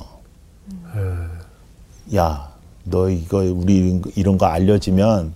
예. 0.96 2.16
야, 2.18 2.50
너 2.84 3.08
이거 3.08 3.38
우리 3.38 4.02
이런 4.16 4.36
거 4.36 4.46
알려지면 4.46 5.32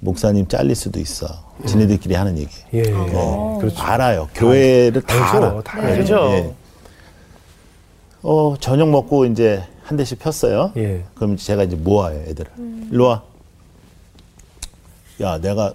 목사님 0.00 0.46
잘릴 0.46 0.74
수도 0.74 1.00
있어. 1.00 1.26
지네들끼리 1.66 2.14
하는 2.14 2.38
얘기. 2.38 2.54
예. 2.74 2.78
예. 2.80 2.82
그렇죠. 3.60 3.82
알아요. 3.82 4.28
교회를 4.34 5.02
다 5.02 5.14
알죠. 5.34 5.46
알아. 5.46 5.62
다 5.62 5.78
예, 5.90 5.92
알죠. 5.94 6.14
예. 6.32 6.54
어, 8.22 8.54
저녁 8.60 8.90
먹고 8.90 9.24
이제 9.26 9.62
한 9.82 9.96
대씩 9.96 10.18
폈어요. 10.20 10.72
예. 10.76 11.04
그럼 11.14 11.36
제가 11.36 11.64
이제 11.64 11.74
모아요, 11.76 12.20
애들을. 12.28 12.50
일로 12.92 13.06
와. 13.06 13.22
야, 15.20 15.38
내가 15.40 15.74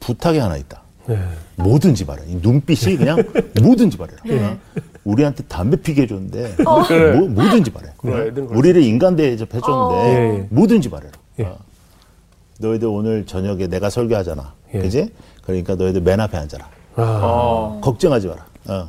부탁이 0.00 0.38
하나 0.38 0.56
있다. 0.56 0.82
예. 1.10 1.18
뭐든지 1.56 2.04
말해. 2.04 2.24
이 2.26 2.36
눈빛이 2.42 2.96
그냥 2.96 3.22
뭐든지 3.62 3.96
말해. 3.98 4.14
어? 4.42 4.58
우리한테 5.04 5.44
담배 5.44 5.76
피게 5.76 6.02
해줬는데 6.02 6.56
뭐, 6.64 6.80
뭐든지 7.28 7.70
말해. 7.72 7.90
그래. 7.98 8.30
우리를 8.48 8.82
인간 8.82 9.14
대접해줬는데 9.16 9.94
예, 10.08 10.38
예. 10.38 10.46
뭐든지 10.50 10.88
말해라. 10.88 11.12
예. 11.40 11.44
어. 11.44 11.58
너희들 12.62 12.88
오늘 12.88 13.26
저녁에 13.26 13.66
내가 13.66 13.90
설교하잖아. 13.90 14.54
예. 14.74 14.78
그지? 14.78 15.10
그러니까 15.44 15.74
너희들 15.74 16.00
맨 16.00 16.20
앞에 16.20 16.38
앉아라. 16.38 16.64
아, 16.96 17.20
어. 17.22 17.80
걱정하지 17.82 18.28
마라. 18.28 18.46
어. 18.68 18.88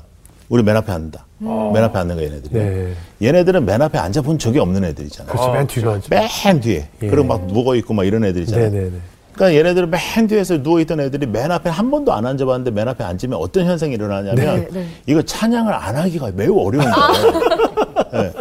우리 0.49 0.61
맨 0.61 0.77
앞에 0.77 0.91
앉는다. 0.91 1.25
맨 1.39 1.77
앞에 1.83 1.97
앉는 1.99 2.15
거야, 2.15 2.25
얘네들이. 2.27 2.53
네. 2.53 2.93
얘네들은 3.21 3.65
맨 3.65 3.81
앞에 3.81 3.97
앉아본 3.97 4.37
적이 4.37 4.59
없는 4.59 4.83
애들이잖아. 4.85 5.31
그렇지. 5.31 5.49
맨 5.49 5.67
뒤로 5.67 5.91
앉죠. 5.91 6.09
맨 6.09 6.59
뒤에. 6.61 6.87
예. 7.01 7.07
그리고 7.07 7.23
막 7.25 7.45
누워있고 7.47 7.93
막 7.93 8.05
이런 8.05 8.23
애들이잖아. 8.23 8.61
네네네. 8.61 8.91
그러니까 9.33 9.57
얘네들은 9.57 9.89
맨 9.89 10.27
뒤에서 10.27 10.57
누워있던 10.57 10.99
애들이 10.99 11.25
맨 11.25 11.51
앞에 11.51 11.69
한 11.69 11.89
번도 11.89 12.13
안 12.13 12.25
앉아봤는데 12.27 12.69
맨 12.71 12.87
앞에 12.87 13.03
앉으면 13.03 13.39
어떤 13.39 13.65
현상이 13.65 13.93
일어나냐면 13.95 14.35
네, 14.35 14.67
네. 14.71 14.87
이거 15.07 15.21
찬양을 15.23 15.73
안 15.73 15.95
하기가 15.95 16.31
매우 16.35 16.59
어려운 16.59 16.85
거예요. 16.85 17.83
예. 18.13 18.33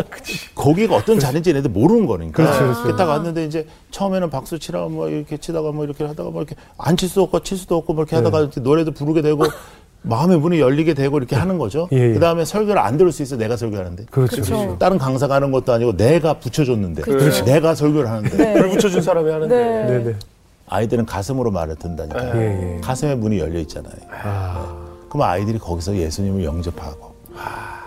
거기가 0.54 0.96
어떤 0.96 1.18
자리인지 1.18 1.50
얘네들 1.50 1.70
모르는 1.70 2.06
거니까. 2.06 2.32
그렇죠, 2.32 2.58
그렇죠. 2.60 2.82
그렇게 2.82 2.96
딱 2.98 3.08
왔는데 3.08 3.44
이제 3.46 3.66
처음에는 3.90 4.30
박수 4.30 4.58
치라고 4.58 4.88
뭐 4.90 5.08
이렇게 5.08 5.36
치다가 5.36 5.72
뭐 5.72 5.84
이렇게 5.84 6.04
하다가 6.04 6.30
뭐 6.30 6.42
이렇게 6.42 6.56
안 6.78 6.96
칠 6.96 7.08
수도 7.08 7.22
없고 7.22 7.40
칠 7.42 7.56
수도 7.58 7.76
없고 7.76 7.94
뭐 7.94 8.02
이렇게 8.02 8.16
하다가 8.16 8.38
네. 8.38 8.42
이렇게 8.44 8.60
노래도 8.60 8.90
부르게 8.92 9.22
되고 9.22 9.44
마음의 10.02 10.38
문이 10.38 10.58
열리게 10.60 10.94
되고 10.94 11.16
이렇게 11.16 11.36
하는 11.36 11.58
거죠. 11.58 11.88
예, 11.92 12.10
예. 12.10 12.12
그 12.12 12.20
다음에 12.20 12.44
설교를 12.44 12.80
안 12.80 12.96
들을 12.96 13.12
수 13.12 13.22
있어 13.22 13.36
내가 13.36 13.56
설교하는데. 13.56 14.06
그렇죠. 14.10 14.36
그렇죠. 14.36 14.56
그렇죠. 14.56 14.78
다른 14.78 14.98
강사가 14.98 15.36
하는 15.36 15.52
것도 15.52 15.72
아니고 15.72 15.96
내가 15.96 16.34
붙여줬는데 16.40 17.02
그렇죠. 17.02 17.44
내가 17.44 17.74
설교를 17.74 18.10
하는데 18.10 18.36
네. 18.36 18.54
불 18.54 18.70
붙여준 18.70 19.00
사람이 19.02 19.30
하는데. 19.30 19.54
네. 19.56 19.84
네, 19.98 20.04
네. 20.04 20.16
아이들은 20.68 21.06
가슴으로 21.06 21.50
말을 21.50 21.76
듣는다니까. 21.76 22.36
예, 22.36 22.76
예. 22.76 22.80
가슴의 22.80 23.16
문이 23.16 23.38
열려 23.38 23.58
있잖아요. 23.60 23.94
아, 24.24 24.74
그럼 25.08 25.28
아이들이 25.28 25.58
거기서 25.58 25.94
예수님을 25.96 26.44
영접하고 26.44 27.14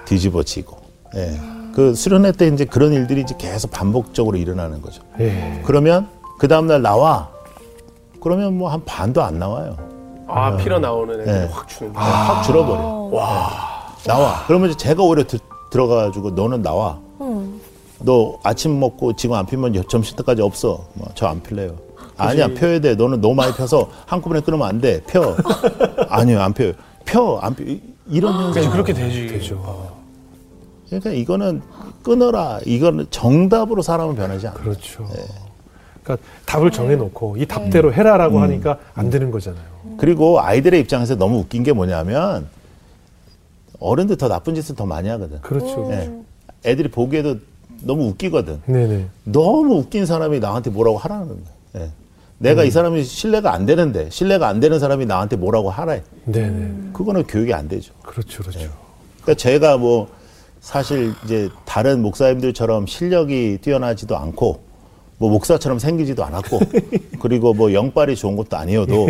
뒤집어지고. 0.06 0.78
예. 1.16 1.40
그 1.76 1.94
수련회 1.94 2.32
때 2.32 2.48
이제 2.48 2.64
그런 2.66 2.94
일들이 2.94 3.22
이제 3.22 3.36
계속 3.38 3.70
반복적으로 3.72 4.38
일어나는 4.38 4.82
거죠. 4.82 5.02
예. 5.20 5.62
그러면 5.66 6.08
그 6.40 6.48
다음날 6.48 6.82
나와. 6.82 7.30
그러면 8.22 8.58
뭐 8.58 8.70
한 8.70 8.84
반도 8.86 9.22
안 9.22 9.38
나와요. 9.38 9.76
아, 10.28 10.56
피러 10.58 10.80
나오는 10.80 11.14
애들 11.22 11.26
네. 11.32 11.50
확 11.52 11.68
주는. 11.68 11.92
확 11.94 12.44
줄어버려. 12.44 13.12
나와. 14.08 14.44
그러면 14.48 14.70
이제 14.70 14.78
제가 14.78 15.04
오히려 15.04 15.24
들, 15.28 15.38
들어가가지고 15.70 16.32
너는 16.32 16.62
나와. 16.62 16.98
너 18.00 18.38
아침 18.44 18.80
먹고 18.80 19.14
지금 19.14 19.36
안 19.36 19.46
피면 19.46 19.74
점심 19.90 20.16
때까지 20.18 20.42
없어. 20.42 20.86
뭐 20.94 21.08
저안 21.14 21.42
필래요. 21.44 21.76
아니야 22.18 22.48
펴야 22.54 22.80
돼. 22.80 22.96
너는 22.96 23.20
너무 23.22 23.36
많이 23.36 23.52
펴서 23.54 23.90
한꺼번에 24.06 24.40
끊으면 24.42 24.68
안 24.68 24.80
돼. 24.80 25.02
펴. 25.04 25.36
아니요 26.10 26.42
안 26.42 26.54
펴요. 26.54 26.72
펴. 27.06 27.38
안 27.40 27.54
펴. 27.54 27.64
이- 27.66 27.82
이런 28.08 28.34
현상이 28.34 28.68
그렇지, 28.68 28.70
그렇게 28.70 28.94
되지. 28.94 29.28
되죠. 29.28 29.90
그러니까 30.88 31.12
이거는 31.12 31.62
끊어라. 32.04 32.60
이거는 32.66 33.08
정답으로 33.10 33.82
사람은 33.82 34.16
변하지 34.16 34.48
않아. 34.48 34.58
그렇죠. 34.58 35.08
그러니까 36.04 36.28
답을 36.46 36.72
정해놓고 36.72 37.38
이 37.38 37.46
답대로 37.46 37.92
해라라고 37.94 38.40
하니까 38.40 38.78
안 38.94 39.10
되는 39.10 39.32
거잖아요. 39.32 39.64
그리고 39.98 40.40
아이들의 40.40 40.80
입장에서 40.82 41.16
너무 41.16 41.40
웃긴 41.40 41.64
게 41.64 41.74
뭐냐면 41.74 42.48
어른들 43.80 44.18
더 44.18 44.28
나쁜 44.28 44.56
짓을 44.56 44.76
더 44.76 44.86
많이 44.86 45.10
하거든. 45.10 45.42
그렇죠. 45.42 45.90
예. 45.92 46.12
애들이 46.64 46.90
보기에도 46.90 47.38
너무 47.82 48.06
웃기거든. 48.10 48.62
네네. 48.66 49.08
너무 49.24 49.76
웃긴 49.78 50.06
사람이 50.06 50.40
나한테 50.40 50.70
뭐라고 50.70 50.98
하라는 50.98 51.28
거야. 51.28 51.38
예. 51.78 51.90
내가 52.38 52.64
이 52.64 52.72
사람이 52.72 53.04
신뢰가 53.04 53.54
안 53.54 53.66
되는데 53.66 54.10
신뢰가 54.10 54.48
안 54.48 54.60
되는 54.60 54.80
사람이 54.80 55.06
나한테 55.06 55.38
뭐라고 55.38 55.70
하래. 55.70 56.04
네네. 56.26 56.92
그거는 56.94 57.24
교육이 57.24 57.54
안 57.54 57.68
되죠. 57.68 57.94
그렇죠. 58.04 58.44
그렇죠. 58.44 58.70
그러니까 59.22 59.34
제가 59.36 59.78
뭐 59.78 60.08
사실 60.66 61.14
이제 61.24 61.48
다른 61.64 62.02
목사님들처럼 62.02 62.88
실력이 62.88 63.60
뛰어나지도 63.62 64.18
않고 64.18 64.62
뭐 65.20 65.30
목사처럼 65.30 65.78
생기지도 65.78 66.26
않았고 66.26 66.60
그리고 67.22 67.54
뭐 67.54 67.72
영빨이 67.72 68.16
좋은 68.16 68.36
것도 68.36 68.58
아니어도 68.58 69.10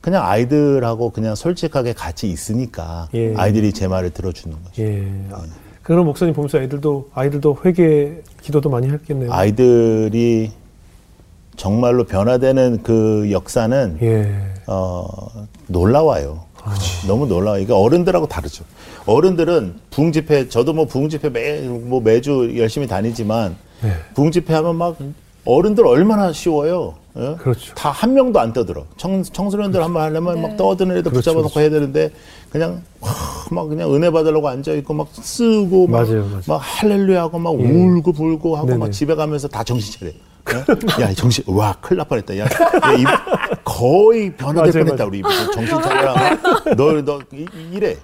그냥 0.00 0.26
아이들하고 0.26 1.10
그냥 1.10 1.34
솔직하게 1.34 1.92
같이 1.92 2.30
있으니까 2.30 3.10
예. 3.12 3.34
아이들이 3.36 3.74
제 3.74 3.86
말을 3.86 4.10
들어주는 4.10 4.56
거죠. 4.64 4.82
예. 4.82 5.06
아, 5.30 5.42
그런 5.82 6.06
목사님 6.06 6.32
보면서 6.32 6.58
아이들도 6.58 7.10
아이들도 7.12 7.58
회개 7.66 8.22
기도도 8.40 8.70
많이 8.70 8.88
했겠네요. 8.88 9.30
아이들이 9.30 10.52
정말로 11.56 12.04
변화되는 12.04 12.82
그 12.82 13.30
역사는 13.30 13.98
예. 14.00 14.32
어, 14.66 15.04
놀라워요. 15.66 16.44
너무 17.06 17.26
놀라워. 17.26 17.58
이게 17.58 17.72
어른들하고 17.72 18.26
다르죠. 18.26 18.64
어른들은 19.06 19.74
부흥 19.90 20.12
집회, 20.12 20.48
저도 20.48 20.72
뭐 20.72 20.84
부흥 20.86 21.08
집회 21.08 21.28
매, 21.28 21.60
뭐 21.60 22.00
매주 22.00 22.52
열심히 22.56 22.86
다니지만 22.86 23.56
네. 23.82 23.92
부흥 24.14 24.30
집회 24.30 24.54
하면 24.54 24.76
막 24.76 24.96
어른들 25.44 25.84
얼마나 25.86 26.32
쉬워요. 26.32 26.94
예? 27.18 27.34
그렇죠. 27.38 27.74
다 27.74 27.90
한 27.90 28.14
명도 28.14 28.40
안 28.40 28.52
떠들어. 28.52 28.86
청, 28.96 29.22
청소년들 29.22 29.82
한번 29.82 30.02
하려면 30.02 30.40
막 30.40 30.56
떠드는 30.56 30.96
애들 30.98 31.10
그렇죠, 31.10 31.30
붙잡아놓고 31.32 31.60
해야 31.60 31.68
되는데 31.68 32.10
그냥 32.50 32.82
하, 33.02 33.54
막 33.54 33.68
그냥 33.68 33.92
은혜 33.94 34.10
받으려고 34.10 34.48
앉아 34.48 34.72
있고 34.74 34.94
막 34.94 35.08
쓰고 35.12 35.88
막, 35.88 36.08
맞아요, 36.08 36.24
맞아요. 36.24 36.40
막 36.46 36.56
할렐루야 36.62 37.20
하고 37.22 37.38
막 37.38 37.50
울고 37.50 38.12
불고 38.12 38.56
하고 38.56 38.68
네네. 38.68 38.78
막 38.78 38.92
집에 38.92 39.14
가면서 39.14 39.48
다 39.48 39.62
정신 39.64 39.98
차려. 40.00 40.12
야, 41.04 41.10
이 41.10 41.14
정신, 41.14 41.44
와, 41.46 41.74
큰일 41.80 41.98
날 41.98 42.08
뻔했다. 42.08 42.36
야, 42.38 42.44
야 42.44 42.48
이, 42.98 43.04
거의 43.64 44.32
변화될 44.34 44.72
맞아요, 44.72 44.84
뻔했다, 44.84 44.96
맞아요. 44.96 45.08
우리 45.08 45.18
이분. 45.18 45.52
정신 45.52 45.82
차려라. 45.82 46.38
너, 46.76 47.02
너, 47.02 47.20
이- 47.32 47.46
이래. 47.72 47.96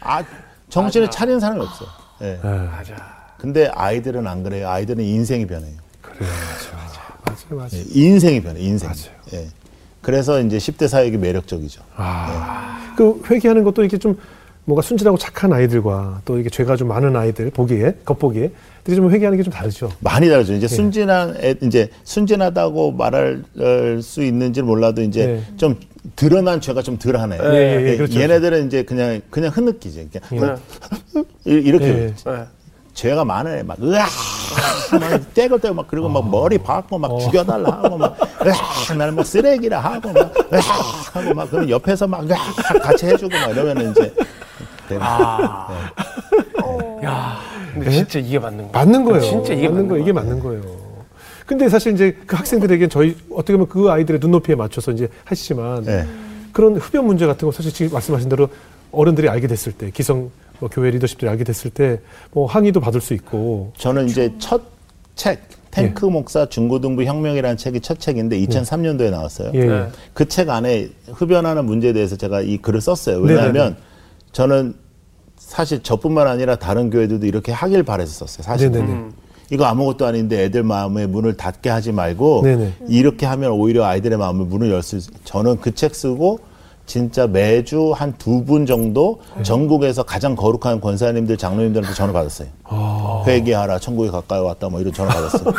아, 0.00 0.22
정신을 0.68 1.10
차리는 1.10 1.38
사람이 1.40 1.60
없어. 1.60 1.84
예. 2.22 2.38
아, 2.42 2.48
맞아. 2.76 2.94
근데 3.38 3.68
아이들은 3.72 4.26
안 4.26 4.42
그래요. 4.42 4.68
아이들은 4.68 5.02
인생이 5.04 5.46
변해요. 5.46 5.76
그래요. 6.02 6.30
맞아. 6.30 7.00
맞아요. 7.24 7.56
맞아요. 7.68 7.70
예, 7.74 7.84
인생이 7.94 8.42
변해, 8.42 8.60
인생. 8.60 8.88
맞아요. 8.90 9.18
예. 9.34 9.48
그래서 10.02 10.40
이제 10.40 10.58
10대 10.58 10.88
사역이 10.88 11.16
매력적이죠. 11.18 11.82
아, 11.96 12.94
그 12.96 13.22
회개하는 13.30 13.62
것도 13.64 13.82
이렇게 13.82 13.98
좀 13.98 14.18
뭔가 14.68 14.82
순진하고 14.82 15.16
착한 15.16 15.50
아이들과 15.50 16.20
또 16.26 16.38
이게 16.38 16.50
죄가 16.50 16.76
좀 16.76 16.88
많은 16.88 17.16
아이들 17.16 17.48
보기에 17.50 17.94
겉보기에 18.04 18.50
되게 18.84 18.96
좀 18.96 19.10
회개하는 19.10 19.38
게 19.38 19.42
좀 19.42 19.50
다르죠. 19.50 19.90
많이 20.00 20.28
다르죠. 20.28 20.52
예. 20.52 20.58
이제 20.58 20.68
순진한 20.68 21.36
애, 21.42 21.54
이제 21.62 21.88
순진하다고 22.04 22.92
말할 22.92 23.44
어, 23.58 24.00
수 24.02 24.22
있는지 24.22 24.60
몰라도 24.60 25.00
이제 25.00 25.26
네. 25.26 25.42
좀 25.56 25.74
드러난 26.16 26.60
죄가 26.60 26.82
좀 26.82 26.98
덜하네요. 26.98 27.40
예, 27.44 27.56
예, 27.80 27.92
예, 27.92 27.96
그렇죠. 27.96 28.20
얘네들은 28.20 28.66
이제 28.66 28.82
그냥 28.82 29.22
그냥 29.30 29.50
흐느끼지. 29.54 30.10
그냥 30.28 30.58
네. 31.14 31.22
이- 31.50 31.52
이렇게 31.64 31.86
예. 31.86 32.14
네. 32.26 32.44
죄가 32.92 33.24
많아요. 33.24 33.64
막 33.64 33.78
으아 33.82 34.04
막 35.00 35.32
떼고 35.34 35.56
떼고 35.58 35.74
막 35.76 35.86
그리고 35.88 36.10
막 36.10 36.28
머리 36.28 36.58
박고 36.58 36.98
막 36.98 37.18
죽여달라 37.20 37.70
하고 37.84 37.96
막 37.96 38.18
으아 38.44 38.94
나는 38.98 39.14
뭐 39.14 39.24
쓰레기라 39.24 39.78
하고 39.80 40.12
막 40.12 40.34
으아 40.52 40.60
하고 41.14 41.32
막 41.34 41.50
그럼 41.50 41.70
옆에서 41.70 42.06
막 42.06 42.28
으아 42.28 42.36
같이 42.82 43.06
해주고 43.06 43.30
막 43.34 43.50
이러면 43.52 43.92
이제 43.92 44.12
되는 44.88 45.02
아. 45.02 45.68
어. 46.64 47.00
야, 47.04 47.38
근데 47.74 47.90
진짜 47.90 48.18
이게 48.18 48.38
맞는 48.38 48.70
거야. 48.72 48.84
맞는 48.84 49.04
거예요. 49.04 49.20
진짜 49.20 49.52
이게 49.54 49.68
맞는 49.68 49.88
거예요. 49.88 50.02
이게 50.02 50.12
맞는 50.12 50.40
거예요. 50.40 50.62
근데 51.46 51.68
사실 51.68 51.94
이제 51.94 52.16
그 52.26 52.36
학생들에겐 52.36 52.90
저희 52.90 53.16
어떻게 53.30 53.52
보면 53.54 53.68
그 53.68 53.90
아이들의 53.90 54.20
눈높이에 54.20 54.54
맞춰서 54.54 54.92
이제 54.92 55.08
하시지만 55.24 55.84
네. 55.84 56.06
그런 56.52 56.76
흡연 56.76 57.06
문제 57.06 57.26
같은 57.26 57.46
거 57.46 57.52
사실 57.52 57.72
지금 57.72 57.92
말씀하신 57.92 58.28
대로 58.28 58.48
어른들이 58.92 59.28
알게 59.28 59.46
됐을 59.46 59.72
때 59.72 59.90
기성 59.90 60.30
뭐 60.58 60.68
교회 60.68 60.90
리더십들이 60.90 61.28
알게 61.30 61.44
됐을 61.44 61.70
때 61.70 62.00
뭐 62.32 62.46
항의도 62.46 62.80
받을 62.80 63.00
수 63.00 63.14
있고 63.14 63.72
저는 63.76 64.06
이제 64.08 64.32
첫 64.38 64.78
책 65.18 65.40
탱크 65.72 66.06
예. 66.06 66.10
목사 66.10 66.46
중고등부 66.46 67.02
혁명이라는 67.04 67.56
책이 67.56 67.80
첫 67.80 67.98
책인데 67.98 68.38
2003년도에 68.38 69.10
나왔어요. 69.10 69.50
예. 69.52 69.66
네. 69.66 69.88
그책 70.14 70.48
안에 70.48 70.88
흡연하는 71.12 71.64
문제에 71.64 71.92
대해서 71.92 72.14
제가 72.16 72.40
이 72.40 72.56
글을 72.58 72.80
썼어요. 72.80 73.18
왜냐하면 73.18 73.76
저는 74.32 74.74
사실 75.36 75.82
저뿐만 75.82 76.26
아니라 76.26 76.56
다른 76.56 76.90
교회들도 76.90 77.26
이렇게 77.26 77.52
하길 77.52 77.82
바래서 77.82 78.26
썼어요. 78.26 78.42
사실. 78.44 78.74
음. 78.74 79.12
이거 79.50 79.64
아무것도 79.64 80.04
아닌데 80.04 80.44
애들 80.44 80.62
마음의 80.62 81.06
문을 81.06 81.36
닫게 81.38 81.70
하지 81.70 81.90
말고 81.90 82.42
네네. 82.42 82.74
이렇게 82.88 83.24
하면 83.24 83.52
오히려 83.52 83.84
아이들의 83.86 84.18
마음의 84.18 84.46
문을 84.46 84.70
열 84.70 84.82
수 84.82 84.96
있. 84.96 85.04
저는 85.24 85.58
그 85.60 85.72
책 85.72 85.94
쓰고 85.94 86.40
진짜 86.84 87.26
매주 87.26 87.92
한 87.94 88.12
두 88.18 88.44
분 88.44 88.66
정도 88.66 89.20
전국에서 89.42 90.02
가장 90.02 90.34
거룩한 90.36 90.80
권사님들, 90.80 91.36
장로님들한테 91.38 91.94
전화 91.94 92.12
받았어요. 92.12 92.48
회개하라, 93.26 93.78
천국에 93.78 94.10
가까이 94.10 94.40
왔다, 94.40 94.68
뭐 94.68 94.80
이런 94.80 94.92
전화 94.92 95.12
받았어요. 95.14 95.52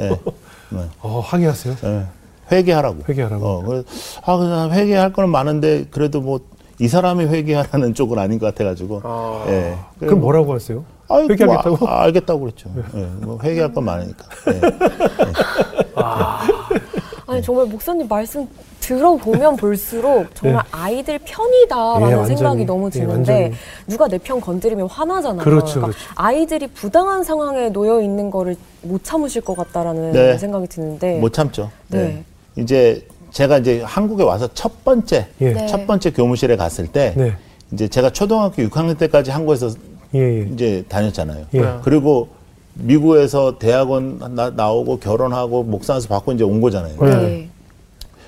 예. 0.00 0.08
네. 0.70 0.80
어, 1.00 1.20
항의하세요. 1.24 1.76
예. 1.84 2.02
회개하라고. 2.50 2.98
회개하라고. 3.08 3.46
어, 3.46 3.62
그래서 3.64 3.84
아, 4.24 4.68
회개할 4.72 5.12
거는 5.12 5.30
많은데 5.30 5.86
그래도 5.90 6.20
뭐 6.20 6.40
이 6.78 6.88
사람이 6.88 7.24
회개하라는 7.24 7.94
쪽은 7.94 8.18
아닌 8.18 8.38
것 8.38 8.46
같아가지고. 8.46 9.00
아. 9.04 9.44
예. 9.48 9.74
그럼 9.98 10.20
뭐라고 10.20 10.54
하세요? 10.54 10.84
아이, 11.08 11.26
회개하겠다고? 11.28 11.76
뭐, 11.78 11.88
아, 11.88 12.02
알겠다고 12.02 12.40
그랬죠. 12.40 12.68
예. 12.94 12.98
뭐 13.24 13.38
회개할 13.42 13.72
건 13.72 13.84
많으니까. 13.84 14.24
예. 14.52 14.60
아니 17.28 17.42
정말 17.42 17.66
목사님 17.66 18.06
말씀 18.06 18.46
들어보면 18.80 19.56
볼수록 19.56 20.32
정말 20.34 20.62
아이들 20.70 21.18
편이다라는 21.24 22.10
예, 22.10 22.14
완전히. 22.14 22.36
생각이 22.36 22.64
너무 22.64 22.86
예, 22.86 22.90
드는데 22.90 23.32
완전히. 23.32 23.52
누가 23.88 24.06
내 24.06 24.18
편 24.18 24.40
건드리면 24.40 24.86
화나잖아요. 24.88 25.42
그렇죠, 25.42 25.80
그러니까 25.80 25.98
그렇죠. 25.98 26.12
아이들이 26.14 26.68
부당한 26.68 27.24
상황에 27.24 27.70
놓여 27.70 28.00
있는 28.00 28.30
거를 28.30 28.54
못 28.82 29.02
참으실 29.02 29.42
것 29.42 29.56
같다라는 29.56 30.12
네. 30.12 30.38
생각이 30.38 30.68
드는데 30.68 31.18
못 31.18 31.32
참죠. 31.32 31.70
네. 31.88 31.98
네. 31.98 32.24
이제 32.62 33.04
제가 33.36 33.58
이제 33.58 33.82
한국에 33.82 34.24
와서 34.24 34.48
첫 34.54 34.82
번째 34.82 35.26
예. 35.42 35.52
네. 35.52 35.66
첫 35.66 35.86
번째 35.86 36.10
교무실에 36.10 36.56
갔을 36.56 36.86
때 36.86 37.12
네. 37.14 37.34
이제 37.70 37.86
제가 37.86 38.08
초등학교 38.08 38.62
6학년 38.62 38.96
때까지 38.96 39.30
한국에서 39.30 39.72
예, 40.14 40.20
예. 40.20 40.48
이제 40.54 40.84
다녔잖아요. 40.88 41.44
예. 41.52 41.74
그리고 41.82 42.28
미국에서 42.72 43.58
대학원 43.58 44.18
나, 44.34 44.48
나오고 44.48 45.00
결혼하고 45.00 45.64
목사에서 45.64 46.08
받고 46.08 46.32
이제 46.32 46.44
온 46.44 46.62
거잖아요. 46.62 46.96
네. 46.98 47.50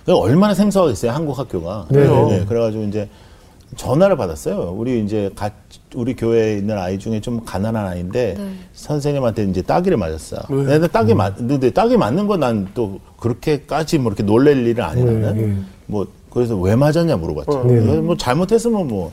네. 0.04 0.12
얼마나 0.12 0.52
생소하겠어요 0.52 1.10
한국 1.10 1.38
학교가. 1.38 1.86
네. 1.88 2.00
네, 2.06 2.44
그래가지고 2.44 2.84
이제 2.84 3.08
전화를 3.76 4.16
받았어요. 4.16 4.74
우리 4.76 5.04
이제 5.04 5.30
가, 5.34 5.50
우리 5.94 6.16
교회에 6.16 6.58
있는 6.58 6.78
아이 6.78 6.98
중에 6.98 7.20
좀 7.20 7.44
가난한 7.44 7.86
아이인데 7.86 8.34
네. 8.36 8.50
선생님한테 8.72 9.44
이제 9.44 9.62
따기를 9.62 9.96
맞았어. 9.98 10.38
근데 10.46 10.88
따기 10.88 11.14
맞는데 11.14 11.70
따기 11.70 11.96
맞는 11.96 12.26
건 12.26 12.40
난 12.40 12.68
또 12.74 12.98
그렇게까지 13.18 13.98
뭐 13.98 14.10
이렇게 14.10 14.22
놀랄 14.22 14.56
일은 14.66 14.82
아니거든. 14.84 15.20
네, 15.20 15.32
네. 15.32 15.56
뭐 15.86 16.06
그래서 16.30 16.56
왜 16.56 16.76
맞았냐 16.76 17.16
물어봤죠. 17.16 17.64
네, 17.64 17.80
네. 17.80 17.96
뭐 18.00 18.16
잘못했으면 18.16 18.86
뭐. 18.88 19.12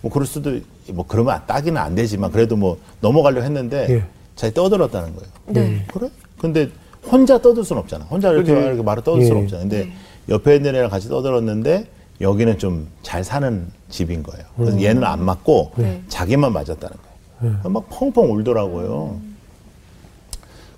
뭐 0.00 0.10
그럴 0.12 0.26
수도 0.26 0.52
뭐 0.92 1.04
그러면 1.06 1.40
따기는 1.46 1.80
안 1.80 1.94
되지만 1.94 2.30
그래도 2.30 2.56
뭐 2.56 2.78
넘어가려 3.00 3.40
했는데 3.42 3.86
예. 3.90 4.04
자기 4.36 4.54
떠들었다는 4.54 5.14
거예요. 5.14 5.28
네. 5.46 5.84
그래? 5.92 6.08
근데 6.40 6.68
혼자 7.10 7.40
떠들 7.40 7.64
수는 7.64 7.82
없잖아. 7.82 8.04
혼자 8.06 8.30
이렇게. 8.32 8.52
이렇게 8.52 8.82
말을 8.82 9.02
떠들 9.02 9.22
수는 9.24 9.38
예. 9.38 9.42
없잖아. 9.44 9.62
근데 9.62 9.90
옆에 10.28 10.56
있는 10.56 10.74
애랑 10.74 10.90
같이 10.90 11.08
떠들었는데 11.08 11.86
여기는 12.20 12.58
좀 12.58 12.88
잘 13.02 13.24
사는 13.24 13.70
집인 13.88 14.22
거예요. 14.22 14.44
그래서 14.56 14.80
얘는 14.80 15.02
안 15.04 15.24
맞고 15.24 15.72
네. 15.76 16.02
자기만 16.08 16.52
맞았다는 16.52 16.96
거예요. 17.40 17.58
막 17.64 17.88
펑펑 17.88 18.30
울더라고요. 18.32 19.18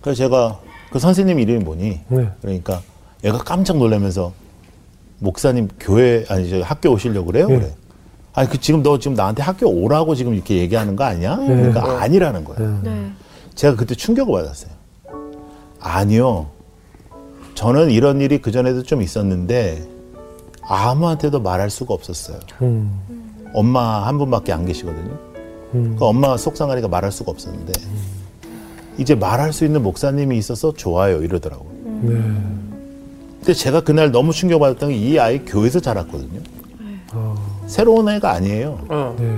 그래서 0.01 0.17
제가 0.17 0.61
그 0.93 0.99
선생님 0.99 1.39
이름이 1.41 1.65
뭐니? 1.65 2.01
네. 2.09 2.29
그러니까 2.41 2.83
얘가 3.25 3.39
깜짝 3.39 3.79
놀라면서 3.79 4.33
목사님 5.19 5.69
교회 5.81 6.25
아니 6.29 6.49
저 6.49 6.61
학교 6.63 6.91
오시려고 6.91 7.27
그래요? 7.27 7.49
예. 7.51 7.57
그래. 7.57 7.75
아니 8.33 8.49
그 8.49 8.61
지금 8.61 8.83
너 8.83 8.99
지금 8.99 9.17
나한테 9.17 9.43
학교 9.43 9.67
오라고 9.69 10.15
지금 10.15 10.35
이렇게 10.35 10.59
얘기하는 10.59 10.95
거 10.95 11.05
아니야? 11.05 11.37
그러니까 11.37 12.01
아니라는 12.01 12.45
거예요. 12.45 12.81
네. 12.85 13.11
제가 13.55 13.77
그때 13.77 13.95
충격을 13.95 14.33
받았어요. 14.33 14.71
아니요. 15.81 16.47
저는 17.55 17.91
이런 17.91 18.21
일이 18.21 18.41
그전에도 18.41 18.83
좀 18.85 19.03
있었는데 19.03 19.87
아무한테도 20.71 21.41
말할 21.41 21.69
수가 21.69 21.93
없었어요. 21.95 22.39
음. 22.63 22.91
엄마 23.53 24.07
한 24.07 24.19
분밖에 24.19 24.53
안 24.53 24.65
계시거든요. 24.65 25.19
음. 25.75 25.97
그 25.99 26.05
엄마가 26.05 26.37
속상하니까 26.37 26.87
말할 26.87 27.11
수가 27.11 27.33
없었는데 27.33 27.73
이제 28.99 29.17
말할 29.17 29.53
수 29.53 29.65
있는 29.65 29.83
목사님이 29.83 30.39
있어서 30.39 30.73
좋아요 30.73 31.23
이러더라고요. 31.23 31.71
네. 32.03 32.13
근데 33.41 33.53
제가 33.55 33.81
그날 33.81 34.13
너무 34.13 34.33
충격받았던 34.33 34.91
게 34.91 34.95
이 34.97 35.19
아이 35.19 35.45
교회에서 35.45 35.81
자랐거든요. 35.81 36.41
아, 37.13 37.35
새로운 37.67 38.09
애가 38.09 38.31
아니에요. 38.31 38.79
어. 38.89 39.17
네. 39.19 39.37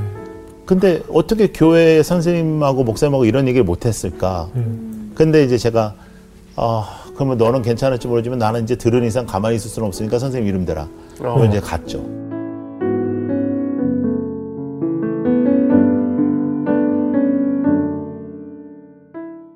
근데 0.67 1.03
어떻게 1.13 1.47
교회 1.51 2.03
선생님하고 2.03 2.85
목사님하고 2.85 3.25
이런 3.25 3.49
얘기를 3.49 3.65
못했을까? 3.65 4.49
근데 5.15 5.45
이제 5.45 5.57
제가 5.57 5.95
아 6.57 7.05
그러면 7.15 7.37
너는 7.39 7.63
괜찮을지 7.63 8.07
모르지만 8.07 8.39
나는 8.39 8.63
이제 8.65 8.77
들은 8.77 9.05
이상 9.05 9.25
가만히 9.27 9.57
있을 9.57 9.71
수는 9.71 9.89
없으니까 9.89 10.19
선생님 10.19 10.49
이름 10.49 10.65
대라. 10.67 10.89
어. 11.25 11.45
이제 11.45 11.61
갔죠. 11.61 12.01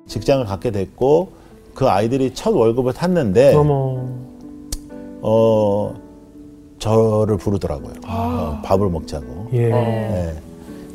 직장을 0.07 0.45
갖게 0.45 0.71
됐고 0.71 1.29
그 1.73 1.87
아이들이 1.87 2.33
첫 2.33 2.51
월급을 2.55 2.93
탔는데 2.93 3.53
어머. 3.53 4.03
어 5.21 5.93
저를 6.79 7.37
부르더라고요. 7.37 7.93
어, 8.07 8.61
밥을 8.63 8.89
먹자고. 8.89 9.47
예. 9.53 9.69
네. 9.69 10.35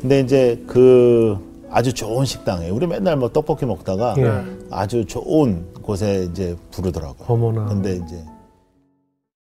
근데 0.01 0.19
이제 0.21 0.63
그 0.67 1.37
아주 1.69 1.93
좋은 1.93 2.25
식당에 2.25 2.69
우리 2.69 2.87
맨날 2.87 3.17
뭐 3.17 3.29
떡볶이 3.29 3.65
먹다가 3.65 4.15
예. 4.17 4.43
아주 4.69 5.05
좋은 5.05 5.65
곳에 5.81 6.27
이제 6.31 6.55
부르더라고요. 6.71 7.25
어머나. 7.27 7.65
근데 7.65 7.95
이제 7.95 8.23